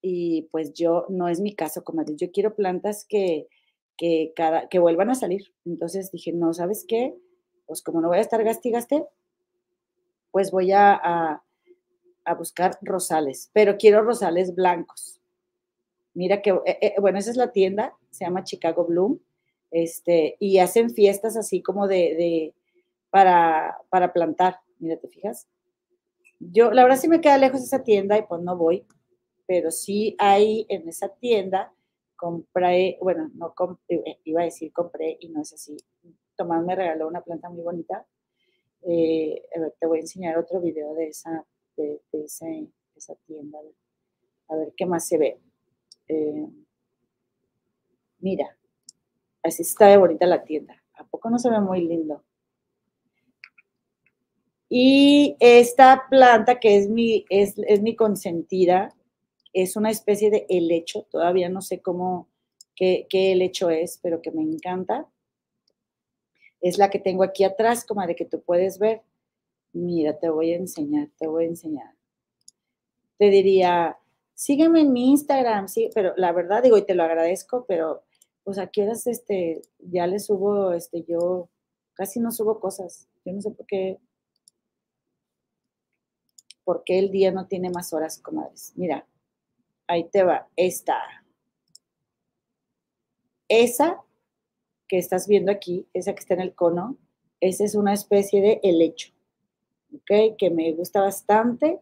[0.03, 3.47] y pues yo, no es mi caso, como yo quiero plantas que,
[3.97, 5.55] que, cada, que vuelvan a salir.
[5.65, 7.15] Entonces dije, no, ¿sabes qué?
[7.67, 9.07] Pues como no voy a estar gastigaste,
[10.33, 11.45] pues voy a, a,
[12.25, 15.21] a, buscar rosales, pero quiero rosales blancos.
[16.15, 19.21] Mira que, eh, eh, bueno, esa es la tienda, se llama Chicago Bloom,
[19.71, 22.55] este, y hacen fiestas así como de, de
[23.11, 24.59] para, para plantar.
[24.83, 25.47] Mira, ¿te fijas?
[26.41, 28.85] Yo, la verdad sí me queda lejos esa tienda y pues no voy,
[29.47, 31.73] pero sí hay en esa tienda,
[32.17, 35.77] compré, bueno, no compré, eh, iba a decir compré y no es así.
[36.37, 38.07] Tomás me regaló una planta muy bonita
[38.83, 41.47] Eh, a ver, te voy a enseñar otro video de esa,
[41.77, 43.59] de, esa tienda.
[44.49, 45.41] A ver qué más se ve.
[46.09, 46.49] Eh,
[48.21, 48.57] mira,
[49.43, 50.83] así está de bonita la tienda.
[50.95, 52.25] ¿A poco no se ve muy lindo?
[54.74, 58.97] Y esta planta que es mi, es, mi consentida,
[59.53, 62.27] es una especie de helecho, todavía no sé cómo,
[62.74, 65.07] qué, qué helecho es, pero que me encanta.
[66.62, 69.03] Es la que tengo aquí atrás, como de que tú puedes ver.
[69.74, 71.94] Mira, te voy a enseñar, te voy a enseñar.
[73.19, 73.99] Te diría,
[74.35, 78.05] sígueme en mi Instagram, sí, pero la verdad digo, y te lo agradezco, pero
[78.43, 81.51] pues aquí horas este, ya le subo, este, yo
[81.93, 83.07] casi no subo cosas.
[83.27, 83.99] Yo no sé por qué
[86.64, 88.72] ¿Por qué el día no tiene más horas, comadres?
[88.76, 89.06] Mira,
[89.86, 90.97] ahí te va, esta.
[93.48, 94.02] Esa
[94.89, 96.97] que estás viendo aquí, esa que está en el cono,
[97.40, 99.12] esa es una especie de helecho,
[99.94, 100.36] ¿ok?
[100.39, 101.80] Que me gusta bastante.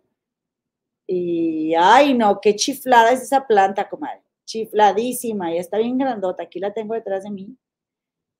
[1.07, 4.23] Y, ay, no, qué chiflada es esa planta, comadre.
[4.44, 6.44] Chifladísima, ya está bien grandota.
[6.44, 7.57] Aquí la tengo detrás de mí.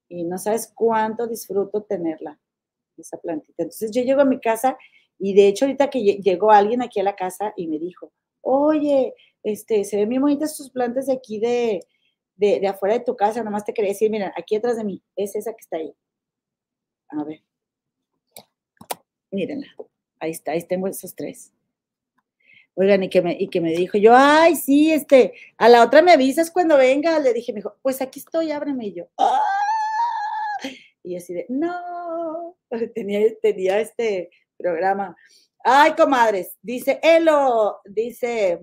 [0.09, 2.39] Y no sabes cuánto disfruto tenerla,
[2.97, 3.63] esa plantita.
[3.63, 4.79] Entonces yo llego a mi casa
[5.21, 8.11] y de hecho, ahorita que llegó alguien aquí a la casa y me dijo,
[8.41, 11.87] oye, este, se ven bien bonitas tus plantas de aquí de,
[12.37, 15.37] de, afuera de tu casa, nomás te quería decir, mira, aquí atrás de mí, es
[15.37, 15.95] esa que está ahí.
[17.09, 17.43] A ver.
[19.31, 19.67] Mírenla.
[20.19, 21.53] Ahí está, ahí tengo esos tres.
[22.75, 26.01] Oigan, y que me, y que me dijo yo, ay, sí, este, a la otra
[26.01, 27.19] me avisas cuando venga.
[27.19, 28.87] Le dije, me dijo, pues aquí estoy, ábreme.
[28.87, 29.43] Y yo, ¡ah!
[31.03, 32.57] Y así de, no,
[32.95, 34.31] tenía, tenía este,
[34.61, 35.17] programa.
[35.65, 38.61] Ay, comadres, dice Elo, dice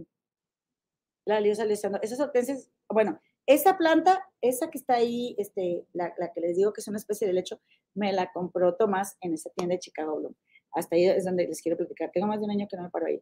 [1.26, 6.42] la Liosa Alessandro, esas hortensias, bueno, esa planta, esa que está ahí, este, la, que
[6.42, 7.60] les digo que es una especie de lecho,
[7.94, 10.34] me la compró Tomás en esa tienda de Chicago Bloom.
[10.74, 12.12] Hasta ahí es donde les quiero platicar.
[12.14, 13.22] Tengo más de un año que no me paro ahí.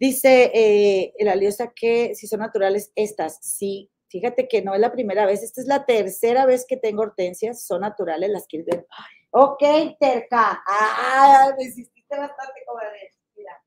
[0.00, 3.90] Dice eh, la Liosa que si son naturales estas, sí.
[4.08, 7.62] Fíjate que no es la primera vez, esta es la tercera vez que tengo hortensias,
[7.62, 8.86] son naturales, las quiero ver.
[9.30, 9.62] Ok,
[10.00, 10.62] terca.
[10.66, 11.66] Ah, me
[12.16, 13.12] bastante, comadre.
[13.36, 13.62] Mira,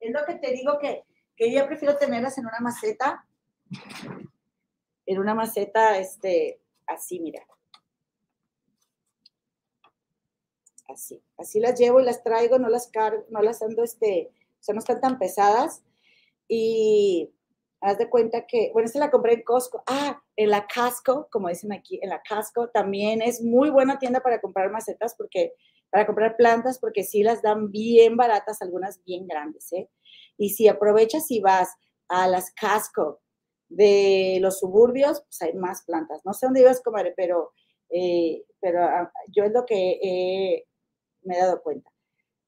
[0.00, 1.04] es lo que te digo que,
[1.36, 3.26] que yo prefiero tenerlas en una maceta,
[5.06, 7.44] en una maceta, este, así, mira.
[10.88, 14.62] Así, así las llevo y las traigo, no las cargo, no las ando, este, o
[14.62, 15.82] sea, no están tan pesadas.
[16.48, 17.32] Y
[17.80, 19.82] haz de cuenta que, bueno, esta la compré en Costco.
[19.86, 24.20] Ah, en la Casco, como dicen aquí, en la Casco también es muy buena tienda
[24.20, 25.54] para comprar macetas porque
[25.92, 29.90] para comprar plantas porque sí las dan bien baratas, algunas bien grandes, ¿eh?
[30.38, 31.68] Y si aprovechas y vas
[32.08, 33.20] a las casco
[33.68, 36.22] de los suburbios, pues hay más plantas.
[36.24, 37.52] No sé dónde ibas, comadre, pero,
[37.90, 40.64] eh, pero ah, yo es lo que
[41.24, 41.90] me he dado cuenta.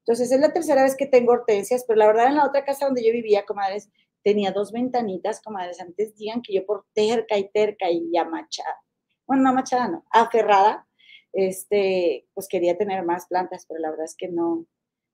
[0.01, 2.87] Entonces, es la tercera vez que tengo hortensias, pero la verdad en la otra casa
[2.87, 3.91] donde yo vivía, comadres,
[4.23, 5.81] tenía dos ventanitas, comadres.
[5.81, 8.83] Antes digan que yo por terca y terca y amachada,
[9.27, 10.87] bueno, no amachada, no, aferrada,
[11.35, 14.66] este, pues quería tener más plantas, pero la verdad es que no,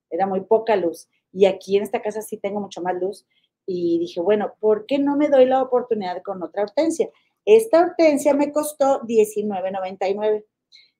[0.09, 1.09] era muy poca luz.
[1.33, 3.25] Y aquí en esta casa sí tengo mucho más luz.
[3.65, 7.09] Y dije, bueno, ¿por qué no me doy la oportunidad con otra hortensia?
[7.45, 10.45] Esta hortensia me costó $19.99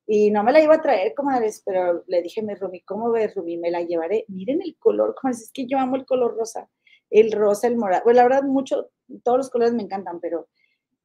[0.07, 3.35] y no me la iba a traer, comadres, pero le dije mi Rumi, ¿cómo ves,
[3.35, 3.57] Rumi?
[3.57, 4.25] Me la llevaré.
[4.27, 6.69] Miren el color, como es que yo amo el color rosa.
[7.09, 8.03] El rosa, el morado.
[8.03, 8.89] Bueno, la verdad, mucho,
[9.23, 10.47] todos los colores me encantan, pero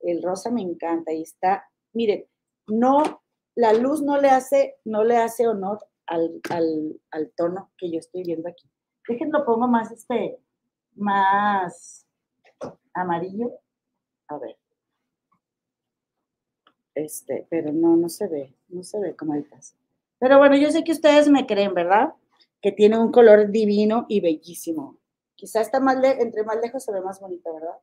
[0.01, 2.27] el rosa me encanta y está, miren,
[2.69, 3.23] no
[3.57, 6.43] la luz no le hace, no le hace honor al,
[7.37, 8.71] tono que yo estoy viendo aquí.
[9.09, 10.39] Déjenlo pongo más, este,
[10.95, 12.07] más
[12.95, 13.59] amarillo.
[14.29, 14.57] A ver.
[16.95, 19.75] Este, pero no, no se ve, no se ve como estás.
[20.19, 22.15] Pero bueno, yo sé que ustedes me creen, ¿verdad?
[22.61, 24.99] Que tiene un color divino y bellísimo.
[25.35, 27.79] Quizá está más entre más lejos se ve más bonita, ¿verdad?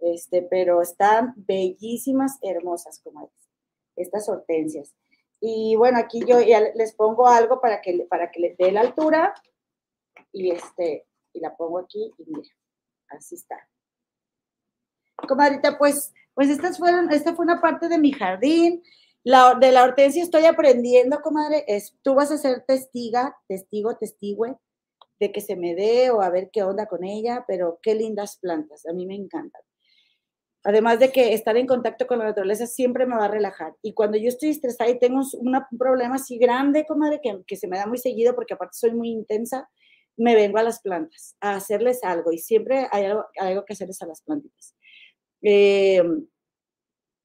[0.00, 3.30] Este, pero están bellísimas, hermosas, como
[3.96, 4.94] estas hortensias.
[5.40, 8.82] Y bueno, aquí yo ya les pongo algo para que, para que les dé la
[8.82, 9.34] altura
[10.32, 12.48] y, este, y la pongo aquí y mira,
[13.08, 13.56] así está.
[15.26, 18.82] Comadrita, pues, pues estas fueron, esta fue una parte de mi jardín.
[19.24, 21.64] La, de la hortensia estoy aprendiendo, comadre.
[21.66, 24.56] Es, tú vas a ser testiga, testigo, testigüe
[25.20, 28.38] de que se me dé o a ver qué onda con ella, pero qué lindas
[28.38, 29.62] plantas, a mí me encantan.
[30.64, 33.74] Además de que estar en contacto con la naturaleza siempre me va a relajar.
[33.82, 37.66] Y cuando yo estoy estresada y tengo un problema así grande, comadre, que, que se
[37.66, 39.68] me da muy seguido porque aparte soy muy intensa,
[40.16, 43.06] me vengo a las plantas a hacerles algo y siempre hay
[43.38, 44.74] algo, que hacerles a las plantitas.
[45.40, 46.26] Em,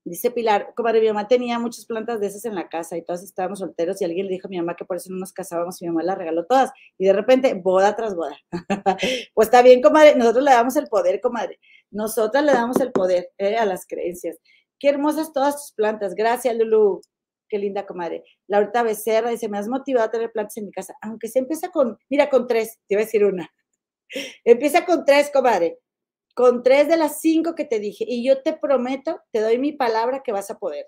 [0.09, 3.23] Dice Pilar, comadre, mi mamá tenía muchas plantas de esas en la casa y todas
[3.23, 5.81] estábamos solteros y alguien le dijo a mi mamá que por eso no nos casábamos
[5.81, 6.71] y mi mamá las regaló todas.
[6.97, 8.37] Y de repente, boda tras boda.
[9.33, 11.59] pues está bien, comadre, nosotros le damos el poder, comadre.
[11.91, 14.37] Nosotras le damos el poder eh, a las creencias.
[14.79, 16.15] Qué hermosas todas tus plantas.
[16.15, 17.01] Gracias, Lulu.
[17.49, 18.23] Qué linda, comadre.
[18.47, 20.95] Laurita Becerra dice, me has motivado a tener plantas en mi casa.
[21.01, 23.51] Aunque se empieza con, mira, con tres, te iba a decir una.
[24.45, 25.79] empieza con tres, comadre
[26.37, 28.05] con tres de las cinco que te dije.
[28.07, 30.85] Y yo te prometo, te doy mi palabra que vas a poder.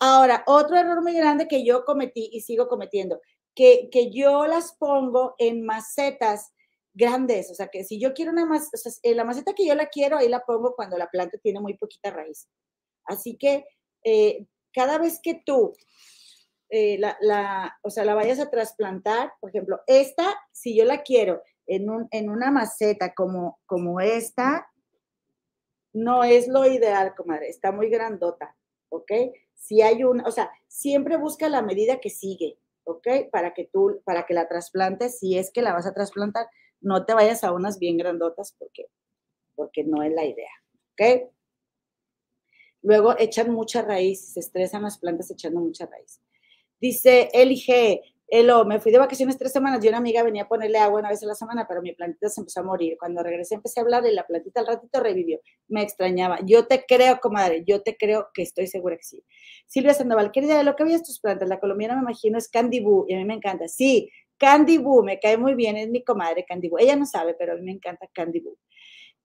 [0.00, 3.20] Ahora, otro error muy grande que yo cometí y sigo cometiendo,
[3.54, 6.54] que, que yo las pongo en macetas
[6.94, 7.50] grandes.
[7.50, 10.16] O sea, que si yo quiero una maceta, en la maceta que yo la quiero,
[10.16, 12.48] ahí la pongo cuando la planta tiene muy poquita raíz.
[13.04, 13.66] Así que
[14.04, 15.74] eh, cada vez que tú
[16.70, 21.02] eh, la, la, o sea, la vayas a trasplantar, por ejemplo, esta, si yo la
[21.02, 21.42] quiero
[21.74, 24.70] en, un, en una maceta como, como esta,
[25.94, 28.54] no es lo ideal, comadre, está muy grandota,
[28.90, 29.10] ¿ok?
[29.54, 33.08] Si hay una, o sea, siempre busca la medida que sigue, ¿ok?
[33.30, 36.46] Para que tú, para que la trasplantes, si es que la vas a trasplantar,
[36.82, 38.88] no te vayas a unas bien grandotas porque,
[39.54, 40.50] porque no es la idea,
[40.92, 41.30] ¿ok?
[42.82, 46.20] Luego echan mucha raíz, se estresan las plantas echando mucha raíz.
[46.80, 47.56] Dice Eli
[48.32, 51.00] G, Elo, me fui de vacaciones tres semanas y una amiga venía a ponerle agua
[51.00, 52.96] una vez a la semana, pero mi plantita se empezó a morir.
[52.98, 55.38] Cuando regresé empecé a hablar y la plantita al ratito revivió.
[55.68, 56.38] Me extrañaba.
[56.44, 59.22] Yo te creo, comadre, yo te creo que estoy segura que sí.
[59.66, 62.80] Silvia Sandoval, querida, de lo que veías tus plantas, la colombiana me imagino es Candy
[62.80, 63.68] Boo y a mí me encanta.
[63.68, 66.78] Sí, Candy Boo, me cae muy bien, es mi comadre Candy Boo.
[66.78, 68.56] Ella no sabe, pero a mí me encanta Candy Boo.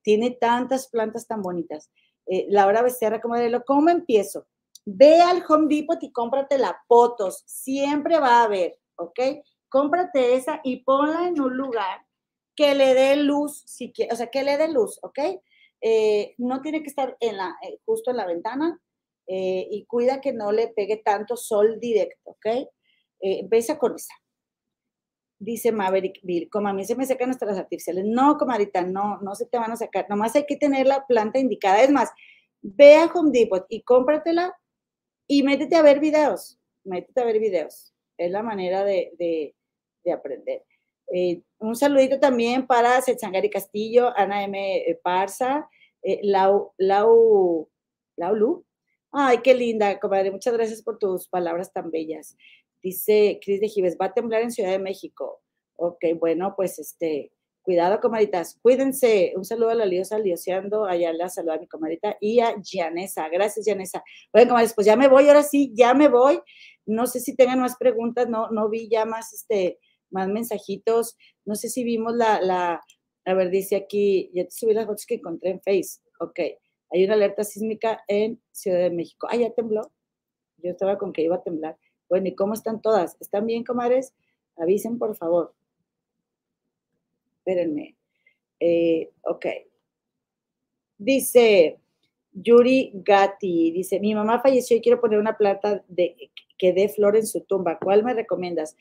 [0.01, 1.89] Tiene tantas plantas tan bonitas.
[2.25, 4.47] Eh, Laura Becerra, comadre, ¿cómo empiezo?
[4.85, 7.43] Ve al Home Depot y cómprate la potos.
[7.45, 9.19] Siempre va a haber, ¿ok?
[9.69, 12.05] Cómprate esa y ponla en un lugar
[12.55, 15.19] que le dé luz, si o sea, que le dé luz, ¿ok?
[15.81, 18.81] Eh, no tiene que estar en la, eh, justo en la ventana
[19.27, 22.47] eh, y cuida que no le pegue tanto sol directo, ¿ok?
[23.49, 24.13] Besa con esa.
[25.39, 28.05] Dice Maverick Bill, como a mí se me secan nuestras artificiales.
[28.05, 30.07] No, comadita, no, no se te van a sacar.
[30.09, 31.81] Nomás hay que tener la planta indicada.
[31.81, 32.11] Es más,
[32.61, 34.55] ve a Home Depot y cómpratela
[35.27, 37.93] y métete a ver videos, métete a ver videos.
[38.17, 39.53] Es la manera de,
[40.13, 40.63] aprender.
[41.13, 44.99] Eh, un saludito también para Setsangari Castillo, Ana M.
[45.03, 45.69] Parza,
[46.01, 47.69] eh, Lau, Lau,
[48.15, 48.65] Lau Lu.
[49.11, 50.31] Ay, qué linda, comadre.
[50.31, 52.37] Muchas gracias por tus palabras tan bellas.
[52.81, 55.41] Dice Cris de Gives, va a temblar en Ciudad de México.
[55.75, 57.31] Ok, bueno, pues este,
[57.67, 58.57] Cuidado, comadritas.
[58.61, 59.33] Cuídense.
[59.35, 60.85] Un saludo a la Liosa Lioseando.
[60.85, 63.27] Allá la saluda a mi comadrita y a Janesa.
[63.27, 64.01] Gracias, Janesa.
[64.31, 65.27] Bueno, comadres, pues ya me voy.
[65.27, 66.39] Ahora sí, ya me voy.
[66.87, 68.27] No sé si tengan más preguntas.
[68.27, 71.15] No, no vi ya más, este, más mensajitos.
[71.45, 72.81] No sé si vimos la, la,
[73.25, 75.99] a ver, dice aquí, ya te subí las fotos que encontré en Face.
[76.19, 76.39] Ok.
[76.89, 79.27] Hay una alerta sísmica en Ciudad de México.
[79.29, 79.91] Ah, ya tembló.
[80.57, 81.77] Yo estaba con que iba a temblar.
[82.09, 83.17] Bueno, ¿y cómo están todas?
[83.19, 84.15] ¿Están bien, comadres?
[84.55, 85.53] Avisen, por favor
[87.47, 87.95] espérenme.
[88.59, 89.45] Eh, ok.
[90.97, 91.79] Dice
[92.33, 97.15] Yuri Gatti, dice, mi mamá falleció y quiero poner una planta de, que dé flor
[97.15, 97.77] en su tumba.
[97.79, 98.75] ¿Cuál me recomiendas?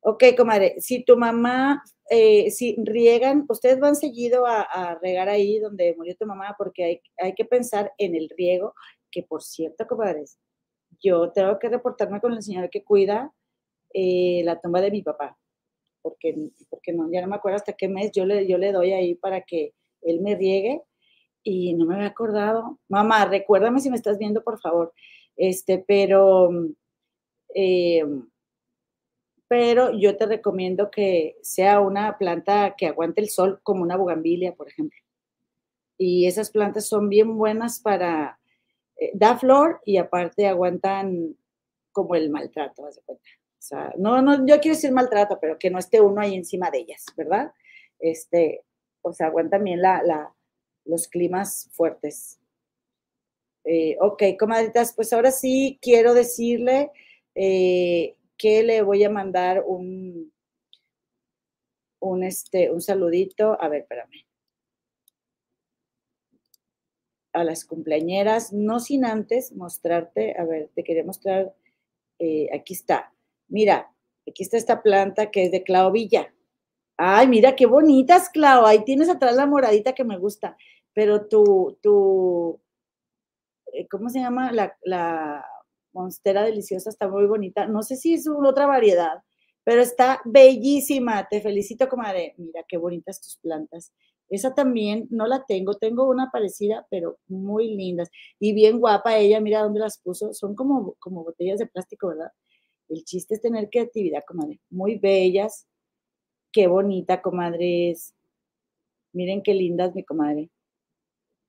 [0.00, 5.94] Ok, comadre, si tu mamá, eh, si riegan, ustedes van seguido a, regar ahí donde
[5.96, 8.74] murió tu mamá porque hay, hay que pensar en el riego,
[9.10, 10.38] que por cierto, comadres,
[11.00, 13.32] yo tengo que reportarme con el señor que cuida
[13.92, 15.36] eh, la tumba de mi papá
[16.06, 18.92] porque, porque no, ya no me acuerdo hasta qué mes yo le, yo le doy
[18.92, 20.80] ahí para que él me riegue
[21.42, 22.78] y no me había acordado.
[22.88, 24.92] Mamá, recuérdame si me estás viendo, por favor.
[25.36, 26.48] Este, pero,
[27.58, 28.04] eh,
[29.48, 34.54] pero yo te recomiendo que sea una planta que aguante el sol, como una bugambilia,
[34.54, 34.98] por ejemplo.
[35.96, 38.38] Y esas plantas son bien buenas para,
[38.98, 41.34] eh, da flor y aparte aguantan
[41.92, 43.24] como el maltrato, ¿vas de cuenta?
[43.58, 46.70] O sea, no, no, yo quiero decir maltrato, pero que no esté uno ahí encima
[46.70, 47.52] de ellas, ¿verdad?
[47.98, 48.64] Este,
[49.00, 50.34] o sea, aguanta también la,
[50.84, 52.38] los climas fuertes.
[53.64, 56.92] Eh, ok, comadritas, pues ahora sí quiero decirle
[57.36, 60.32] eh, que le voy a mandar un,
[62.00, 63.56] un, este, un saludito.
[63.60, 64.26] A ver, espérame.
[67.32, 71.54] A las cumpleañeras, no sin antes mostrarte, a ver, te quería mostrar,
[72.18, 73.12] eh, aquí está,
[73.48, 73.92] Mira,
[74.28, 76.32] aquí está esta planta que es de Clau Villa.
[76.96, 78.66] Ay, mira qué bonitas, Clau.
[78.66, 80.56] Ahí tienes atrás la moradita que me gusta.
[80.94, 82.60] Pero tu, tu,
[83.72, 84.50] eh, ¿cómo se llama?
[84.52, 85.44] La, la
[85.96, 87.66] monstera deliciosa está muy bonita.
[87.66, 89.22] No sé si es otra variedad,
[89.64, 91.26] pero está bellísima.
[91.28, 92.34] Te felicito, comadre.
[92.38, 93.92] Mira qué bonitas tus plantas.
[94.28, 98.10] Esa también no la tengo, tengo una parecida, pero muy lindas.
[98.40, 100.32] Y bien guapa ella, mira dónde las puso.
[100.34, 102.32] Son como, como botellas de plástico, ¿verdad?
[102.88, 104.60] El chiste es tener creatividad, comadre.
[104.70, 105.66] Muy bellas.
[106.52, 108.14] Qué bonita, comadres.
[109.12, 110.50] Miren qué lindas, mi comadre.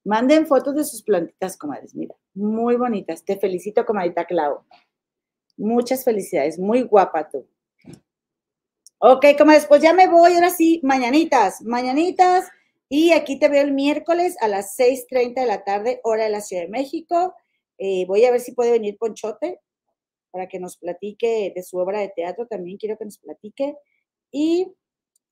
[0.06, 1.94] Manden fotos de sus plantitas, comadres.
[1.96, 3.26] Mira, muy bonitas.
[3.26, 4.64] Te felicito, comadita Clau.
[5.58, 6.60] Muchas felicidades.
[6.60, 7.48] Muy guapa tú.
[9.00, 10.34] Ok, comadres, pues ya me voy.
[10.34, 11.62] Ahora sí, mañanitas.
[11.62, 12.50] Mañanitas
[12.90, 16.42] y aquí te veo el miércoles a las 6.30 de la tarde, hora de la
[16.42, 17.34] Ciudad de México.
[17.78, 19.60] Eh, voy a ver si puede venir Ponchote
[20.32, 22.48] para que nos platique de su obra de teatro.
[22.48, 23.76] También quiero que nos platique.
[24.32, 24.74] Y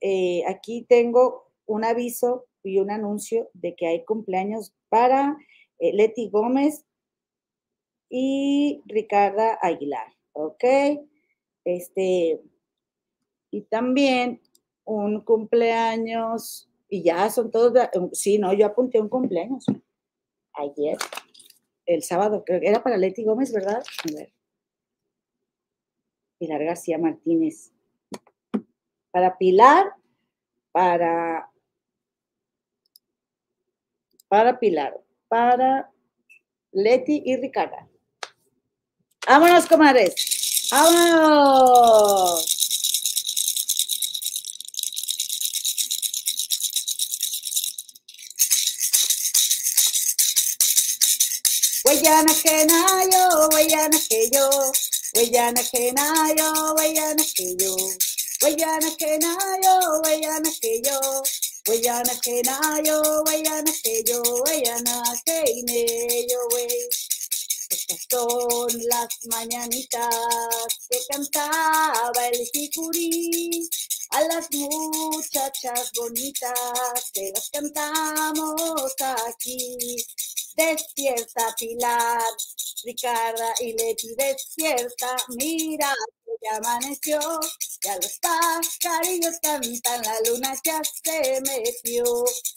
[0.01, 5.37] eh, aquí tengo un aviso y un anuncio de que hay cumpleaños para
[5.79, 6.85] eh, Leti Gómez
[8.09, 10.13] y Ricarda Aguilar.
[10.33, 10.63] ¿Ok?
[11.63, 12.41] Este,
[13.51, 14.41] y también
[14.83, 19.65] un cumpleaños y ya son todos, um, sí, no, yo apunté un cumpleaños
[20.53, 20.97] ayer,
[21.85, 23.83] el sábado, creo que era para Leti Gómez, ¿verdad?
[23.83, 24.33] A ver.
[26.39, 27.71] Pilar García Martínez.
[29.11, 29.93] Para Pilar,
[30.71, 31.51] para,
[34.27, 35.91] para Pilar, para
[36.71, 37.87] Leti y Ricarda.
[39.27, 40.13] Vámonos, comadres.
[40.71, 42.45] Vámonos.
[51.85, 54.49] Huellana que nayo, huellana que yo,
[55.15, 57.75] huellana que nayo, huellana que yo,
[58.43, 60.99] huellana que nayo, huellana que yo,
[61.67, 65.43] huellana que nayo, huellana que yo, huellana que
[66.29, 66.39] yo,
[68.09, 73.69] son las mañanitas que cantaba el jicurí
[74.11, 78.93] a las muchachas bonitas que las cantamos
[79.27, 79.97] aquí.
[80.55, 82.21] Despierta Pilar,
[82.85, 85.93] Ricarda y Leti, despierta, mira
[86.23, 87.19] que ya amaneció,
[87.83, 92.05] ya los pajarillos cantan, la luna ya se metió.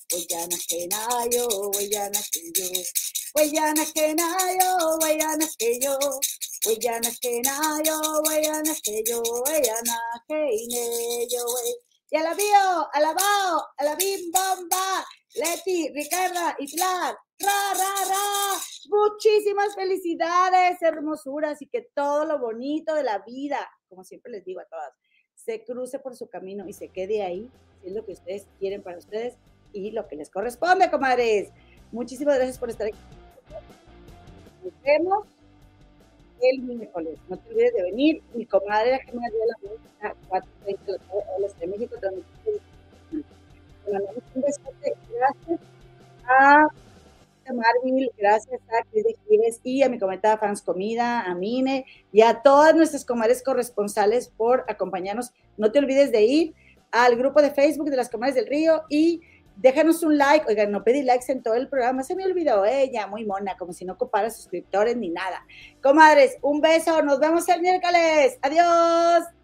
[0.09, 0.89] Que nayo, huellana que
[1.37, 2.65] yo, huellana que yo,
[3.39, 5.97] huellana que nayo, huellana que yo,
[6.67, 7.43] huellana que
[11.31, 11.47] yo,
[12.11, 17.17] y a la bio, a la bao, a la bim bomba, Leti, Ricarda y Pilar
[17.41, 18.61] ra, ra, ra.
[18.89, 24.61] Muchísimas felicidades, hermosuras, y que todo lo bonito de la vida, como siempre les digo
[24.61, 24.93] a todas,
[25.35, 27.49] se cruce por su camino y se quede ahí,
[27.85, 29.37] es lo que ustedes quieren para ustedes
[29.73, 31.53] y lo que les corresponde, comadres.
[31.93, 32.99] Muchísimas gracias por estar aquí.
[34.69, 35.27] Nos vemos
[36.43, 37.19] el miércoles.
[37.29, 38.23] No te olvides de venir.
[38.35, 40.99] Mi comadre, la me dio la música, 4.30 de
[41.41, 42.25] la de México, también.
[44.35, 44.95] Un besote.
[45.11, 45.61] Gracias
[46.29, 46.69] a
[47.55, 52.43] Marvin, gracias a Cris de y a mi comentada Fans Comida, a Mine y a
[52.43, 55.33] todas nuestras comadres corresponsales por acompañarnos.
[55.57, 56.55] No te olvides de ir
[56.91, 59.23] al grupo de Facebook de las Comadres del Río y
[59.59, 60.47] déjanos un like.
[60.49, 63.73] Oigan, no pedí likes en todo el programa, se me olvidó ella, muy mona, como
[63.73, 65.45] si no ocupara suscriptores ni nada.
[65.83, 68.39] Comadres, un beso, nos vemos el miércoles.
[68.43, 69.38] Adiós.